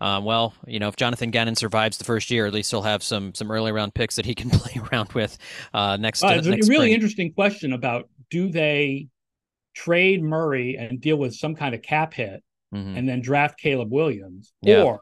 Um, 0.00 0.24
well, 0.24 0.54
you 0.66 0.78
know, 0.78 0.88
if 0.88 0.96
Jonathan 0.96 1.30
Gannon 1.30 1.54
survives 1.54 1.96
the 1.96 2.04
first 2.04 2.30
year, 2.30 2.46
at 2.46 2.52
least 2.52 2.70
he'll 2.70 2.82
have 2.82 3.02
some 3.02 3.34
some 3.34 3.50
early 3.50 3.72
round 3.72 3.94
picks 3.94 4.16
that 4.16 4.26
he 4.26 4.34
can 4.34 4.50
play 4.52 4.80
around 4.92 5.12
with 5.12 5.38
uh, 5.72 5.96
next. 5.96 6.22
Uh, 6.22 6.34
it's 6.36 6.46
next 6.46 6.66
a 6.66 6.70
really 6.70 6.88
spring. 6.88 6.92
interesting 6.92 7.32
question 7.32 7.72
about 7.72 8.08
do 8.30 8.50
they 8.50 9.08
trade 9.74 10.22
Murray 10.22 10.76
and 10.76 11.00
deal 11.00 11.16
with 11.16 11.34
some 11.34 11.54
kind 11.54 11.74
of 11.74 11.82
cap 11.82 12.14
hit, 12.14 12.42
mm-hmm. 12.74 12.96
and 12.96 13.08
then 13.08 13.20
draft 13.20 13.58
Caleb 13.58 13.90
Williams, 13.90 14.52
yeah. 14.60 14.82
or 14.82 15.00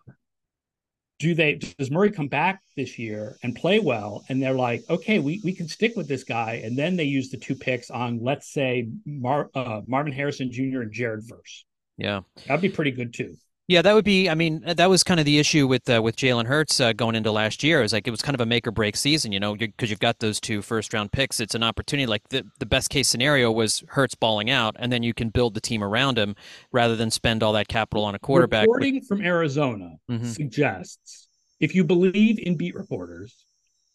do 1.19 1.35
they 1.35 1.55
does 1.55 1.91
Murray 1.91 2.11
come 2.11 2.29
back 2.29 2.63
this 2.77 2.99
year 2.99 3.37
and 3.43 3.55
play 3.55 3.81
well, 3.81 4.25
and 4.29 4.43
they're 4.43 4.55
like, 4.55 4.85
okay, 4.91 5.19
we 5.19 5.41
we 5.43 5.53
can 5.53 5.67
stick 5.67 5.97
with 5.97 6.09
this 6.09 6.25
guy, 6.25 6.61
and 6.65 6.77
then 6.79 6.97
they 6.97 7.05
use 7.05 7.31
the 7.31 7.37
two 7.37 7.55
picks 7.55 7.91
on 7.91 8.21
let's 8.23 8.53
say 8.53 8.89
Mar, 9.07 9.51
uh, 9.55 9.81
Marvin 9.87 10.13
Harrison 10.13 10.53
Jr. 10.53 10.83
and 10.83 10.93
Jared 10.93 11.23
Verse. 11.27 11.65
Yeah, 12.03 12.23
that'd 12.47 12.61
be 12.61 12.69
pretty 12.69 12.91
good 12.91 13.15
too. 13.15 13.37
Yeah, 13.69 13.81
that 13.81 13.95
would 13.95 14.05
be. 14.05 14.29
I 14.29 14.35
mean, 14.35 14.62
that 14.67 14.91
was 14.91 15.05
kind 15.05 15.21
of 15.21 15.25
the 15.25 15.38
issue 15.38 15.69
with 15.69 15.88
uh, 15.88 16.03
with 16.03 16.17
Jalen 16.17 16.47
Hurts 16.47 16.81
uh, 16.81 16.93
going 16.93 17.15
into 17.15 17.31
last 17.31 17.62
year. 17.62 17.79
It 17.79 17.83
was 17.83 17.93
like 17.93 18.09
it 18.09 18.11
was 18.11 18.21
kind 18.21 18.35
of 18.35 18.41
a 18.41 18.47
make 18.47 18.67
or 18.67 18.73
break 18.73 18.97
season, 18.97 19.31
you 19.31 19.38
know, 19.38 19.55
because 19.55 19.88
you've 19.88 20.01
got 20.01 20.19
those 20.19 20.41
two 20.41 20.62
first 20.62 20.93
round 20.93 21.12
picks. 21.12 21.38
It's 21.38 21.55
an 21.55 21.62
opportunity. 21.62 22.07
Like 22.07 22.29
the 22.31 22.45
the 22.59 22.67
best 22.67 22.91
case 22.91 23.09
scenario 23.09 23.53
was 23.53 23.85
Hurts 23.88 24.17
balling 24.17 24.51
out, 24.51 24.75
and 24.81 24.93
then 24.93 25.05
you 25.05 25.15
can 25.15 25.29
build 25.29 25.55
the 25.55 25.61
team 25.61 25.83
around 25.83 26.19
him 26.19 26.35
rather 26.73 26.97
than 26.97 27.11
spend 27.11 27.45
all 27.45 27.53
that 27.53 27.69
capital 27.69 28.05
on 28.05 28.17
a 28.17 28.19
quarterback. 28.19 28.62
Reporting 28.62 28.97
with... 28.97 29.07
from 29.07 29.23
Arizona 29.23 29.93
mm-hmm. 30.11 30.27
suggests, 30.27 31.29
if 31.61 31.75
you 31.75 31.85
believe 31.85 32.41
in 32.41 32.57
beat 32.57 32.75
reporters, 32.75 33.45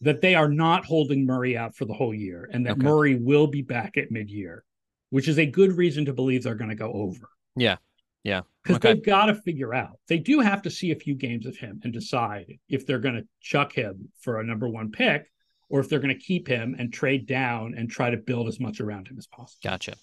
that 0.00 0.22
they 0.22 0.34
are 0.34 0.48
not 0.48 0.86
holding 0.86 1.26
Murray 1.26 1.58
out 1.58 1.76
for 1.76 1.84
the 1.84 1.94
whole 1.94 2.14
year, 2.14 2.48
and 2.52 2.64
that 2.64 2.72
okay. 2.72 2.82
Murray 2.82 3.16
will 3.16 3.46
be 3.46 3.62
back 3.62 3.98
at 3.98 4.10
mid 4.10 4.30
year, 4.30 4.64
which 5.10 5.28
is 5.28 5.38
a 5.38 5.46
good 5.46 5.76
reason 5.76 6.06
to 6.06 6.14
believe 6.14 6.42
they're 6.42 6.54
going 6.54 6.70
to 6.70 6.74
go 6.74 6.92
over. 6.92 7.28
Yeah, 7.54 7.76
yeah. 8.24 8.42
Because 8.62 8.76
okay. 8.76 8.94
they've 8.94 9.04
got 9.04 9.26
to 9.26 9.34
figure 9.34 9.74
out. 9.74 9.98
They 10.08 10.18
do 10.18 10.40
have 10.40 10.62
to 10.62 10.70
see 10.70 10.90
a 10.90 10.96
few 10.96 11.14
games 11.14 11.46
of 11.46 11.56
him 11.56 11.80
and 11.84 11.92
decide 11.92 12.58
if 12.68 12.86
they're 12.86 12.98
going 12.98 13.14
to 13.14 13.26
chuck 13.40 13.72
him 13.72 14.10
for 14.20 14.40
a 14.40 14.44
number 14.44 14.68
one 14.68 14.90
pick 14.90 15.30
or 15.70 15.80
if 15.80 15.88
they're 15.88 15.98
going 15.98 16.14
to 16.14 16.20
keep 16.20 16.48
him 16.48 16.74
and 16.78 16.92
trade 16.92 17.26
down 17.26 17.74
and 17.76 17.90
try 17.90 18.10
to 18.10 18.16
build 18.16 18.48
as 18.48 18.58
much 18.58 18.80
around 18.80 19.08
him 19.08 19.18
as 19.18 19.26
possible. 19.26 19.58
Gotcha. 19.62 19.94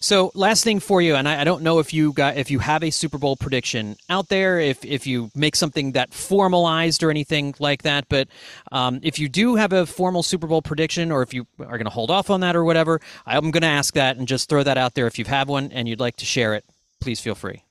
So 0.00 0.32
last 0.34 0.64
thing 0.64 0.80
for 0.80 1.00
you, 1.00 1.14
and 1.14 1.28
I, 1.28 1.42
I, 1.42 1.44
don't 1.44 1.62
know 1.62 1.78
if 1.78 1.94
you 1.94 2.12
got 2.12 2.36
if 2.36 2.50
you 2.50 2.58
have 2.58 2.82
a 2.82 2.90
Super 2.90 3.18
Bowl 3.18 3.36
prediction 3.36 3.96
out 4.08 4.28
there, 4.28 4.58
if 4.58 4.84
if 4.84 5.06
you 5.06 5.30
make 5.34 5.54
something 5.54 5.92
that 5.92 6.12
formalized 6.12 7.02
or 7.02 7.10
anything 7.10 7.54
like 7.58 7.82
that, 7.82 8.08
but 8.08 8.28
um, 8.72 8.98
if 9.02 9.18
you 9.18 9.28
do 9.28 9.54
have 9.54 9.72
a 9.72 9.86
formal 9.86 10.22
Super 10.22 10.46
Bowl 10.46 10.62
prediction, 10.62 11.12
or 11.12 11.22
if 11.22 11.32
you 11.32 11.46
are 11.60 11.78
going 11.78 11.84
to 11.84 11.90
hold 11.90 12.10
off 12.10 12.30
on 12.30 12.40
that 12.40 12.56
or 12.56 12.64
whatever, 12.64 13.00
I'm 13.24 13.50
going 13.50 13.62
to 13.62 13.68
ask 13.68 13.94
that 13.94 14.16
and 14.16 14.26
just 14.26 14.48
throw 14.48 14.62
that 14.62 14.78
out 14.78 14.94
there. 14.94 15.06
If 15.06 15.18
you 15.18 15.24
have 15.26 15.48
one 15.48 15.70
and 15.72 15.86
you'd 15.86 16.00
like 16.00 16.16
to 16.16 16.24
share 16.24 16.54
it, 16.54 16.64
please 17.02 17.20
feel 17.20 17.34
free. 17.34 17.64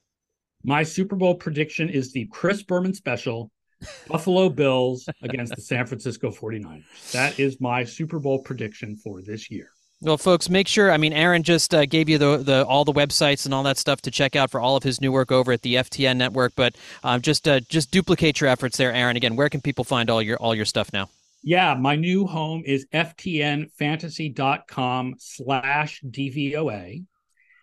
My 0.63 0.83
Super 0.83 1.15
Bowl 1.15 1.35
prediction 1.35 1.89
is 1.89 2.13
the 2.13 2.27
Chris 2.31 2.61
Berman 2.61 2.93
special 2.93 3.51
Buffalo 4.07 4.49
Bills 4.49 5.09
against 5.23 5.55
the 5.55 5.61
San 5.61 5.87
Francisco 5.87 6.29
49ers. 6.29 7.11
That 7.11 7.39
is 7.39 7.59
my 7.59 7.83
Super 7.83 8.19
Bowl 8.19 8.39
prediction 8.39 8.95
for 8.95 9.21
this 9.21 9.49
year. 9.49 9.71
Well, 10.03 10.17
folks, 10.17 10.49
make 10.49 10.67
sure. 10.67 10.91
I 10.91 10.97
mean, 10.97 11.13
Aaron 11.13 11.43
just 11.43 11.75
uh, 11.75 11.85
gave 11.85 12.09
you 12.09 12.17
the, 12.17 12.37
the 12.37 12.65
all 12.65 12.83
the 12.83 12.91
websites 12.91 13.45
and 13.45 13.53
all 13.53 13.61
that 13.63 13.77
stuff 13.77 14.01
to 14.01 14.09
check 14.09 14.35
out 14.35 14.49
for 14.49 14.59
all 14.59 14.75
of 14.75 14.81
his 14.81 14.99
new 14.99 15.11
work 15.11 15.31
over 15.31 15.51
at 15.51 15.61
the 15.61 15.75
FTN 15.75 16.17
network. 16.17 16.53
But 16.55 16.75
uh, 17.03 17.19
just 17.19 17.47
uh, 17.47 17.59
just 17.59 17.91
duplicate 17.91 18.41
your 18.41 18.49
efforts 18.49 18.77
there, 18.77 18.91
Aaron. 18.91 19.15
Again, 19.15 19.35
where 19.35 19.49
can 19.49 19.61
people 19.61 19.83
find 19.83 20.09
all 20.09 20.19
your 20.21 20.37
all 20.37 20.55
your 20.55 20.65
stuff 20.65 20.91
now? 20.91 21.09
Yeah, 21.43 21.75
my 21.75 21.95
new 21.95 22.25
home 22.25 22.63
is 22.65 22.87
ftnfantasy.com 22.93 25.15
slash 25.17 26.01
DVOA. 26.03 27.05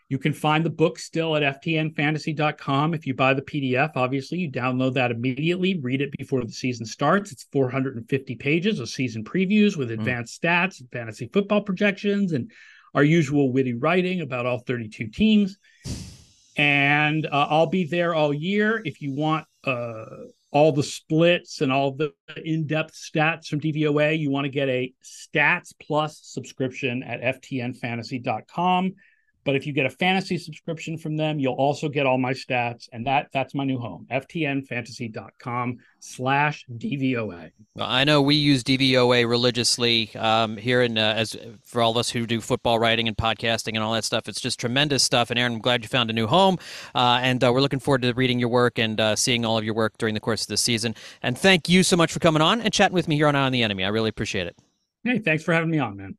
You 0.09 0.19
can 0.19 0.33
find 0.33 0.65
the 0.65 0.71
book 0.71 0.99
still 0.99 1.37
at 1.37 1.63
ftnfantasy.com. 1.63 2.95
If 2.95 3.07
you 3.07 3.15
buy 3.15 3.35
the 3.35 3.43
PDF, 3.43 3.93
obviously, 3.95 4.39
you 4.39 4.51
download 4.51 4.95
that 4.95 5.11
immediately, 5.11 5.79
read 5.81 6.01
it 6.01 6.13
before 6.17 6.43
the 6.43 6.53
season 6.53 6.87
starts. 6.87 7.31
It's 7.31 7.47
450 7.53 8.37
pages 8.37 8.81
of 8.81 8.89
season 8.89 9.23
previews 9.23 9.77
with 9.77 9.89
hmm. 9.89 10.01
advanced 10.01 10.43
mm. 10.43 10.49
stats 10.49 10.83
fantasy 10.93 11.29
football 11.31 11.61
projections 11.61 12.33
and 12.33 12.51
our 12.95 13.05
usual 13.05 13.53
witty 13.53 13.75
writing 13.75 14.23
about 14.23 14.47
all 14.47 14.61
32 14.61 15.09
teams. 15.09 15.59
and 16.57 17.27
uh, 17.27 17.47
I'll 17.51 17.67
be 17.67 17.85
there 17.85 18.15
all 18.15 18.33
year. 18.33 18.81
If 18.85 19.03
you 19.03 19.15
want 19.15 19.47
uh, 19.65 20.07
all 20.51 20.73
the 20.73 20.83
splits 20.83 21.61
and 21.61 21.71
all 21.71 21.93
the 21.93 22.13
in-depth 22.43 22.95
stats 22.95 23.47
from 23.47 23.61
DVOA, 23.61 24.19
you 24.19 24.31
want 24.31 24.47
to 24.47 24.51
get 24.51 24.69
a 24.69 24.93
Stats 25.05 25.75
Plus 25.81 26.19
subscription 26.23 27.03
at 27.03 27.21
ftnfantasy.com. 27.43 28.95
But 29.49 29.57
if 29.57 29.67
you 29.67 29.73
get 29.73 29.87
a 29.87 29.91
fantasy 29.91 30.37
subscription 30.37 30.99
from 30.99 31.17
them, 31.17 31.39
you'll 31.39 31.55
also 31.55 31.89
get 31.89 32.05
all 32.05 32.19
my 32.19 32.35
stats. 32.35 32.87
And 32.93 33.07
that 33.07 33.29
that's 33.33 33.55
my 33.55 33.65
new 33.65 33.79
home, 33.79 34.07
ftnfantasy.com 34.11 35.79
slash 36.01 36.67
DVOA. 36.71 37.51
Well, 37.75 37.87
I 37.89 38.05
know 38.05 38.21
we 38.21 38.35
use 38.35 38.63
DVOA 38.63 39.27
religiously 39.27 40.11
um, 40.17 40.59
here 40.59 40.83
in 40.83 40.99
uh, 40.99 41.15
as 41.17 41.35
for 41.65 41.81
all 41.81 41.93
of 41.93 41.97
us 41.97 42.11
who 42.11 42.27
do 42.27 42.43
football 42.43 42.79
writing 42.79 43.09
and 43.09 43.17
podcasting 43.17 43.69
and 43.69 43.79
all 43.79 43.95
that 43.95 44.05
stuff. 44.05 44.29
It's 44.29 44.39
just 44.39 44.61
tremendous 44.61 45.03
stuff. 45.03 45.31
And 45.31 45.39
Aaron, 45.39 45.55
I'm 45.55 45.61
glad 45.61 45.83
you 45.83 45.89
found 45.89 46.11
a 46.11 46.13
new 46.13 46.27
home. 46.27 46.59
Uh, 46.95 47.19
and 47.23 47.43
uh, 47.43 47.51
we're 47.51 47.63
looking 47.63 47.81
forward 47.81 48.03
to 48.03 48.13
reading 48.13 48.39
your 48.39 48.51
work 48.51 48.79
and 48.79 49.01
uh, 49.01 49.17
seeing 49.17 49.47
all 49.47 49.57
of 49.57 49.65
your 49.65 49.73
work 49.73 49.97
during 49.97 50.13
the 50.13 50.21
course 50.21 50.43
of 50.43 50.49
this 50.49 50.61
season. 50.61 50.95
And 51.23 51.39
thank 51.39 51.71
you 51.71 51.83
so 51.85 51.97
much 51.97 52.13
for 52.13 52.19
coming 52.19 52.43
on 52.43 52.61
and 52.61 52.71
chatting 52.71 52.95
with 52.95 53.09
me 53.09 53.17
here 53.17 53.29
on 53.29 53.35
Eye 53.35 53.47
on 53.47 53.53
the 53.53 53.63
Enemy. 53.63 53.83
I 53.83 53.89
really 53.89 54.11
appreciate 54.11 54.47
it. 54.47 54.59
Hey, 55.05 55.21
thanks 55.21 55.43
for 55.43 55.55
having 55.55 55.71
me 55.71 55.79
on, 55.79 55.97
man. 55.97 56.19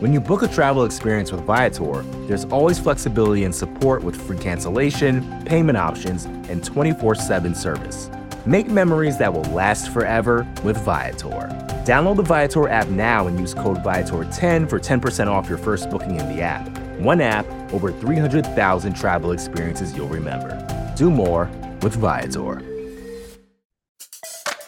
When 0.00 0.14
you 0.14 0.20
book 0.20 0.40
a 0.40 0.48
travel 0.48 0.84
experience 0.84 1.30
with 1.30 1.42
Viator, 1.42 2.00
there's 2.26 2.46
always 2.46 2.78
flexibility 2.78 3.44
and 3.44 3.54
support 3.54 4.02
with 4.02 4.16
free 4.16 4.38
cancellation, 4.38 5.44
payment 5.44 5.76
options, 5.76 6.24
and 6.24 6.64
24 6.64 7.16
7 7.16 7.54
service. 7.54 8.10
Make 8.46 8.68
memories 8.68 9.18
that 9.18 9.30
will 9.30 9.44
last 9.52 9.90
forever 9.92 10.50
with 10.64 10.78
Viator. 10.78 11.50
Download 11.84 12.16
the 12.16 12.22
Viator 12.22 12.66
app 12.66 12.88
now 12.88 13.26
and 13.26 13.38
use 13.38 13.52
code 13.52 13.76
Viator10 13.84 14.70
for 14.70 14.80
10% 14.80 15.26
off 15.26 15.50
your 15.50 15.58
first 15.58 15.90
booking 15.90 16.18
in 16.18 16.34
the 16.34 16.40
app. 16.40 16.66
One 16.98 17.20
app, 17.20 17.46
over 17.74 17.92
300,000 17.92 18.94
travel 18.94 19.32
experiences 19.32 19.94
you'll 19.94 20.08
remember. 20.08 20.56
Do 20.96 21.10
more 21.10 21.44
with 21.82 21.96
Viator. 21.96 22.62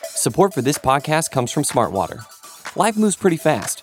Support 0.04 0.52
for 0.52 0.60
this 0.60 0.76
podcast 0.76 1.30
comes 1.30 1.50
from 1.50 1.62
Smartwater. 1.62 2.26
Life 2.76 2.98
moves 2.98 3.16
pretty 3.16 3.38
fast. 3.38 3.82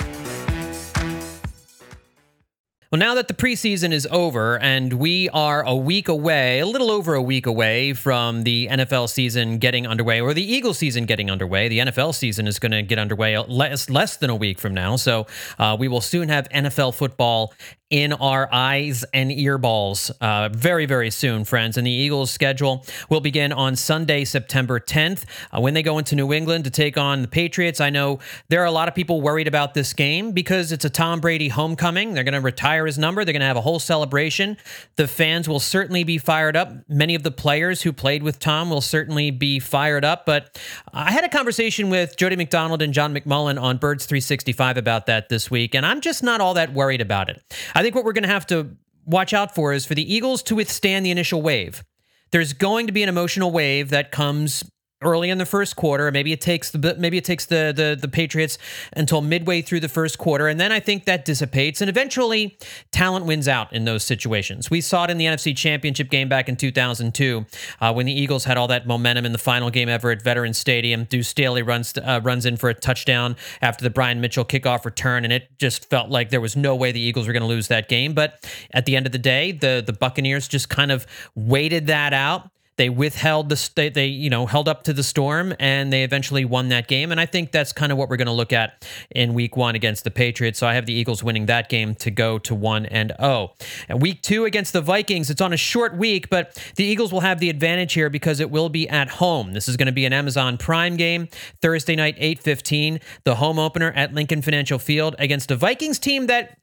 Well, 2.91 2.99
now 2.99 3.15
that 3.15 3.29
the 3.29 3.33
preseason 3.33 3.93
is 3.93 4.05
over 4.11 4.59
and 4.59 4.91
we 4.91 5.29
are 5.29 5.63
a 5.65 5.73
week 5.73 6.09
away, 6.09 6.59
a 6.59 6.65
little 6.65 6.91
over 6.91 7.13
a 7.13 7.21
week 7.21 7.45
away 7.45 7.93
from 7.93 8.43
the 8.43 8.67
NFL 8.69 9.07
season 9.07 9.59
getting 9.59 9.87
underway 9.87 10.19
or 10.19 10.33
the 10.33 10.43
Eagle 10.43 10.73
season 10.73 11.05
getting 11.05 11.31
underway, 11.31 11.69
the 11.69 11.79
NFL 11.79 12.13
season 12.13 12.47
is 12.47 12.59
going 12.59 12.73
to 12.73 12.81
get 12.81 12.99
underway 12.99 13.37
less, 13.37 13.89
less 13.89 14.17
than 14.17 14.29
a 14.29 14.35
week 14.35 14.59
from 14.59 14.73
now. 14.73 14.97
So 14.97 15.25
uh, 15.57 15.77
we 15.79 15.87
will 15.87 16.01
soon 16.01 16.27
have 16.27 16.49
NFL 16.49 16.93
football 16.93 17.53
in 17.91 18.13
our 18.13 18.47
eyes 18.51 19.03
and 19.13 19.29
earballs 19.29 20.09
uh, 20.21 20.49
very, 20.49 20.85
very 20.85 21.11
soon, 21.11 21.43
friends. 21.43 21.77
And 21.77 21.85
the 21.85 21.91
Eagles' 21.91 22.31
schedule 22.31 22.85
will 23.09 23.19
begin 23.19 23.51
on 23.51 23.75
Sunday, 23.75 24.23
September 24.23 24.79
10th, 24.79 25.25
uh, 25.51 25.59
when 25.59 25.73
they 25.73 25.83
go 25.83 25.97
into 25.97 26.15
New 26.15 26.31
England 26.31 26.63
to 26.63 26.69
take 26.69 26.97
on 26.97 27.21
the 27.21 27.27
Patriots. 27.27 27.81
I 27.81 27.89
know 27.89 28.19
there 28.47 28.61
are 28.61 28.65
a 28.65 28.71
lot 28.71 28.87
of 28.87 28.95
people 28.95 29.21
worried 29.21 29.47
about 29.47 29.73
this 29.73 29.93
game 29.93 30.31
because 30.31 30.71
it's 30.71 30.85
a 30.85 30.89
Tom 30.89 31.19
Brady 31.19 31.49
homecoming. 31.49 32.13
They're 32.13 32.23
going 32.23 32.33
to 32.33 32.39
retire 32.39 32.85
his 32.85 32.97
number, 32.97 33.25
they're 33.25 33.33
going 33.33 33.41
to 33.41 33.45
have 33.45 33.57
a 33.57 33.61
whole 33.61 33.79
celebration. 33.79 34.57
The 34.95 35.07
fans 35.07 35.49
will 35.49 35.59
certainly 35.59 36.05
be 36.05 36.17
fired 36.17 36.55
up. 36.55 36.71
Many 36.87 37.13
of 37.13 37.23
the 37.23 37.31
players 37.31 37.81
who 37.81 37.91
played 37.91 38.23
with 38.23 38.39
Tom 38.39 38.69
will 38.69 38.81
certainly 38.81 39.31
be 39.31 39.59
fired 39.59 40.05
up. 40.05 40.25
But 40.25 40.57
I 40.93 41.11
had 41.11 41.25
a 41.25 41.29
conversation 41.29 41.89
with 41.89 42.15
Jody 42.15 42.37
McDonald 42.37 42.81
and 42.81 42.93
John 42.93 43.13
McMullen 43.13 43.61
on 43.61 43.77
Birds 43.77 44.05
365 44.05 44.77
about 44.77 45.07
that 45.07 45.27
this 45.27 45.51
week, 45.51 45.75
and 45.75 45.85
I'm 45.85 45.99
just 45.99 46.23
not 46.23 46.39
all 46.39 46.53
that 46.53 46.71
worried 46.73 47.01
about 47.01 47.29
it. 47.29 47.41
Think 47.81 47.95
what 47.95 48.03
we're 48.03 48.13
going 48.13 48.23
to 48.23 48.29
have 48.29 48.47
to 48.47 48.75
watch 49.05 49.33
out 49.33 49.55
for 49.55 49.73
is 49.73 49.85
for 49.85 49.95
the 49.95 50.13
Eagles 50.13 50.43
to 50.43 50.55
withstand 50.55 51.05
the 51.05 51.11
initial 51.11 51.41
wave. 51.41 51.83
There's 52.31 52.53
going 52.53 52.87
to 52.87 52.93
be 52.93 53.03
an 53.03 53.09
emotional 53.09 53.51
wave 53.51 53.89
that 53.89 54.11
comes 54.11 54.63
early 55.01 55.29
in 55.29 55.37
the 55.37 55.45
first 55.45 55.75
quarter. 55.75 56.11
Maybe 56.11 56.31
it 56.31 56.41
takes 56.41 56.71
the 56.71 56.95
maybe 56.97 57.17
it 57.17 57.25
takes 57.25 57.45
the, 57.45 57.73
the 57.75 57.97
the 57.99 58.07
Patriots 58.07 58.57
until 58.93 59.21
midway 59.21 59.61
through 59.61 59.79
the 59.79 59.89
first 59.89 60.17
quarter, 60.17 60.47
and 60.47 60.59
then 60.59 60.71
I 60.71 60.79
think 60.79 61.05
that 61.05 61.25
dissipates, 61.25 61.81
and 61.81 61.89
eventually 61.89 62.57
talent 62.91 63.25
wins 63.25 63.47
out 63.47 63.71
in 63.73 63.85
those 63.85 64.03
situations. 64.03 64.69
We 64.69 64.81
saw 64.81 65.05
it 65.05 65.09
in 65.09 65.17
the 65.17 65.25
NFC 65.25 65.55
Championship 65.55 66.09
game 66.09 66.29
back 66.29 66.49
in 66.49 66.55
2002 66.55 67.45
uh, 67.79 67.93
when 67.93 68.05
the 68.05 68.13
Eagles 68.13 68.45
had 68.45 68.57
all 68.57 68.67
that 68.67 68.87
momentum 68.87 69.25
in 69.25 69.31
the 69.31 69.37
final 69.37 69.69
game 69.69 69.89
ever 69.89 70.11
at 70.11 70.21
Veterans 70.21 70.57
Stadium. 70.57 71.05
Deuce 71.05 71.27
Staley 71.27 71.61
runs 71.61 71.97
uh, 71.97 72.21
runs 72.23 72.45
in 72.45 72.57
for 72.57 72.69
a 72.69 72.73
touchdown 72.73 73.35
after 73.61 73.83
the 73.83 73.89
Brian 73.89 74.21
Mitchell 74.21 74.45
kickoff 74.45 74.85
return, 74.85 75.23
and 75.23 75.33
it 75.33 75.49
just 75.57 75.89
felt 75.89 76.09
like 76.09 76.29
there 76.29 76.41
was 76.41 76.55
no 76.55 76.75
way 76.75 76.91
the 76.91 77.01
Eagles 77.01 77.27
were 77.27 77.33
going 77.33 77.41
to 77.41 77.47
lose 77.47 77.67
that 77.67 77.89
game. 77.89 78.13
But 78.13 78.45
at 78.71 78.85
the 78.85 78.95
end 78.95 79.05
of 79.05 79.11
the 79.11 79.19
day, 79.19 79.51
the 79.51 79.83
the 79.85 79.93
Buccaneers 79.93 80.47
just 80.47 80.69
kind 80.69 80.91
of 80.91 81.05
waited 81.35 81.87
that 81.87 82.13
out 82.13 82.49
they 82.81 82.89
withheld 82.89 83.49
the 83.49 83.69
they, 83.75 83.89
they 83.89 84.07
you 84.07 84.31
know 84.31 84.47
held 84.47 84.67
up 84.67 84.81
to 84.81 84.91
the 84.91 85.03
storm 85.03 85.53
and 85.59 85.93
they 85.93 86.03
eventually 86.03 86.43
won 86.43 86.69
that 86.69 86.87
game 86.87 87.11
and 87.11 87.21
I 87.21 87.27
think 87.27 87.51
that's 87.51 87.71
kind 87.71 87.91
of 87.91 87.97
what 87.99 88.09
we're 88.09 88.17
going 88.17 88.25
to 88.25 88.31
look 88.33 88.51
at 88.51 88.83
in 89.11 89.35
week 89.35 89.55
1 89.55 89.75
against 89.75 90.03
the 90.03 90.09
Patriots. 90.09 90.57
So 90.57 90.65
I 90.65 90.73
have 90.73 90.87
the 90.87 90.93
Eagles 90.93 91.23
winning 91.23 91.45
that 91.45 91.69
game 91.69 91.93
to 91.95 92.09
go 92.09 92.39
to 92.39 92.55
1 92.55 92.87
and 92.87 93.13
0. 93.21 93.53
And 93.87 94.01
week 94.01 94.23
2 94.23 94.45
against 94.45 94.73
the 94.73 94.81
Vikings, 94.81 95.29
it's 95.29 95.41
on 95.41 95.53
a 95.53 95.57
short 95.57 95.95
week, 95.95 96.29
but 96.31 96.59
the 96.75 96.83
Eagles 96.83 97.13
will 97.13 97.19
have 97.19 97.39
the 97.39 97.51
advantage 97.51 97.93
here 97.93 98.09
because 98.09 98.39
it 98.39 98.49
will 98.49 98.69
be 98.69 98.89
at 98.89 99.09
home. 99.09 99.53
This 99.53 99.67
is 99.67 99.77
going 99.77 99.85
to 99.85 99.91
be 99.91 100.05
an 100.05 100.13
Amazon 100.13 100.57
Prime 100.57 100.97
game, 100.97 101.27
Thursday 101.61 101.95
night 101.95 102.17
8:15, 102.17 102.99
the 103.25 103.35
home 103.35 103.59
opener 103.59 103.91
at 103.91 104.11
Lincoln 104.13 104.41
Financial 104.41 104.79
Field 104.79 105.15
against 105.19 105.51
a 105.51 105.55
Vikings 105.55 105.99
team 105.99 106.25
that 106.25 106.57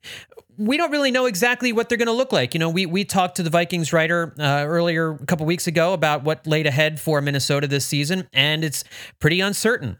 we 0.58 0.76
don't 0.76 0.90
really 0.90 1.10
know 1.10 1.26
exactly 1.26 1.72
what 1.72 1.88
they're 1.88 1.98
going 1.98 2.06
to 2.06 2.12
look 2.12 2.32
like. 2.32 2.52
You 2.52 2.60
know, 2.60 2.68
we 2.68 2.84
we 2.84 3.04
talked 3.04 3.36
to 3.36 3.42
the 3.42 3.50
Vikings 3.50 3.92
writer 3.92 4.34
uh, 4.38 4.64
earlier 4.66 5.12
a 5.12 5.26
couple 5.26 5.46
weeks 5.46 5.66
ago 5.66 5.92
about 5.92 6.24
what 6.24 6.46
laid 6.46 6.66
ahead 6.66 7.00
for 7.00 7.20
Minnesota 7.20 7.66
this 7.66 7.86
season, 7.86 8.28
and 8.32 8.64
it's 8.64 8.84
pretty 9.20 9.40
uncertain 9.40 9.98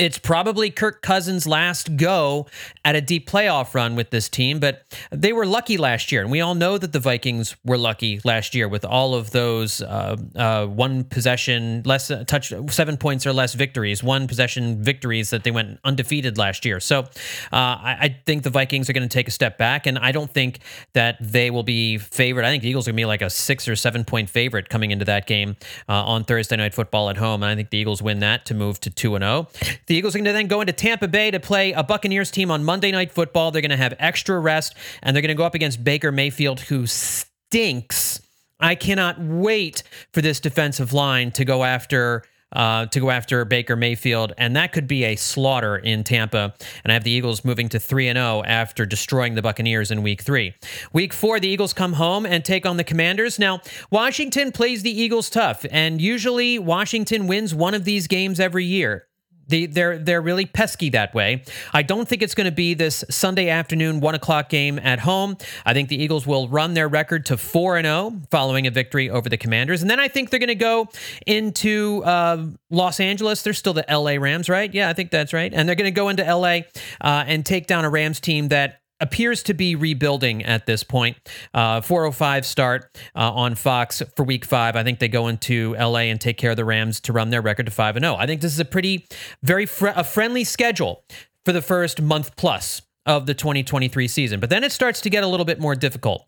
it's 0.00 0.18
probably 0.18 0.70
Kirk 0.70 1.02
Cousins' 1.02 1.46
last 1.46 1.98
go 1.98 2.46
at 2.86 2.96
a 2.96 3.02
deep 3.02 3.28
playoff 3.28 3.74
run 3.74 3.96
with 3.96 4.08
this 4.08 4.30
team, 4.30 4.58
but 4.58 4.82
they 5.10 5.30
were 5.30 5.44
lucky 5.44 5.76
last 5.76 6.10
year. 6.10 6.22
And 6.22 6.30
we 6.30 6.40
all 6.40 6.54
know 6.54 6.78
that 6.78 6.94
the 6.94 6.98
Vikings 6.98 7.54
were 7.66 7.76
lucky 7.76 8.18
last 8.24 8.54
year 8.54 8.66
with 8.66 8.82
all 8.86 9.14
of 9.14 9.32
those 9.32 9.82
uh, 9.82 10.16
uh, 10.34 10.64
one 10.66 11.04
possession, 11.04 11.82
less 11.84 12.10
uh, 12.10 12.24
touch, 12.26 12.50
seven 12.70 12.96
points 12.96 13.26
or 13.26 13.34
less 13.34 13.52
victories, 13.52 14.02
one 14.02 14.26
possession 14.26 14.82
victories 14.82 15.28
that 15.30 15.44
they 15.44 15.50
went 15.50 15.78
undefeated 15.84 16.38
last 16.38 16.64
year. 16.64 16.80
So 16.80 17.00
uh, 17.00 17.06
I, 17.52 17.96
I, 18.00 18.16
think 18.24 18.42
the 18.42 18.50
Vikings 18.50 18.88
are 18.88 18.94
going 18.94 19.06
to 19.06 19.12
take 19.12 19.28
a 19.28 19.30
step 19.30 19.58
back. 19.58 19.86
And 19.86 19.98
I 19.98 20.12
don't 20.12 20.32
think 20.32 20.60
that 20.94 21.16
they 21.20 21.50
will 21.50 21.62
be 21.62 21.98
favored. 21.98 22.46
I 22.46 22.48
think 22.48 22.62
the 22.62 22.70
Eagles 22.70 22.88
are 22.88 22.92
going 22.92 22.96
to 22.96 23.00
be 23.02 23.06
like 23.06 23.22
a 23.22 23.28
six 23.28 23.68
or 23.68 23.76
seven 23.76 24.06
point 24.06 24.30
favorite 24.30 24.70
coming 24.70 24.92
into 24.92 25.04
that 25.04 25.26
game 25.26 25.56
uh, 25.90 26.04
on 26.04 26.24
Thursday 26.24 26.56
Night 26.56 26.72
Football 26.72 27.10
at 27.10 27.18
home. 27.18 27.42
And 27.42 27.52
I 27.52 27.54
think 27.54 27.68
the 27.68 27.76
Eagles 27.76 28.00
win 28.00 28.20
that 28.20 28.46
to 28.46 28.54
move 28.54 28.80
to 28.80 28.88
2 28.88 29.16
and 29.16 29.22
0. 29.22 29.48
The 29.90 29.96
Eagles 29.96 30.14
are 30.14 30.18
going 30.18 30.26
to 30.26 30.32
then 30.32 30.46
go 30.46 30.60
into 30.60 30.72
Tampa 30.72 31.08
Bay 31.08 31.32
to 31.32 31.40
play 31.40 31.72
a 31.72 31.82
Buccaneers 31.82 32.30
team 32.30 32.52
on 32.52 32.62
Monday 32.62 32.92
Night 32.92 33.10
Football. 33.10 33.50
They're 33.50 33.60
going 33.60 33.72
to 33.72 33.76
have 33.76 33.92
extra 33.98 34.38
rest, 34.38 34.76
and 35.02 35.16
they're 35.16 35.20
going 35.20 35.30
to 35.30 35.34
go 35.34 35.42
up 35.42 35.56
against 35.56 35.82
Baker 35.82 36.12
Mayfield, 36.12 36.60
who 36.60 36.86
stinks. 36.86 38.22
I 38.60 38.76
cannot 38.76 39.18
wait 39.18 39.82
for 40.12 40.22
this 40.22 40.38
defensive 40.38 40.92
line 40.92 41.32
to 41.32 41.44
go 41.44 41.64
after 41.64 42.22
uh, 42.52 42.86
to 42.86 43.00
go 43.00 43.10
after 43.10 43.44
Baker 43.44 43.74
Mayfield, 43.74 44.32
and 44.38 44.54
that 44.54 44.70
could 44.70 44.86
be 44.86 45.02
a 45.02 45.16
slaughter 45.16 45.76
in 45.76 46.04
Tampa. 46.04 46.54
And 46.84 46.92
I 46.92 46.94
have 46.94 47.02
the 47.02 47.10
Eagles 47.10 47.44
moving 47.44 47.68
to 47.70 47.80
3 47.80 48.06
and 48.06 48.16
0 48.16 48.44
after 48.46 48.86
destroying 48.86 49.34
the 49.34 49.42
Buccaneers 49.42 49.90
in 49.90 50.04
week 50.04 50.22
three. 50.22 50.54
Week 50.92 51.12
four, 51.12 51.40
the 51.40 51.48
Eagles 51.48 51.72
come 51.72 51.94
home 51.94 52.24
and 52.24 52.44
take 52.44 52.64
on 52.64 52.76
the 52.76 52.84
Commanders. 52.84 53.40
Now, 53.40 53.60
Washington 53.90 54.52
plays 54.52 54.84
the 54.84 54.96
Eagles 54.96 55.30
tough, 55.30 55.66
and 55.68 56.00
usually 56.00 56.60
Washington 56.60 57.26
wins 57.26 57.52
one 57.52 57.74
of 57.74 57.84
these 57.84 58.06
games 58.06 58.38
every 58.38 58.64
year. 58.64 59.08
They, 59.50 59.66
they're 59.66 59.98
they're 59.98 60.22
really 60.22 60.46
pesky 60.46 60.90
that 60.90 61.12
way. 61.14 61.42
I 61.72 61.82
don't 61.82 62.08
think 62.08 62.22
it's 62.22 62.34
going 62.34 62.46
to 62.46 62.52
be 62.52 62.74
this 62.74 63.04
Sunday 63.10 63.48
afternoon 63.48 64.00
one 64.00 64.14
o'clock 64.14 64.48
game 64.48 64.78
at 64.78 65.00
home. 65.00 65.36
I 65.66 65.74
think 65.74 65.88
the 65.88 66.02
Eagles 66.02 66.26
will 66.26 66.48
run 66.48 66.74
their 66.74 66.88
record 66.88 67.26
to 67.26 67.36
four 67.36 67.76
and 67.76 67.84
zero 67.84 68.14
following 68.30 68.66
a 68.66 68.70
victory 68.70 69.10
over 69.10 69.28
the 69.28 69.36
Commanders, 69.36 69.82
and 69.82 69.90
then 69.90 70.00
I 70.00 70.08
think 70.08 70.30
they're 70.30 70.40
going 70.40 70.48
to 70.48 70.54
go 70.54 70.88
into 71.26 72.02
uh, 72.04 72.46
Los 72.70 73.00
Angeles. 73.00 73.42
They're 73.42 73.52
still 73.52 73.74
the 73.74 73.88
L.A. 73.90 74.18
Rams, 74.18 74.48
right? 74.48 74.72
Yeah, 74.72 74.88
I 74.88 74.92
think 74.92 75.10
that's 75.10 75.32
right, 75.32 75.52
and 75.52 75.68
they're 75.68 75.76
going 75.76 75.92
to 75.92 75.96
go 75.96 76.08
into 76.08 76.24
L.A. 76.24 76.66
Uh, 77.00 77.24
and 77.26 77.44
take 77.44 77.66
down 77.66 77.84
a 77.84 77.90
Rams 77.90 78.20
team 78.20 78.48
that 78.48 78.80
appears 79.00 79.42
to 79.44 79.54
be 79.54 79.74
rebuilding 79.74 80.44
at 80.44 80.66
this 80.66 80.82
point. 80.82 81.16
Uh, 81.54 81.80
405 81.80 82.46
start 82.46 82.96
uh, 83.14 83.32
on 83.32 83.54
Fox 83.54 84.02
for 84.16 84.24
week 84.24 84.44
five. 84.44 84.76
I 84.76 84.82
think 84.82 84.98
they 84.98 85.08
go 85.08 85.28
into 85.28 85.74
LA 85.74 86.10
and 86.10 86.20
take 86.20 86.36
care 86.38 86.50
of 86.50 86.56
the 86.56 86.64
Rams 86.64 87.00
to 87.00 87.12
run 87.12 87.30
their 87.30 87.42
record 87.42 87.66
to 87.66 87.72
5 87.72 87.96
and 87.96 88.04
0. 88.04 88.16
I 88.16 88.26
think 88.26 88.40
this 88.40 88.52
is 88.52 88.60
a 88.60 88.64
pretty, 88.64 89.06
very 89.42 89.66
fr- 89.66 89.88
a 89.88 90.04
friendly 90.04 90.44
schedule 90.44 91.04
for 91.44 91.52
the 91.52 91.62
first 91.62 92.00
month 92.00 92.36
plus 92.36 92.82
of 93.06 93.26
the 93.26 93.34
2023 93.34 94.08
season. 94.08 94.40
But 94.40 94.50
then 94.50 94.62
it 94.64 94.72
starts 94.72 95.00
to 95.02 95.10
get 95.10 95.24
a 95.24 95.26
little 95.26 95.46
bit 95.46 95.58
more 95.58 95.74
difficult. 95.74 96.26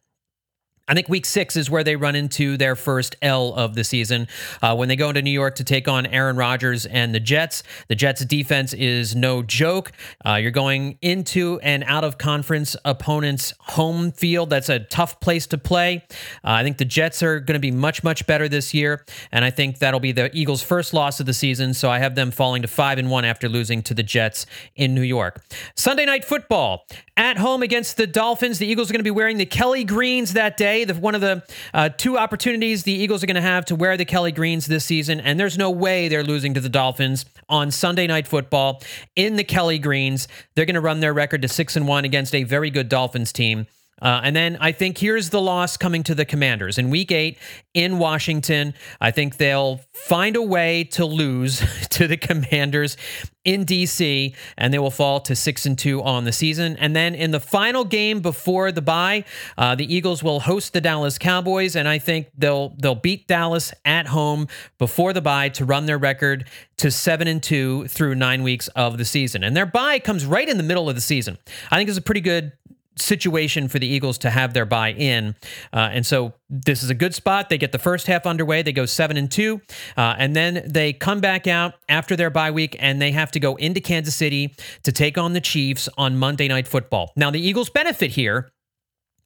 I 0.88 0.94
think 0.94 1.08
week 1.08 1.26
six 1.26 1.56
is 1.56 1.70
where 1.70 1.84
they 1.84 1.94
run 1.94 2.16
into 2.16 2.56
their 2.56 2.74
first 2.74 3.14
L 3.22 3.54
of 3.54 3.74
the 3.74 3.84
season 3.84 4.26
uh, 4.60 4.74
when 4.74 4.88
they 4.88 4.96
go 4.96 5.10
into 5.10 5.22
New 5.22 5.30
York 5.30 5.54
to 5.56 5.64
take 5.64 5.86
on 5.86 6.06
Aaron 6.06 6.36
Rodgers 6.36 6.86
and 6.86 7.14
the 7.14 7.20
Jets. 7.20 7.62
The 7.88 7.94
Jets' 7.94 8.24
defense 8.24 8.72
is 8.72 9.14
no 9.14 9.44
joke. 9.44 9.92
Uh, 10.26 10.34
you're 10.34 10.50
going 10.50 10.98
into 11.00 11.60
an 11.62 11.84
out 11.84 12.02
of 12.02 12.18
conference 12.18 12.74
opponent's 12.84 13.54
home 13.60 14.10
field. 14.10 14.50
That's 14.50 14.68
a 14.68 14.80
tough 14.80 15.20
place 15.20 15.46
to 15.48 15.58
play. 15.58 16.04
Uh, 16.44 16.50
I 16.50 16.64
think 16.64 16.78
the 16.78 16.84
Jets 16.84 17.22
are 17.22 17.38
going 17.38 17.54
to 17.54 17.60
be 17.60 17.70
much, 17.70 18.02
much 18.02 18.26
better 18.26 18.48
this 18.48 18.74
year. 18.74 19.04
And 19.30 19.44
I 19.44 19.50
think 19.50 19.78
that'll 19.78 20.00
be 20.00 20.12
the 20.12 20.36
Eagles' 20.36 20.62
first 20.62 20.92
loss 20.92 21.20
of 21.20 21.26
the 21.26 21.34
season. 21.34 21.74
So 21.74 21.90
I 21.90 22.00
have 22.00 22.16
them 22.16 22.32
falling 22.32 22.62
to 22.62 22.68
five 22.68 22.98
and 22.98 23.08
one 23.08 23.24
after 23.24 23.48
losing 23.48 23.82
to 23.82 23.94
the 23.94 24.02
Jets 24.02 24.46
in 24.74 24.96
New 24.96 25.02
York. 25.02 25.44
Sunday 25.76 26.06
night 26.06 26.24
football 26.24 26.86
at 27.16 27.38
home 27.38 27.62
against 27.62 27.96
the 27.96 28.06
Dolphins. 28.06 28.58
The 28.58 28.66
Eagles 28.66 28.90
are 28.90 28.94
going 28.94 29.00
to 29.00 29.04
be 29.04 29.10
wearing 29.10 29.36
the 29.36 29.46
Kelly 29.46 29.84
Greens 29.84 30.32
that 30.32 30.56
day. 30.56 30.71
The, 30.72 30.94
one 30.94 31.14
of 31.14 31.20
the 31.20 31.42
uh, 31.74 31.90
two 31.90 32.18
opportunities 32.18 32.82
the 32.82 32.92
Eagles 32.92 33.22
are 33.22 33.26
going 33.26 33.36
to 33.36 33.40
have 33.40 33.64
to 33.66 33.76
wear 33.76 33.96
the 33.96 34.04
Kelly 34.04 34.32
Greens 34.32 34.66
this 34.66 34.84
season, 34.84 35.20
and 35.20 35.38
there's 35.38 35.58
no 35.58 35.70
way 35.70 36.08
they're 36.08 36.24
losing 36.24 36.54
to 36.54 36.60
the 36.60 36.68
Dolphins 36.68 37.24
on 37.48 37.70
Sunday 37.70 38.06
Night 38.06 38.26
Football 38.26 38.82
in 39.14 39.36
the 39.36 39.44
Kelly 39.44 39.78
Greens. 39.78 40.28
They're 40.54 40.66
going 40.66 40.74
to 40.74 40.80
run 40.80 41.00
their 41.00 41.12
record 41.12 41.42
to 41.42 41.48
six 41.48 41.76
and 41.76 41.86
one 41.86 42.04
against 42.04 42.34
a 42.34 42.44
very 42.44 42.70
good 42.70 42.88
Dolphins 42.88 43.32
team. 43.32 43.66
Uh, 44.02 44.20
and 44.24 44.34
then 44.34 44.58
I 44.60 44.72
think 44.72 44.98
here's 44.98 45.30
the 45.30 45.40
loss 45.40 45.76
coming 45.76 46.02
to 46.04 46.14
the 46.14 46.24
Commanders 46.24 46.76
in 46.76 46.90
week 46.90 47.12
eight 47.12 47.38
in 47.72 47.98
Washington. 47.98 48.74
I 49.00 49.12
think 49.12 49.36
they'll 49.36 49.80
find 49.94 50.34
a 50.34 50.42
way 50.42 50.84
to 50.84 51.06
lose 51.06 51.62
to 51.90 52.08
the 52.08 52.16
Commanders 52.16 52.96
in 53.44 53.64
DC, 53.64 54.34
and 54.56 54.72
they 54.72 54.78
will 54.78 54.90
fall 54.90 55.20
to 55.20 55.34
six 55.34 55.66
and 55.66 55.78
two 55.78 56.02
on 56.02 56.24
the 56.24 56.32
season. 56.32 56.76
And 56.76 56.94
then 56.94 57.14
in 57.14 57.30
the 57.32 57.40
final 57.40 57.84
game 57.84 58.20
before 58.20 58.70
the 58.70 58.82
bye, 58.82 59.24
uh, 59.58 59.74
the 59.74 59.92
Eagles 59.92 60.22
will 60.22 60.40
host 60.40 60.72
the 60.72 60.80
Dallas 60.80 61.18
Cowboys, 61.18 61.74
and 61.76 61.88
I 61.88 61.98
think 61.98 62.28
they'll 62.36 62.70
they'll 62.78 62.94
beat 62.94 63.26
Dallas 63.26 63.72
at 63.84 64.06
home 64.06 64.48
before 64.78 65.12
the 65.12 65.20
bye 65.20 65.48
to 65.50 65.64
run 65.64 65.86
their 65.86 65.98
record 65.98 66.48
to 66.78 66.90
seven 66.90 67.28
and 67.28 67.42
two 67.42 67.86
through 67.88 68.14
nine 68.14 68.42
weeks 68.42 68.68
of 68.68 68.98
the 68.98 69.04
season. 69.04 69.44
And 69.44 69.56
their 69.56 69.66
bye 69.66 69.98
comes 69.98 70.24
right 70.24 70.48
in 70.48 70.56
the 70.56 70.62
middle 70.62 70.88
of 70.88 70.94
the 70.94 71.00
season. 71.00 71.38
I 71.70 71.76
think 71.76 71.88
it's 71.88 71.98
a 71.98 72.02
pretty 72.02 72.20
good 72.20 72.52
situation 72.96 73.68
for 73.68 73.78
the 73.78 73.86
Eagles 73.86 74.18
to 74.18 74.30
have 74.30 74.54
their 74.54 74.66
bye 74.66 74.92
in. 74.92 75.34
Uh, 75.72 75.90
and 75.92 76.06
so 76.06 76.34
this 76.50 76.82
is 76.82 76.90
a 76.90 76.94
good 76.94 77.14
spot. 77.14 77.48
They 77.48 77.58
get 77.58 77.72
the 77.72 77.78
first 77.78 78.06
half 78.06 78.26
underway. 78.26 78.62
They 78.62 78.72
go 78.72 78.86
seven 78.86 79.16
and 79.16 79.30
two, 79.30 79.60
uh, 79.96 80.14
and 80.18 80.36
then 80.36 80.62
they 80.66 80.92
come 80.92 81.20
back 81.20 81.46
out 81.46 81.74
after 81.88 82.16
their 82.16 82.30
bye 82.30 82.50
week, 82.50 82.76
and 82.78 83.00
they 83.00 83.12
have 83.12 83.30
to 83.32 83.40
go 83.40 83.56
into 83.56 83.80
Kansas 83.80 84.14
City 84.14 84.54
to 84.82 84.92
take 84.92 85.16
on 85.16 85.32
the 85.32 85.40
Chiefs 85.40 85.88
on 85.96 86.18
Monday 86.18 86.48
Night 86.48 86.68
Football. 86.68 87.12
Now 87.16 87.30
the 87.30 87.40
Eagles 87.40 87.70
benefit 87.70 88.12
here 88.12 88.50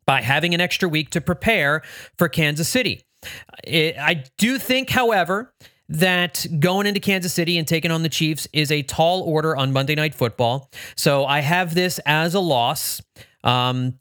by 0.07 0.23
having 0.23 0.55
an 0.55 0.61
extra 0.61 0.89
week 0.89 1.11
to 1.11 1.21
prepare 1.21 1.83
for 2.17 2.29
Kansas 2.29 2.69
City. 2.69 3.03
It, 3.65 3.97
I 3.99 4.25
do 4.39 4.59
think, 4.59 4.91
however, 4.91 5.53
that 5.89 6.47
going 6.59 6.87
into 6.87 7.01
Kansas 7.01 7.33
City 7.33 7.59
and 7.59 7.67
taking 7.67 7.91
on 7.91 8.03
the 8.03 8.09
Chiefs 8.09 8.49
is 8.53 8.71
a 8.71 8.83
tall 8.83 9.23
order 9.23 9.57
on 9.57 9.73
Monday 9.73 9.95
Night 9.95 10.15
Football. 10.15 10.71
So 10.97 11.25
I 11.25 11.41
have 11.41 11.75
this 11.75 12.01
as 12.07 12.35
a 12.35 12.41
loss. 12.41 13.01
Um, 13.47 13.99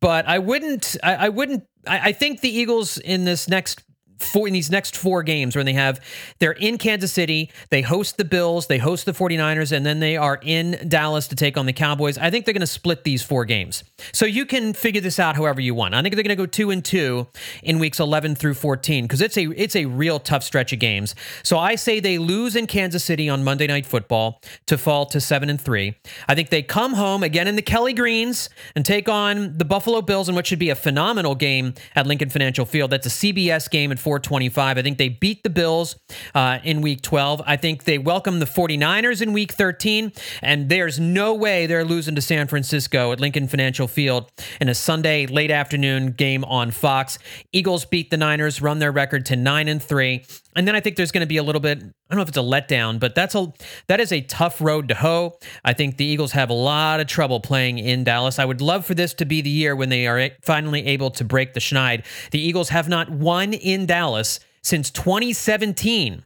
but 0.00 0.26
I 0.26 0.38
wouldn't. 0.38 0.96
I, 1.02 1.26
I 1.26 1.28
wouldn't. 1.28 1.64
I, 1.86 2.08
I, 2.08 2.12
think 2.12 2.40
the 2.40 2.48
Eagles 2.48 2.98
in 2.98 3.24
this 3.24 3.48
next 3.48 3.82
four 4.18 4.46
in 4.46 4.52
these 4.52 4.70
next 4.70 4.96
four 4.96 5.22
games 5.22 5.56
when 5.56 5.66
they 5.66 5.72
have 5.72 6.00
they're 6.38 6.52
in 6.52 6.78
Kansas 6.78 7.12
City, 7.12 7.50
they 7.70 7.82
host 7.82 8.16
the 8.16 8.24
Bills, 8.24 8.66
they 8.66 8.78
host 8.78 9.06
the 9.06 9.12
49ers 9.12 9.72
and 9.72 9.84
then 9.84 10.00
they 10.00 10.16
are 10.16 10.38
in 10.42 10.88
Dallas 10.88 11.28
to 11.28 11.36
take 11.36 11.56
on 11.56 11.66
the 11.66 11.72
Cowboys. 11.72 12.18
I 12.18 12.30
think 12.30 12.44
they're 12.44 12.54
going 12.54 12.60
to 12.60 12.66
split 12.66 13.04
these 13.04 13.22
four 13.22 13.44
games. 13.44 13.84
So 14.12 14.26
you 14.26 14.46
can 14.46 14.72
figure 14.72 15.00
this 15.00 15.18
out 15.18 15.36
however 15.36 15.60
you 15.60 15.74
want. 15.74 15.94
I 15.94 16.02
think 16.02 16.14
they're 16.14 16.24
going 16.24 16.36
to 16.36 16.42
go 16.42 16.46
2 16.46 16.70
and 16.70 16.84
2 16.84 17.26
in 17.62 17.78
weeks 17.78 18.00
11 18.00 18.34
through 18.34 18.54
14 18.54 19.04
because 19.04 19.20
it's 19.20 19.36
a 19.36 19.50
it's 19.60 19.76
a 19.76 19.86
real 19.86 20.18
tough 20.18 20.42
stretch 20.42 20.72
of 20.72 20.78
games. 20.78 21.14
So 21.42 21.58
I 21.58 21.74
say 21.74 22.00
they 22.00 22.18
lose 22.18 22.56
in 22.56 22.66
Kansas 22.66 23.04
City 23.04 23.28
on 23.28 23.44
Monday 23.44 23.66
Night 23.66 23.86
Football 23.86 24.40
to 24.66 24.78
fall 24.78 25.06
to 25.06 25.20
7 25.20 25.48
and 25.48 25.60
3. 25.60 25.94
I 26.28 26.34
think 26.34 26.50
they 26.50 26.62
come 26.62 26.94
home 26.94 27.22
again 27.22 27.48
in 27.48 27.56
the 27.56 27.62
Kelly 27.62 27.92
Greens 27.92 28.48
and 28.74 28.84
take 28.84 29.08
on 29.08 29.58
the 29.58 29.64
Buffalo 29.64 30.02
Bills 30.02 30.28
in 30.28 30.34
what 30.34 30.46
should 30.46 30.58
be 30.58 30.70
a 30.70 30.74
phenomenal 30.74 31.34
game 31.34 31.74
at 31.94 32.06
Lincoln 32.06 32.30
Financial 32.30 32.64
Field. 32.64 32.90
That's 32.90 33.06
a 33.06 33.10
CBS 33.10 33.70
game 33.70 33.92
at 33.92 33.98
425. 34.08 34.78
I 34.78 34.82
think 34.82 34.96
they 34.96 35.10
beat 35.10 35.42
the 35.42 35.50
Bills 35.50 35.94
uh, 36.34 36.60
in 36.64 36.80
week 36.80 37.02
12. 37.02 37.42
I 37.44 37.58
think 37.58 37.84
they 37.84 37.98
welcome 37.98 38.38
the 38.38 38.46
49ers 38.46 39.20
in 39.20 39.34
week 39.34 39.52
13. 39.52 40.12
And 40.40 40.70
there's 40.70 40.98
no 40.98 41.34
way 41.34 41.66
they're 41.66 41.84
losing 41.84 42.14
to 42.14 42.22
San 42.22 42.46
Francisco 42.46 43.12
at 43.12 43.20
Lincoln 43.20 43.48
Financial 43.48 43.86
Field 43.86 44.32
in 44.62 44.70
a 44.70 44.74
Sunday 44.74 45.26
late 45.26 45.50
afternoon 45.50 46.12
game 46.12 46.42
on 46.44 46.70
Fox. 46.70 47.18
Eagles 47.52 47.84
beat 47.84 48.08
the 48.08 48.16
Niners, 48.16 48.62
run 48.62 48.78
their 48.78 48.92
record 48.92 49.26
to 49.26 49.36
9 49.36 49.68
and 49.68 49.82
3. 49.82 50.24
And 50.56 50.66
then 50.66 50.74
I 50.74 50.80
think 50.80 50.96
there's 50.96 51.12
going 51.12 51.22
to 51.22 51.26
be 51.26 51.36
a 51.36 51.42
little 51.42 51.60
bit, 51.60 51.78
I 51.78 51.82
don't 52.10 52.16
know 52.16 52.22
if 52.22 52.28
it's 52.28 52.38
a 52.38 52.40
letdown, 52.40 52.98
but 52.98 53.14
that's 53.14 53.34
a 53.34 53.52
that 53.86 54.00
is 54.00 54.12
a 54.12 54.22
tough 54.22 54.60
road 54.60 54.88
to 54.88 54.94
hoe. 54.94 55.38
I 55.64 55.72
think 55.72 55.98
the 55.98 56.04
Eagles 56.04 56.32
have 56.32 56.50
a 56.50 56.54
lot 56.54 57.00
of 57.00 57.06
trouble 57.06 57.40
playing 57.40 57.78
in 57.78 58.02
Dallas. 58.02 58.38
I 58.38 58.44
would 58.44 58.60
love 58.60 58.84
for 58.84 58.94
this 58.94 59.14
to 59.14 59.24
be 59.24 59.40
the 59.40 59.50
year 59.50 59.76
when 59.76 59.88
they 59.88 60.06
are 60.06 60.30
finally 60.42 60.86
able 60.86 61.10
to 61.12 61.24
break 61.24 61.54
the 61.54 61.60
schneid. 61.60 62.04
The 62.30 62.40
Eagles 62.40 62.70
have 62.70 62.88
not 62.88 63.10
won 63.10 63.52
in 63.52 63.86
Dallas 63.86 64.40
since 64.62 64.90
2017. 64.90 66.24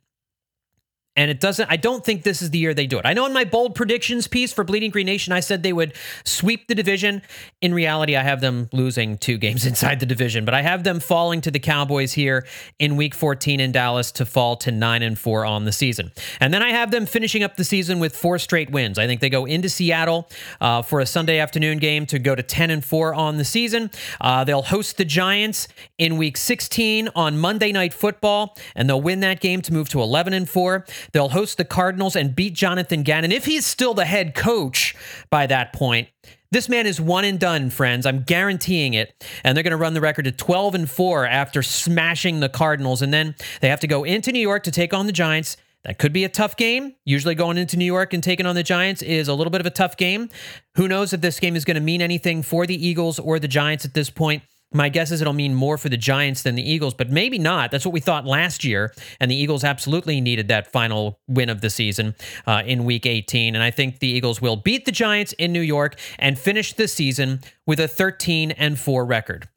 And 1.15 1.31
it 1.31 1.41
doesn't, 1.41 1.71
I 1.71 1.77
don't 1.77 2.03
think 2.03 2.23
this 2.23 2.41
is 2.41 2.51
the 2.51 2.59
year 2.59 2.73
they 2.73 2.87
do 2.87 2.99
it. 2.99 3.05
I 3.05 3.13
know 3.13 3.27
in 3.27 3.35
my 3.35 3.45
bold 3.45 3.75
predictions 3.75 4.27
piece 4.27 4.51
for 4.51 4.65
Bleeding 4.65 4.91
Green 4.91 5.05
Nation, 5.05 5.35
I 5.35 5.41
said 5.41 5.63
they 5.63 5.75
would 5.75 5.93
sweep 6.25 6.69
the 6.69 6.75
division. 6.75 7.21
In 7.61 7.75
reality, 7.75 8.17
I 8.17 8.23
have 8.23 8.41
them 8.41 8.71
losing 8.73 9.19
two 9.19 9.37
games 9.37 9.67
inside 9.73 10.01
the 10.01 10.07
division, 10.07 10.47
but 10.47 10.55
I 10.55 10.63
have 10.63 10.85
them 10.85 11.01
falling 11.01 11.43
to 11.43 11.51
the 11.51 11.59
Cowboys 11.59 12.15
here 12.15 12.47
in 12.79 12.97
week 12.97 13.15
14 13.15 13.61
in 13.61 13.73
Dallas 13.73 14.11
to 14.13 14.25
fall 14.25 14.57
to 14.57 14.73
9 14.73 15.03
and 15.03 15.19
4 15.19 15.45
on 15.45 15.67
the 15.67 15.73
season. 15.73 16.13
And 16.41 16.53
then 16.55 16.63
I 16.63 16.71
have 16.71 16.91
them 16.91 17.05
finishing 17.05 17.43
up 17.43 17.57
the 17.57 17.65
season 17.65 17.99
with 17.99 18.17
four 18.17 18.39
straight 18.39 18.71
wins. 18.71 18.99
I 18.99 19.07
think 19.07 19.21
they 19.21 19.29
go 19.29 19.45
into 19.45 19.69
Seattle 19.69 20.31
uh, 20.63 20.81
for 20.81 21.01
a 21.01 21.07
Sunday 21.07 21.39
afternoon 21.39 21.77
game 21.77 22.07
to 22.07 22.19
go 22.19 22.35
to 22.35 22.43
10 22.43 22.71
and 22.71 22.83
4 22.83 23.15
on 23.15 23.37
the 23.37 23.45
season. 23.45 23.91
Uh, 24.19 24.45
they'll 24.45 24.63
host 24.63 24.97
the 24.97 25.05
Giants 25.05 25.69
in 25.99 26.17
week 26.17 26.39
16 26.39 27.11
on 27.15 27.39
Monday 27.39 27.71
Night 27.71 27.93
Football, 27.93 28.57
and 28.75 28.89
they'll 28.89 29.03
win 29.03 29.21
that 29.21 29.41
game 29.41 29.61
to 29.61 29.75
move 29.75 29.91
to 29.91 30.01
11 30.01 30.33
and 30.33 30.49
4. 30.49 30.87
They'll 31.13 31.31
host 31.31 31.59
the 31.59 31.65
Cardinals 31.65 32.17
and 32.17 32.35
beat 32.35 32.55
Jonathan 32.55 33.03
Gannon. 33.03 33.33
If 33.33 33.47
he's 33.47 33.67
still 33.67 33.95
the 33.95 34.05
head 34.05 34.35
coach 34.35 34.95
by 35.31 35.47
that 35.47 35.73
point, 35.73 36.09
this 36.53 36.69
man 36.69 36.87
is 36.87 37.01
one 37.01 37.25
and 37.25 37.41
done, 37.41 37.71
friends. 37.71 38.05
I'm 38.05 38.25
guaranteeing 38.25 38.93
it. 38.93 39.25
And 39.43 39.57
they're 39.57 39.65
going 39.65 39.73
to 39.73 39.77
run 39.79 39.95
the 39.95 40.03
record 40.03 40.27
to 40.27 40.33
12 40.33 40.75
and 40.75 40.91
4 40.91 41.27
after 41.27 41.63
smashing 41.63 42.41
the 42.41 42.51
Cardinals. 42.51 43.01
And 43.01 43.13
then 43.13 43.35
they 43.61 43.71
have 43.71 43.81
to 43.81 43.87
go 43.87 44.05
into 44.05 44.33
New 44.33 44.41
York 44.41 44.63
to 44.65 44.71
take 44.71 44.93
on 44.93 45.07
the 45.07 45.13
Giants. 45.13 45.57
That 45.85 45.99
could 45.99 46.13
be 46.13 46.25
a 46.25 46.29
tough 46.29 46.57
game. 46.57 46.95
Usually, 47.05 47.35
going 47.35 47.59
into 47.59 47.77
New 47.77 47.87
York 47.87 48.13
and 48.13 48.23
taking 48.23 48.47
on 48.47 48.55
the 48.55 48.63
Giants 48.63 49.03
is 49.03 49.29
a 49.29 49.35
little 49.35 49.51
bit 49.51 49.61
of 49.61 49.67
a 49.67 49.71
tough 49.71 49.97
game. 49.97 50.29
Who 50.77 50.87
knows 50.87 51.13
if 51.13 51.23
this 51.23 51.41
game 51.41 51.57
is 51.57 51.65
going 51.65 51.75
to 51.75 51.81
mean 51.81 52.03
anything 52.03 52.43
for 52.43 52.67
the 52.67 52.87
Eagles 52.87 53.19
or 53.19 53.39
the 53.39 53.49
Giants 53.49 53.85
at 53.85 53.95
this 53.95 54.11
point? 54.11 54.43
My 54.73 54.89
guess 54.89 55.11
is 55.11 55.21
it'll 55.21 55.33
mean 55.33 55.55
more 55.55 55.79
for 55.79 55.89
the 55.89 55.97
Giants 55.97 56.43
than 56.43 56.55
the 56.55 56.69
Eagles, 56.69 56.95
but 56.95 57.11
maybe 57.11 57.39
not. 57.39 57.71
That's 57.71 57.85
what 57.85 57.93
we 57.93 58.01
thought 58.01 58.25
last 58.25 58.65
year. 58.65 58.93
And 59.21 59.31
the 59.31 59.37
Eagles 59.37 59.65
absolutely 59.65 60.21
needed 60.21 60.49
that 60.49 60.73
final 60.73 61.21
win 61.29 61.49
of 61.49 61.61
the 61.61 61.71
season 61.71 62.15
uh, 62.47 62.63
in 62.65 62.85
week 62.85 63.07
18. 63.07 63.55
And 63.55 63.63
I 63.63 63.71
think 63.71 63.99
the 63.99 64.09
Eagles 64.09 64.41
will 64.41 64.57
beat 64.57 64.85
the 64.85 64.93
Giants 64.93 65.33
in 65.35 65.53
New 65.53 65.61
York 65.61 65.99
and 66.19 66.39
finish 66.39 66.73
the 66.73 66.89
season 66.89 67.41
with 67.67 67.81
a 67.81 67.89
13 67.89 68.53
and 68.53 68.79
4 68.79 69.05
record. 69.05 69.49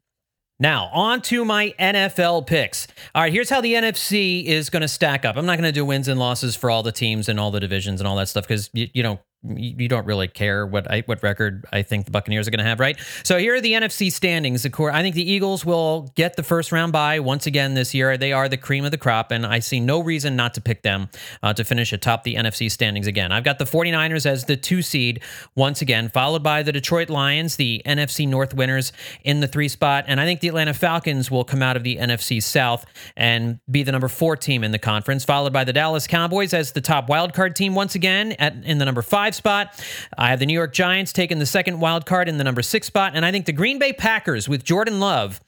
Now, 0.58 0.88
on 0.92 1.20
to 1.22 1.44
my 1.44 1.74
NFL 1.78 2.46
picks. 2.46 2.86
All 3.14 3.22
right, 3.22 3.32
here's 3.32 3.50
how 3.50 3.60
the 3.60 3.74
NFC 3.74 4.44
is 4.44 4.70
going 4.70 4.80
to 4.80 4.88
stack 4.88 5.26
up. 5.26 5.36
I'm 5.36 5.44
not 5.44 5.58
going 5.58 5.68
to 5.68 5.72
do 5.72 5.84
wins 5.84 6.08
and 6.08 6.18
losses 6.18 6.56
for 6.56 6.70
all 6.70 6.82
the 6.82 6.92
teams 6.92 7.28
and 7.28 7.38
all 7.38 7.50
the 7.50 7.60
divisions 7.60 8.00
and 8.00 8.08
all 8.08 8.16
that 8.16 8.28
stuff 8.28 8.44
because 8.44 8.70
you, 8.72 8.88
you 8.94 9.02
don't 9.02 9.20
you 9.56 9.88
don't 9.88 10.06
really 10.06 10.28
care 10.28 10.66
what 10.66 10.90
I, 10.90 11.02
what 11.06 11.22
record 11.22 11.64
I 11.72 11.82
think 11.82 12.06
the 12.06 12.10
Buccaneers 12.10 12.48
are 12.48 12.50
going 12.50 12.58
to 12.58 12.64
have, 12.64 12.80
right? 12.80 12.98
So 13.22 13.38
here 13.38 13.54
are 13.54 13.60
the 13.60 13.72
NFC 13.72 14.10
standings. 14.10 14.66
I 14.66 15.02
think 15.02 15.14
the 15.14 15.30
Eagles 15.30 15.64
will 15.64 16.12
get 16.14 16.36
the 16.36 16.42
first 16.42 16.72
round 16.72 16.92
bye 16.92 17.20
once 17.20 17.46
again 17.46 17.74
this 17.74 17.94
year. 17.94 18.16
They 18.16 18.32
are 18.32 18.48
the 18.48 18.56
cream 18.56 18.84
of 18.84 18.90
the 18.90 18.98
crop, 18.98 19.30
and 19.30 19.46
I 19.46 19.60
see 19.60 19.80
no 19.80 20.00
reason 20.00 20.36
not 20.36 20.54
to 20.54 20.60
pick 20.60 20.82
them 20.82 21.08
uh, 21.42 21.52
to 21.54 21.64
finish 21.64 21.92
atop 21.92 22.24
the 22.24 22.34
NFC 22.34 22.70
standings 22.70 23.06
again. 23.06 23.32
I've 23.32 23.44
got 23.44 23.58
the 23.58 23.64
49ers 23.64 24.26
as 24.26 24.44
the 24.44 24.56
two 24.56 24.82
seed 24.82 25.22
once 25.54 25.80
again, 25.82 26.08
followed 26.08 26.42
by 26.42 26.62
the 26.62 26.72
Detroit 26.72 27.08
Lions, 27.08 27.56
the 27.56 27.82
NFC 27.86 28.26
North 28.26 28.54
winners 28.54 28.92
in 29.24 29.40
the 29.40 29.46
three 29.46 29.68
spot, 29.68 30.04
and 30.08 30.20
I 30.20 30.24
think 30.24 30.40
the 30.40 30.48
Atlanta 30.48 30.74
Falcons 30.74 31.30
will 31.30 31.44
come 31.44 31.62
out 31.62 31.76
of 31.76 31.84
the 31.84 31.96
NFC 31.96 32.42
South 32.42 32.84
and 33.16 33.60
be 33.70 33.82
the 33.82 33.92
number 33.92 34.08
four 34.08 34.36
team 34.36 34.64
in 34.64 34.72
the 34.72 34.78
conference, 34.78 35.24
followed 35.24 35.52
by 35.52 35.64
the 35.64 35.72
Dallas 35.72 36.06
Cowboys 36.06 36.52
as 36.52 36.72
the 36.72 36.80
top 36.80 37.08
wild 37.08 37.32
card 37.32 37.54
team 37.54 37.74
once 37.74 37.94
again 37.94 38.32
at 38.32 38.56
in 38.64 38.78
the 38.78 38.84
number 38.84 39.02
five 39.02 39.35
spot. 39.36 39.80
I 40.18 40.30
have 40.30 40.38
the 40.38 40.46
New 40.46 40.54
York 40.54 40.72
Giants 40.72 41.12
taking 41.12 41.38
the 41.38 41.46
second 41.46 41.80
wild 41.80 42.06
card 42.06 42.28
in 42.28 42.38
the 42.38 42.44
number 42.44 42.62
six 42.62 42.86
spot. 42.86 43.12
And 43.14 43.24
I 43.24 43.30
think 43.30 43.46
the 43.46 43.52
Green 43.52 43.78
Bay 43.78 43.92
Packers 43.92 44.48
with 44.48 44.64
Jordan 44.64 45.00
Love 45.00 45.40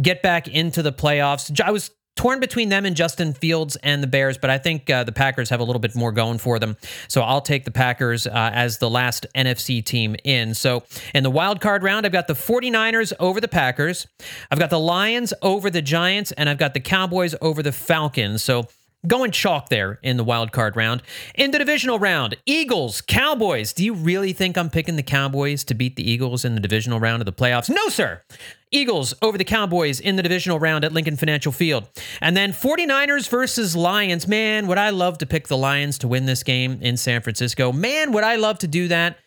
get 0.00 0.22
back 0.22 0.48
into 0.48 0.82
the 0.82 0.92
playoffs. 0.92 1.60
I 1.60 1.70
was 1.70 1.90
torn 2.14 2.40
between 2.40 2.68
them 2.68 2.84
and 2.84 2.94
Justin 2.94 3.32
Fields 3.32 3.76
and 3.76 4.02
the 4.02 4.06
Bears, 4.06 4.36
but 4.36 4.50
I 4.50 4.58
think 4.58 4.88
uh, 4.90 5.04
the 5.04 5.12
Packers 5.12 5.50
have 5.50 5.60
a 5.60 5.64
little 5.64 5.80
bit 5.80 5.94
more 5.94 6.12
going 6.12 6.38
for 6.38 6.58
them. 6.58 6.76
So 7.08 7.22
I'll 7.22 7.40
take 7.40 7.64
the 7.64 7.70
Packers 7.70 8.26
uh, 8.26 8.50
as 8.52 8.78
the 8.78 8.90
last 8.90 9.26
NFC 9.34 9.84
team 9.84 10.16
in. 10.24 10.54
So 10.54 10.84
in 11.14 11.22
the 11.22 11.30
wild 11.30 11.60
card 11.60 11.82
round, 11.82 12.04
I've 12.04 12.12
got 12.12 12.26
the 12.26 12.34
49ers 12.34 13.12
over 13.18 13.40
the 13.40 13.48
Packers, 13.48 14.06
I've 14.50 14.58
got 14.58 14.70
the 14.70 14.80
Lions 14.80 15.32
over 15.42 15.70
the 15.70 15.82
Giants, 15.82 16.32
and 16.32 16.48
I've 16.48 16.58
got 16.58 16.74
the 16.74 16.80
Cowboys 16.80 17.34
over 17.40 17.62
the 17.62 17.72
Falcons. 17.72 18.42
So 18.42 18.66
Going 19.04 19.32
chalk 19.32 19.68
there 19.68 19.98
in 20.04 20.16
the 20.16 20.22
wild 20.22 20.52
card 20.52 20.76
round. 20.76 21.02
In 21.34 21.50
the 21.50 21.58
divisional 21.58 21.98
round, 21.98 22.36
Eagles, 22.46 23.00
Cowboys. 23.00 23.72
Do 23.72 23.84
you 23.84 23.94
really 23.94 24.32
think 24.32 24.56
I'm 24.56 24.70
picking 24.70 24.94
the 24.94 25.02
Cowboys 25.02 25.64
to 25.64 25.74
beat 25.74 25.96
the 25.96 26.08
Eagles 26.08 26.44
in 26.44 26.54
the 26.54 26.60
divisional 26.60 27.00
round 27.00 27.20
of 27.20 27.26
the 27.26 27.32
playoffs? 27.32 27.68
No, 27.68 27.88
sir. 27.88 28.22
Eagles 28.70 29.12
over 29.20 29.36
the 29.36 29.44
Cowboys 29.44 29.98
in 29.98 30.14
the 30.14 30.22
divisional 30.22 30.60
round 30.60 30.84
at 30.84 30.92
Lincoln 30.92 31.16
Financial 31.16 31.50
Field. 31.50 31.88
And 32.20 32.36
then 32.36 32.52
49ers 32.52 33.28
versus 33.28 33.74
Lions. 33.74 34.28
Man, 34.28 34.68
would 34.68 34.78
I 34.78 34.90
love 34.90 35.18
to 35.18 35.26
pick 35.26 35.48
the 35.48 35.56
Lions 35.56 35.98
to 35.98 36.08
win 36.08 36.26
this 36.26 36.44
game 36.44 36.78
in 36.80 36.96
San 36.96 37.22
Francisco. 37.22 37.72
Man, 37.72 38.12
would 38.12 38.24
I 38.24 38.36
love 38.36 38.58
to 38.60 38.68
do 38.68 38.86
that. 38.86 39.18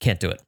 Can't 0.00 0.18
do 0.18 0.30
it. 0.30 0.42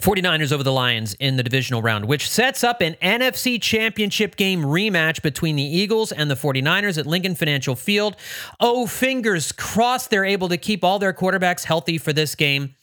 49ers 0.00 0.52
over 0.52 0.62
the 0.62 0.72
Lions 0.72 1.14
in 1.14 1.36
the 1.36 1.42
divisional 1.42 1.82
round, 1.82 2.04
which 2.04 2.28
sets 2.28 2.62
up 2.62 2.80
an 2.80 2.94
NFC 3.02 3.60
championship 3.60 4.36
game 4.36 4.62
rematch 4.62 5.22
between 5.22 5.56
the 5.56 5.62
Eagles 5.62 6.12
and 6.12 6.30
the 6.30 6.34
49ers 6.34 6.98
at 6.98 7.06
Lincoln 7.06 7.34
Financial 7.34 7.74
Field. 7.74 8.16
Oh, 8.60 8.86
fingers 8.86 9.52
crossed 9.52 10.10
they're 10.10 10.24
able 10.24 10.48
to 10.48 10.58
keep 10.58 10.84
all 10.84 10.98
their 10.98 11.12
quarterbacks 11.12 11.64
healthy 11.64 11.98
for 11.98 12.12
this 12.12 12.34
game. 12.34 12.74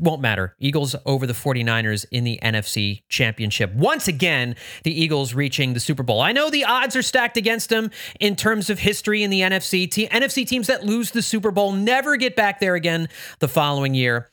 Won't 0.00 0.20
matter. 0.20 0.54
Eagles 0.58 0.94
over 1.06 1.26
the 1.26 1.32
49ers 1.32 2.04
in 2.10 2.24
the 2.24 2.38
NFC 2.42 3.02
Championship. 3.08 3.72
Once 3.72 4.08
again, 4.08 4.56
the 4.82 4.98
Eagles 4.98 5.32
reaching 5.32 5.72
the 5.72 5.80
Super 5.80 6.02
Bowl. 6.02 6.20
I 6.20 6.32
know 6.32 6.50
the 6.50 6.64
odds 6.64 6.96
are 6.96 7.02
stacked 7.02 7.36
against 7.36 7.70
them 7.70 7.90
in 8.20 8.36
terms 8.36 8.68
of 8.68 8.78
history 8.78 9.22
in 9.22 9.30
the 9.30 9.40
NFC. 9.40 9.88
NFC 9.88 10.46
teams 10.46 10.66
that 10.66 10.84
lose 10.84 11.12
the 11.12 11.22
Super 11.22 11.50
Bowl 11.50 11.72
never 11.72 12.16
get 12.16 12.36
back 12.36 12.60
there 12.60 12.74
again 12.74 13.08
the 13.38 13.48
following 13.48 13.94
year. 13.94 14.30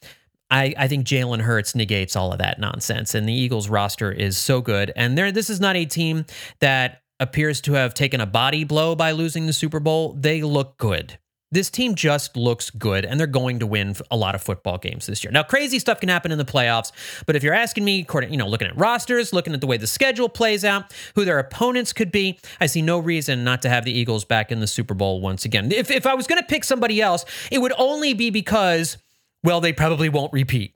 I, 0.51 0.73
I 0.77 0.87
think 0.87 1.05
Jalen 1.07 1.41
Hurts 1.41 1.75
negates 1.75 2.15
all 2.15 2.31
of 2.31 2.37
that 2.39 2.59
nonsense. 2.59 3.15
And 3.15 3.27
the 3.27 3.33
Eagles 3.33 3.69
roster 3.69 4.11
is 4.11 4.37
so 4.37 4.61
good. 4.61 4.91
And 4.95 5.17
there, 5.17 5.31
this 5.31 5.49
is 5.49 5.59
not 5.59 5.75
a 5.75 5.85
team 5.85 6.25
that 6.59 7.01
appears 7.19 7.61
to 7.61 7.73
have 7.73 7.93
taken 7.93 8.21
a 8.21 8.25
body 8.25 8.63
blow 8.63 8.95
by 8.95 9.11
losing 9.11 9.47
the 9.47 9.53
Super 9.53 9.79
Bowl. 9.79 10.13
They 10.13 10.43
look 10.43 10.77
good. 10.77 11.17
This 11.51 11.69
team 11.69 11.93
just 11.93 12.35
looks 12.35 12.71
good, 12.71 13.05
and 13.05 13.19
they're 13.19 13.27
going 13.27 13.59
to 13.59 13.67
win 13.67 13.95
a 14.09 14.17
lot 14.17 14.33
of 14.33 14.41
football 14.41 14.79
games 14.79 15.05
this 15.05 15.23
year. 15.23 15.29
Now, 15.31 15.43
crazy 15.43 15.77
stuff 15.77 15.99
can 15.99 16.09
happen 16.09 16.31
in 16.31 16.39
the 16.39 16.45
playoffs, 16.45 16.91
but 17.27 17.35
if 17.35 17.43
you're 17.43 17.53
asking 17.53 17.85
me, 17.85 18.07
you 18.27 18.37
know, 18.37 18.47
looking 18.47 18.67
at 18.67 18.75
rosters, 18.75 19.33
looking 19.33 19.53
at 19.53 19.61
the 19.61 19.67
way 19.67 19.77
the 19.77 19.85
schedule 19.85 20.29
plays 20.29 20.65
out, 20.65 20.91
who 21.13 21.25
their 21.25 21.37
opponents 21.37 21.93
could 21.93 22.11
be, 22.11 22.39
I 22.59 22.65
see 22.65 22.81
no 22.81 22.97
reason 22.97 23.43
not 23.43 23.61
to 23.61 23.69
have 23.69 23.85
the 23.85 23.91
Eagles 23.91 24.25
back 24.25 24.51
in 24.51 24.61
the 24.61 24.67
Super 24.67 24.95
Bowl 24.95 25.21
once 25.21 25.45
again. 25.45 25.71
If, 25.71 25.91
if 25.91 26.07
I 26.07 26.15
was 26.15 26.25
going 26.25 26.41
to 26.41 26.47
pick 26.47 26.63
somebody 26.63 27.03
else, 27.03 27.23
it 27.51 27.59
would 27.59 27.73
only 27.77 28.15
be 28.15 28.31
because 28.31 28.97
well, 29.43 29.61
they 29.61 29.73
probably 29.73 30.09
won't 30.09 30.33
repeat. 30.33 30.72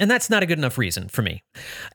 And 0.00 0.10
that's 0.10 0.30
not 0.30 0.42
a 0.42 0.46
good 0.46 0.58
enough 0.58 0.78
reason 0.78 1.08
for 1.08 1.20
me. 1.20 1.42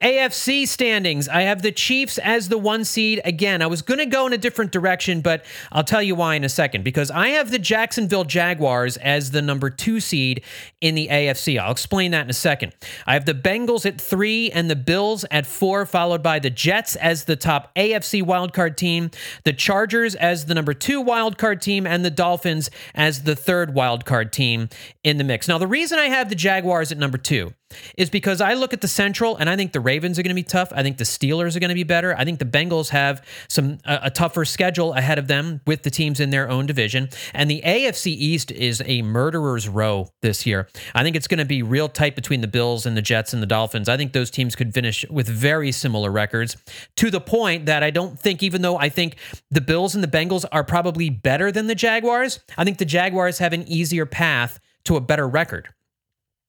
AFC 0.01 0.67
standings. 0.67 1.27
I 1.27 1.41
have 1.41 1.63
the 1.63 1.71
Chiefs 1.71 2.19
as 2.19 2.49
the 2.49 2.57
one 2.57 2.85
seed. 2.85 3.19
Again, 3.25 3.63
I 3.63 3.67
was 3.67 3.81
going 3.81 3.97
to 3.97 4.05
go 4.05 4.27
in 4.27 4.33
a 4.33 4.37
different 4.37 4.71
direction, 4.71 5.21
but 5.21 5.43
I'll 5.71 5.83
tell 5.83 6.03
you 6.03 6.13
why 6.13 6.35
in 6.35 6.43
a 6.43 6.49
second. 6.49 6.83
Because 6.83 7.09
I 7.09 7.29
have 7.29 7.49
the 7.49 7.57
Jacksonville 7.57 8.23
Jaguars 8.23 8.97
as 8.97 9.31
the 9.31 9.41
number 9.41 9.71
two 9.71 9.99
seed 9.99 10.43
in 10.81 10.93
the 10.93 11.07
AFC. 11.07 11.59
I'll 11.59 11.71
explain 11.71 12.11
that 12.11 12.21
in 12.25 12.29
a 12.29 12.33
second. 12.33 12.73
I 13.07 13.13
have 13.13 13.25
the 13.25 13.33
Bengals 13.33 13.87
at 13.87 13.99
three 13.99 14.51
and 14.51 14.69
the 14.69 14.75
Bills 14.75 15.25
at 15.31 15.47
four, 15.47 15.87
followed 15.87 16.21
by 16.21 16.37
the 16.37 16.51
Jets 16.51 16.95
as 16.97 17.25
the 17.25 17.35
top 17.35 17.73
AFC 17.75 18.21
wildcard 18.21 18.77
team, 18.77 19.09
the 19.45 19.53
Chargers 19.53 20.13
as 20.13 20.45
the 20.45 20.53
number 20.53 20.75
two 20.75 21.03
wildcard 21.03 21.59
team, 21.59 21.87
and 21.87 22.05
the 22.05 22.11
Dolphins 22.11 22.69
as 22.93 23.23
the 23.23 23.35
third 23.35 23.73
wildcard 23.73 24.31
team 24.31 24.69
in 25.03 25.17
the 25.17 25.23
mix. 25.23 25.47
Now, 25.47 25.57
the 25.57 25.65
reason 25.65 25.97
I 25.97 26.05
have 26.05 26.29
the 26.29 26.35
Jaguars 26.35 26.91
at 26.91 26.99
number 26.99 27.17
two 27.17 27.53
is 27.97 28.09
because 28.09 28.41
I 28.41 28.53
look 28.53 28.73
at 28.73 28.81
the 28.81 28.87
Central 28.87 29.35
and 29.35 29.49
I 29.49 29.55
think 29.55 29.71
the 29.71 29.79
Ravens 29.79 30.17
are 30.19 30.23
going 30.23 30.35
to 30.35 30.35
be 30.35 30.43
tough. 30.43 30.71
I 30.75 30.83
think 30.83 30.97
the 30.97 31.03
Steelers 31.03 31.55
are 31.55 31.59
going 31.59 31.69
to 31.69 31.75
be 31.75 31.83
better. 31.83 32.17
I 32.17 32.25
think 32.25 32.39
the 32.39 32.45
Bengals 32.45 32.89
have 32.89 33.25
some 33.47 33.79
a, 33.85 33.99
a, 34.03 34.09
tougher 34.09 34.45
schedule 34.45 34.93
ahead 34.93 35.19
of 35.19 35.27
them 35.27 35.61
with 35.67 35.83
the 35.83 35.89
teams 35.89 36.19
in 36.19 36.29
their 36.29 36.49
own 36.49 36.65
division. 36.65 37.09
And 37.33 37.49
the 37.49 37.61
AFC 37.65 38.07
East 38.07 38.51
is 38.51 38.81
a 38.85 39.01
murderer's 39.01 39.67
row 39.67 40.09
this 40.21 40.45
year. 40.45 40.67
I 40.93 41.03
think 41.03 41.15
it's 41.15 41.27
going 41.27 41.39
to 41.39 41.45
be 41.45 41.63
real 41.63 41.89
tight 41.89 42.15
between 42.15 42.41
the 42.41 42.47
Bills 42.47 42.85
and 42.85 42.95
the 42.95 43.01
Jets 43.01 43.33
and 43.33 43.41
the 43.41 43.47
Dolphins. 43.47 43.89
I 43.89 43.97
think 43.97 44.13
those 44.13 44.31
teams 44.31 44.55
could 44.55 44.73
finish 44.73 45.05
with 45.09 45.27
very 45.27 45.71
similar 45.71 46.11
records 46.11 46.57
to 46.97 47.11
the 47.11 47.21
point 47.21 47.65
that 47.65 47.83
I 47.83 47.91
don't 47.91 48.19
think 48.19 48.41
even 48.43 48.61
though 48.61 48.77
I 48.77 48.89
think 48.89 49.17
the 49.51 49.61
Bills 49.61 49.95
and 49.95 50.03
the 50.03 50.07
Bengals 50.07 50.45
are 50.51 50.63
probably 50.63 51.09
better 51.09 51.51
than 51.51 51.67
the 51.67 51.75
Jaguars, 51.75 52.39
I 52.57 52.63
think 52.63 52.77
the 52.77 52.85
Jaguars 52.85 53.39
have 53.39 53.53
an 53.53 53.67
easier 53.67 54.05
path 54.05 54.59
to 54.85 54.95
a 54.95 55.01
better 55.01 55.27
record 55.27 55.69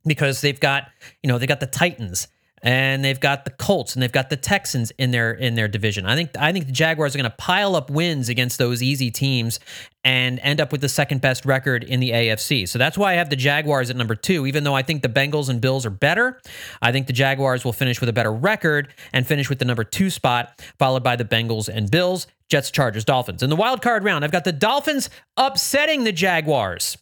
because 0.06 0.40
they've 0.40 0.60
got, 0.60 0.88
you 1.22 1.28
know, 1.28 1.38
they 1.38 1.46
got 1.46 1.60
the 1.60 1.66
Titans 1.66 2.28
and 2.62 3.04
they've 3.04 3.20
got 3.20 3.44
the 3.44 3.50
Colts 3.50 3.94
and 3.94 4.02
they've 4.02 4.10
got 4.10 4.30
the 4.30 4.36
Texans 4.36 4.90
in 4.98 5.10
their 5.10 5.32
in 5.32 5.54
their 5.54 5.68
division. 5.68 6.06
I 6.06 6.14
think 6.14 6.30
I 6.38 6.52
think 6.52 6.66
the 6.66 6.72
Jaguars 6.72 7.14
are 7.14 7.18
going 7.18 7.30
to 7.30 7.36
pile 7.36 7.76
up 7.76 7.90
wins 7.90 8.28
against 8.28 8.58
those 8.58 8.82
easy 8.82 9.10
teams 9.10 9.60
and 10.04 10.40
end 10.40 10.60
up 10.60 10.72
with 10.72 10.80
the 10.80 10.88
second 10.88 11.20
best 11.20 11.44
record 11.44 11.84
in 11.84 12.00
the 12.00 12.10
AFC. 12.10 12.68
So 12.68 12.78
that's 12.78 12.96
why 12.96 13.12
I 13.12 13.14
have 13.16 13.30
the 13.30 13.36
Jaguars 13.36 13.90
at 13.90 13.96
number 13.96 14.14
2 14.14 14.46
even 14.46 14.64
though 14.64 14.74
I 14.74 14.82
think 14.82 15.02
the 15.02 15.08
Bengals 15.08 15.48
and 15.48 15.60
Bills 15.60 15.84
are 15.84 15.90
better. 15.90 16.40
I 16.80 16.92
think 16.92 17.06
the 17.06 17.12
Jaguars 17.12 17.64
will 17.64 17.72
finish 17.72 18.00
with 18.00 18.08
a 18.08 18.12
better 18.12 18.32
record 18.32 18.92
and 19.12 19.26
finish 19.26 19.48
with 19.48 19.58
the 19.58 19.64
number 19.64 19.84
2 19.84 20.10
spot 20.10 20.60
followed 20.78 21.04
by 21.04 21.16
the 21.16 21.24
Bengals 21.24 21.68
and 21.68 21.90
Bills, 21.90 22.26
Jets, 22.48 22.70
Chargers, 22.70 23.04
Dolphins. 23.04 23.42
In 23.42 23.50
the 23.50 23.56
wild 23.56 23.82
card 23.82 24.02
round, 24.02 24.24
I've 24.24 24.32
got 24.32 24.44
the 24.44 24.52
Dolphins 24.52 25.10
upsetting 25.36 26.04
the 26.04 26.12
Jaguars 26.12 26.96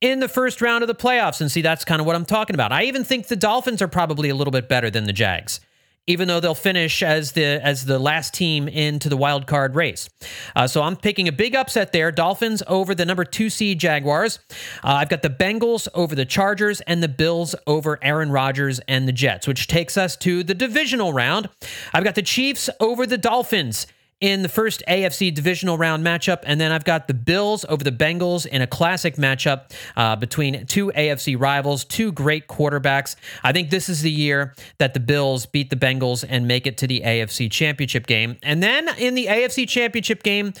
in 0.00 0.20
the 0.20 0.28
first 0.28 0.60
round 0.60 0.82
of 0.82 0.88
the 0.88 0.94
playoffs. 0.94 1.40
And 1.40 1.50
see, 1.50 1.62
that's 1.62 1.84
kind 1.84 2.00
of 2.00 2.06
what 2.06 2.16
I'm 2.16 2.24
talking 2.24 2.54
about. 2.54 2.72
I 2.72 2.84
even 2.84 3.04
think 3.04 3.26
the 3.26 3.36
Dolphins 3.36 3.82
are 3.82 3.88
probably 3.88 4.28
a 4.28 4.34
little 4.34 4.52
bit 4.52 4.68
better 4.68 4.90
than 4.90 5.04
the 5.04 5.12
Jags. 5.12 5.60
Even 6.06 6.26
though 6.26 6.40
they'll 6.40 6.54
finish 6.54 7.02
as 7.02 7.32
the 7.32 7.44
as 7.62 7.84
the 7.84 7.98
last 7.98 8.32
team 8.32 8.66
into 8.66 9.10
the 9.10 9.16
wild 9.16 9.46
card 9.46 9.74
race, 9.74 10.08
uh, 10.56 10.66
so 10.66 10.80
I'm 10.80 10.96
picking 10.96 11.28
a 11.28 11.32
big 11.32 11.54
upset 11.54 11.92
there. 11.92 12.10
Dolphins 12.10 12.62
over 12.66 12.94
the 12.94 13.04
number 13.04 13.26
two 13.26 13.50
seed 13.50 13.78
Jaguars. 13.78 14.38
Uh, 14.82 14.94
I've 14.94 15.10
got 15.10 15.20
the 15.20 15.28
Bengals 15.28 15.86
over 15.92 16.14
the 16.14 16.24
Chargers 16.24 16.80
and 16.86 17.02
the 17.02 17.08
Bills 17.08 17.54
over 17.66 17.98
Aaron 18.00 18.30
Rodgers 18.30 18.80
and 18.88 19.06
the 19.06 19.12
Jets, 19.12 19.46
which 19.46 19.66
takes 19.66 19.98
us 19.98 20.16
to 20.16 20.42
the 20.42 20.54
divisional 20.54 21.12
round. 21.12 21.50
I've 21.92 22.04
got 22.04 22.14
the 22.14 22.22
Chiefs 22.22 22.70
over 22.80 23.04
the 23.04 23.18
Dolphins 23.18 23.86
in 24.20 24.42
the 24.42 24.48
first 24.48 24.82
AFC 24.88 25.32
divisional 25.32 25.78
round 25.78 26.04
matchup. 26.04 26.40
And 26.44 26.60
then 26.60 26.72
I've 26.72 26.84
got 26.84 27.06
the 27.06 27.14
Bills 27.14 27.64
over 27.68 27.84
the 27.84 27.92
Bengals 27.92 28.46
in 28.46 28.62
a 28.62 28.66
classic 28.66 29.16
matchup 29.16 29.72
uh, 29.96 30.16
between 30.16 30.66
two 30.66 30.90
AFC 30.96 31.40
rivals, 31.40 31.84
two 31.84 32.10
great 32.10 32.48
quarterbacks. 32.48 33.14
I 33.44 33.52
think 33.52 33.70
this 33.70 33.88
is 33.88 34.02
the 34.02 34.10
year 34.10 34.54
that 34.78 34.94
the 34.94 35.00
Bills 35.00 35.46
beat 35.46 35.70
the 35.70 35.76
Bengals 35.76 36.24
and 36.28 36.48
make 36.48 36.66
it 36.66 36.78
to 36.78 36.86
the 36.86 37.02
AFC 37.02 37.50
championship 37.50 38.06
game. 38.06 38.36
And 38.42 38.62
then 38.62 38.88
in 38.98 39.14
the 39.14 39.26
AFC 39.26 39.68
championship 39.68 40.22
game, 40.22 40.52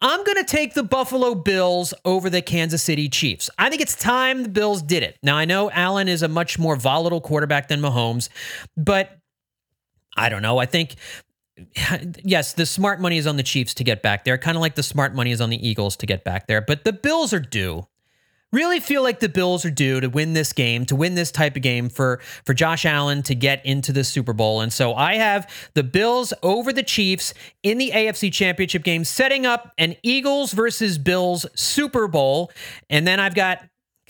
I'm 0.00 0.24
going 0.24 0.36
to 0.36 0.44
take 0.44 0.74
the 0.74 0.82
Buffalo 0.82 1.34
Bills 1.34 1.94
over 2.04 2.28
the 2.28 2.42
Kansas 2.42 2.82
City 2.82 3.08
Chiefs. 3.08 3.48
I 3.58 3.70
think 3.70 3.80
it's 3.80 3.94
time 3.94 4.42
the 4.42 4.48
Bills 4.48 4.82
did 4.82 5.02
it. 5.02 5.18
Now, 5.22 5.36
I 5.36 5.44
know 5.44 5.70
Allen 5.70 6.08
is 6.08 6.22
a 6.22 6.28
much 6.28 6.58
more 6.58 6.76
volatile 6.76 7.20
quarterback 7.20 7.68
than 7.68 7.80
Mahomes, 7.80 8.28
but 8.76 9.18
I 10.16 10.28
don't 10.28 10.42
know. 10.42 10.58
I 10.58 10.66
think 10.66 10.96
yes, 12.24 12.52
the 12.54 12.66
smart 12.66 13.00
money 13.00 13.18
is 13.18 13.26
on 13.26 13.36
the 13.36 13.42
Chiefs 13.42 13.74
to 13.74 13.84
get 13.84 14.02
back 14.02 14.24
there, 14.24 14.38
kind 14.38 14.56
of 14.56 14.60
like 14.60 14.74
the 14.74 14.82
smart 14.82 15.14
money 15.14 15.30
is 15.30 15.40
on 15.40 15.50
the 15.50 15.68
Eagles 15.68 15.96
to 15.98 16.06
get 16.06 16.24
back 16.24 16.46
there. 16.46 16.60
But 16.60 16.84
the 16.84 16.92
Bills 16.92 17.32
are 17.32 17.40
due. 17.40 17.86
really 18.52 18.80
feel 18.80 19.02
like 19.02 19.20
the 19.20 19.28
Bills 19.28 19.64
are 19.64 19.70
due 19.70 20.00
to 20.00 20.08
win 20.08 20.32
this 20.32 20.52
game, 20.52 20.86
to 20.86 20.96
win 20.96 21.14
this 21.14 21.30
type 21.32 21.56
of 21.56 21.62
game 21.62 21.88
for 21.88 22.20
for 22.44 22.54
Josh 22.54 22.84
Allen 22.84 23.22
to 23.24 23.34
get 23.34 23.64
into 23.66 23.92
the 23.92 24.04
Super 24.04 24.32
Bowl. 24.32 24.60
And 24.60 24.72
so 24.72 24.94
I 24.94 25.14
have 25.16 25.50
the 25.74 25.82
Bills 25.84 26.32
over 26.42 26.72
the 26.72 26.82
Chiefs 26.82 27.34
in 27.62 27.78
the 27.78 27.90
AFC 27.92 28.32
Championship 28.32 28.84
game, 28.84 29.04
setting 29.04 29.46
up 29.46 29.72
an 29.78 29.96
Eagles 30.02 30.52
versus 30.52 30.98
Bills 30.98 31.46
Super 31.54 32.08
Bowl. 32.08 32.50
And 32.90 33.06
then 33.06 33.20
I've 33.20 33.34
got 33.34 33.60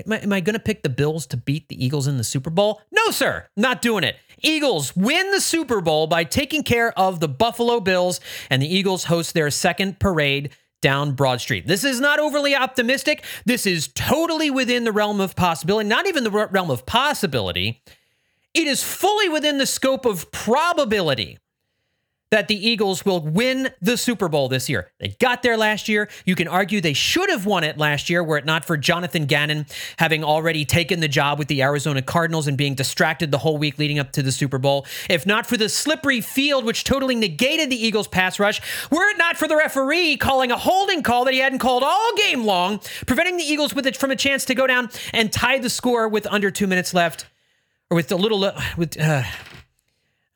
Am 0.05 0.13
I, 0.13 0.19
am 0.19 0.33
I 0.33 0.41
going 0.41 0.55
to 0.55 0.61
pick 0.61 0.83
the 0.83 0.89
Bills 0.89 1.27
to 1.29 1.37
beat 1.37 1.69
the 1.69 1.85
Eagles 1.85 2.07
in 2.07 2.17
the 2.17 2.25
Super 2.25 2.51
Bowl? 2.51 2.81
No, 2.91 3.11
sir. 3.11 3.47
Not 3.57 3.81
doing 3.81 4.05
it. 4.05 4.17
Eagles 4.43 4.95
win 4.97 5.31
the 5.31 5.41
Super 5.41 5.81
Bowl 5.81 6.07
by 6.07 6.25
taking 6.25 6.63
care 6.63 6.99
of 6.99 7.21
the 7.21 7.29
Buffalo 7.29 7.81
Bills, 7.81 8.21
and 8.51 8.61
the 8.61 8.75
Eagles 8.75 9.05
host 9.05 9.35
their 9.35 9.51
second 9.51 10.01
parade 10.01 10.51
down 10.83 11.13
Broad 11.13 11.41
Street. 11.41 11.67
This 11.67 11.85
is 11.85 12.01
not 12.01 12.19
overly 12.19 12.55
optimistic. 12.55 13.25
This 13.47 13.67
is 13.67 13.89
totally 13.89 14.51
within 14.51 14.85
the 14.85 14.93
realm 14.93 15.21
of 15.21 15.35
possibility, 15.37 15.89
not 15.89 16.07
even 16.07 16.25
the 16.25 16.31
realm 16.31 16.71
of 16.71 16.85
possibility. 16.85 17.83
It 18.53 18.67
is 18.67 18.83
fully 18.83 19.29
within 19.29 19.59
the 19.59 19.67
scope 19.67 20.05
of 20.05 20.31
probability 20.31 21.39
that 22.31 22.49
the 22.49 22.69
Eagles 22.69 23.05
will 23.05 23.21
win 23.21 23.71
the 23.81 23.97
Super 23.97 24.29
Bowl 24.29 24.49
this 24.49 24.69
year. 24.69 24.91
They 24.99 25.15
got 25.21 25.43
there 25.43 25.57
last 25.57 25.89
year. 25.89 26.09
You 26.25 26.35
can 26.35 26.49
argue 26.49 26.81
they 26.81 26.93
should 26.93 27.31
have 27.31 27.47
won 27.47 27.63
it 27.63 27.79
last 27.79 28.11
year 28.11 28.25
were 28.25 28.39
it 28.39 28.45
not 28.45 28.65
for 28.65 28.77
Jonathan 28.77 29.27
Gannon 29.27 29.67
having 29.99 30.25
already 30.25 30.65
taken 30.65 30.99
the 30.99 31.07
job 31.07 31.39
with 31.39 31.47
the 31.49 31.63
Arizona 31.63 32.03
Cardinals 32.03 32.49
and 32.49 32.59
being 32.59 32.75
distracted 32.75 33.31
the 33.31 33.39
whole 33.39 33.57
week 33.57 33.79
leading 33.79 33.99
up 33.99 34.11
to 34.13 34.23
the 34.23 34.33
Super 34.33 34.59
Bowl. 34.59 34.85
If 35.09 35.27
not 35.27 35.47
for 35.47 35.57
the 35.57 35.69
slippery 35.69 36.21
field, 36.21 36.65
which 36.65 36.83
totally 36.83 37.15
negated 37.15 37.71
the 37.71 37.77
Eagles' 37.77 38.09
pass 38.09 38.41
rush, 38.41 38.61
were 38.91 39.09
it 39.11 39.19
not 39.19 39.37
for 39.37 39.47
the 39.47 39.57
referee 39.57 40.17
calling 40.17 40.51
a 40.51 40.57
holding 40.57 41.03
call 41.03 41.25
that 41.27 41.35
he 41.35 41.41
hadn't 41.41 41.61
called 41.61 41.85
all 41.85 42.17
game 42.17 42.45
long, 42.45 42.81
preventing 43.07 43.37
the 43.37 43.45
Eagles 43.45 43.75
with 43.75 43.87
it 43.87 43.97
from 43.97 44.11
a 44.11 44.17
chance 44.17 44.45
to 44.47 44.55
go 44.55 44.67
down 44.67 44.91
and 45.13 45.33
tie 45.33 45.59
the 45.59 45.71
score 45.71 46.09
with 46.09 46.27
under 46.27 46.51
two 46.51 46.67
minutes 46.67 46.93
left, 46.95 47.27
or 47.91 47.95
with 47.95 48.11
a 48.11 48.17
little, 48.17 48.51
with, 48.77 48.99
uh, 48.99 49.23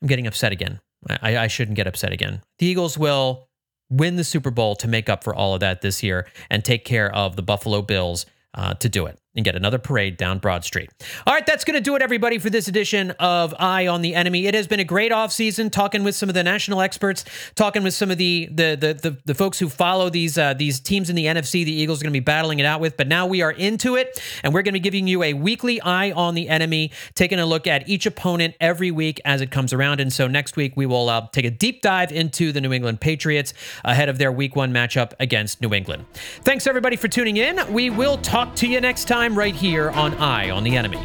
I'm 0.01 0.07
getting 0.07 0.27
upset 0.27 0.53
again. 0.53 0.79
I, 1.07 1.37
I 1.37 1.47
shouldn't 1.47 1.75
get 1.75 1.87
upset 1.87 2.11
again. 2.11 2.41
The 2.57 2.65
Eagles 2.65 2.97
will 2.97 3.47
win 3.89 4.15
the 4.15 4.23
Super 4.23 4.51
Bowl 4.51 4.75
to 4.77 4.87
make 4.87 5.09
up 5.09 5.23
for 5.23 5.33
all 5.33 5.53
of 5.53 5.61
that 5.61 5.81
this 5.81 6.03
year 6.03 6.27
and 6.49 6.63
take 6.63 6.85
care 6.85 7.13
of 7.13 7.35
the 7.35 7.41
Buffalo 7.41 7.81
Bills 7.81 8.25
uh, 8.53 8.73
to 8.75 8.89
do 8.89 9.05
it 9.05 9.19
and 9.39 9.45
get 9.45 9.55
another 9.55 9.79
parade 9.79 10.17
down 10.17 10.37
Broad 10.37 10.63
Street. 10.63 10.89
All 11.25 11.33
right, 11.33 11.45
that's 11.45 11.63
going 11.63 11.75
to 11.75 11.81
do 11.81 11.95
it, 11.95 12.01
everybody, 12.01 12.37
for 12.37 12.49
this 12.49 12.67
edition 12.67 13.11
of 13.11 13.55
Eye 13.57 13.87
on 13.87 14.01
the 14.01 14.13
Enemy. 14.13 14.45
It 14.45 14.53
has 14.53 14.67
been 14.67 14.79
a 14.79 14.83
great 14.83 15.11
offseason 15.11 15.71
talking 15.71 16.03
with 16.03 16.13
some 16.15 16.29
of 16.29 16.35
the 16.35 16.43
national 16.43 16.81
experts, 16.81 17.23
talking 17.55 17.83
with 17.83 17.93
some 17.93 18.11
of 18.11 18.17
the 18.17 18.49
the 18.51 18.75
the 18.75 18.93
the, 18.93 19.17
the 19.25 19.33
folks 19.33 19.57
who 19.57 19.69
follow 19.69 20.09
these 20.09 20.37
uh, 20.37 20.53
these 20.53 20.79
teams 20.79 21.09
in 21.09 21.15
the 21.15 21.25
NFC. 21.25 21.65
The 21.65 21.71
Eagles 21.71 22.01
are 22.01 22.03
going 22.03 22.13
to 22.13 22.19
be 22.19 22.23
battling 22.23 22.59
it 22.59 22.65
out 22.65 22.81
with, 22.81 22.97
but 22.97 23.07
now 23.07 23.25
we 23.25 23.41
are 23.41 23.51
into 23.51 23.95
it, 23.95 24.21
and 24.43 24.53
we're 24.53 24.61
going 24.61 24.73
to 24.73 24.79
be 24.79 24.83
giving 24.83 25.07
you 25.07 25.23
a 25.23 25.33
weekly 25.33 25.81
Eye 25.81 26.11
on 26.11 26.35
the 26.35 26.49
Enemy, 26.49 26.91
taking 27.15 27.39
a 27.39 27.45
look 27.45 27.65
at 27.65 27.87
each 27.87 28.05
opponent 28.05 28.55
every 28.59 28.91
week 28.91 29.21
as 29.23 29.39
it 29.41 29.51
comes 29.51 29.71
around. 29.71 29.99
And 30.01 30.11
so 30.11 30.27
next 30.27 30.57
week 30.57 30.73
we 30.75 30.85
will 30.85 31.09
uh, 31.09 31.27
take 31.31 31.45
a 31.45 31.51
deep 31.51 31.81
dive 31.81 32.11
into 32.11 32.51
the 32.51 32.61
New 32.61 32.73
England 32.73 32.99
Patriots 32.99 33.53
ahead 33.85 34.09
of 34.09 34.17
their 34.17 34.31
Week 34.31 34.55
One 34.55 34.73
matchup 34.73 35.13
against 35.19 35.61
New 35.61 35.73
England. 35.73 36.05
Thanks 36.43 36.67
everybody 36.67 36.97
for 36.97 37.07
tuning 37.07 37.37
in. 37.37 37.59
We 37.71 37.89
will 37.89 38.17
talk 38.17 38.55
to 38.55 38.67
you 38.67 38.81
next 38.81 39.05
time 39.05 39.28
time 39.29 39.37
right 39.37 39.55
here 39.55 39.91
on 39.91 40.13
Eye 40.15 40.49
on 40.49 40.63
the 40.63 40.75
Enemy. 40.75 40.99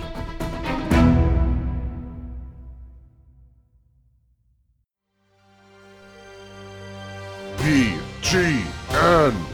B 7.59 7.97
G 8.23 8.63
N 8.91 9.54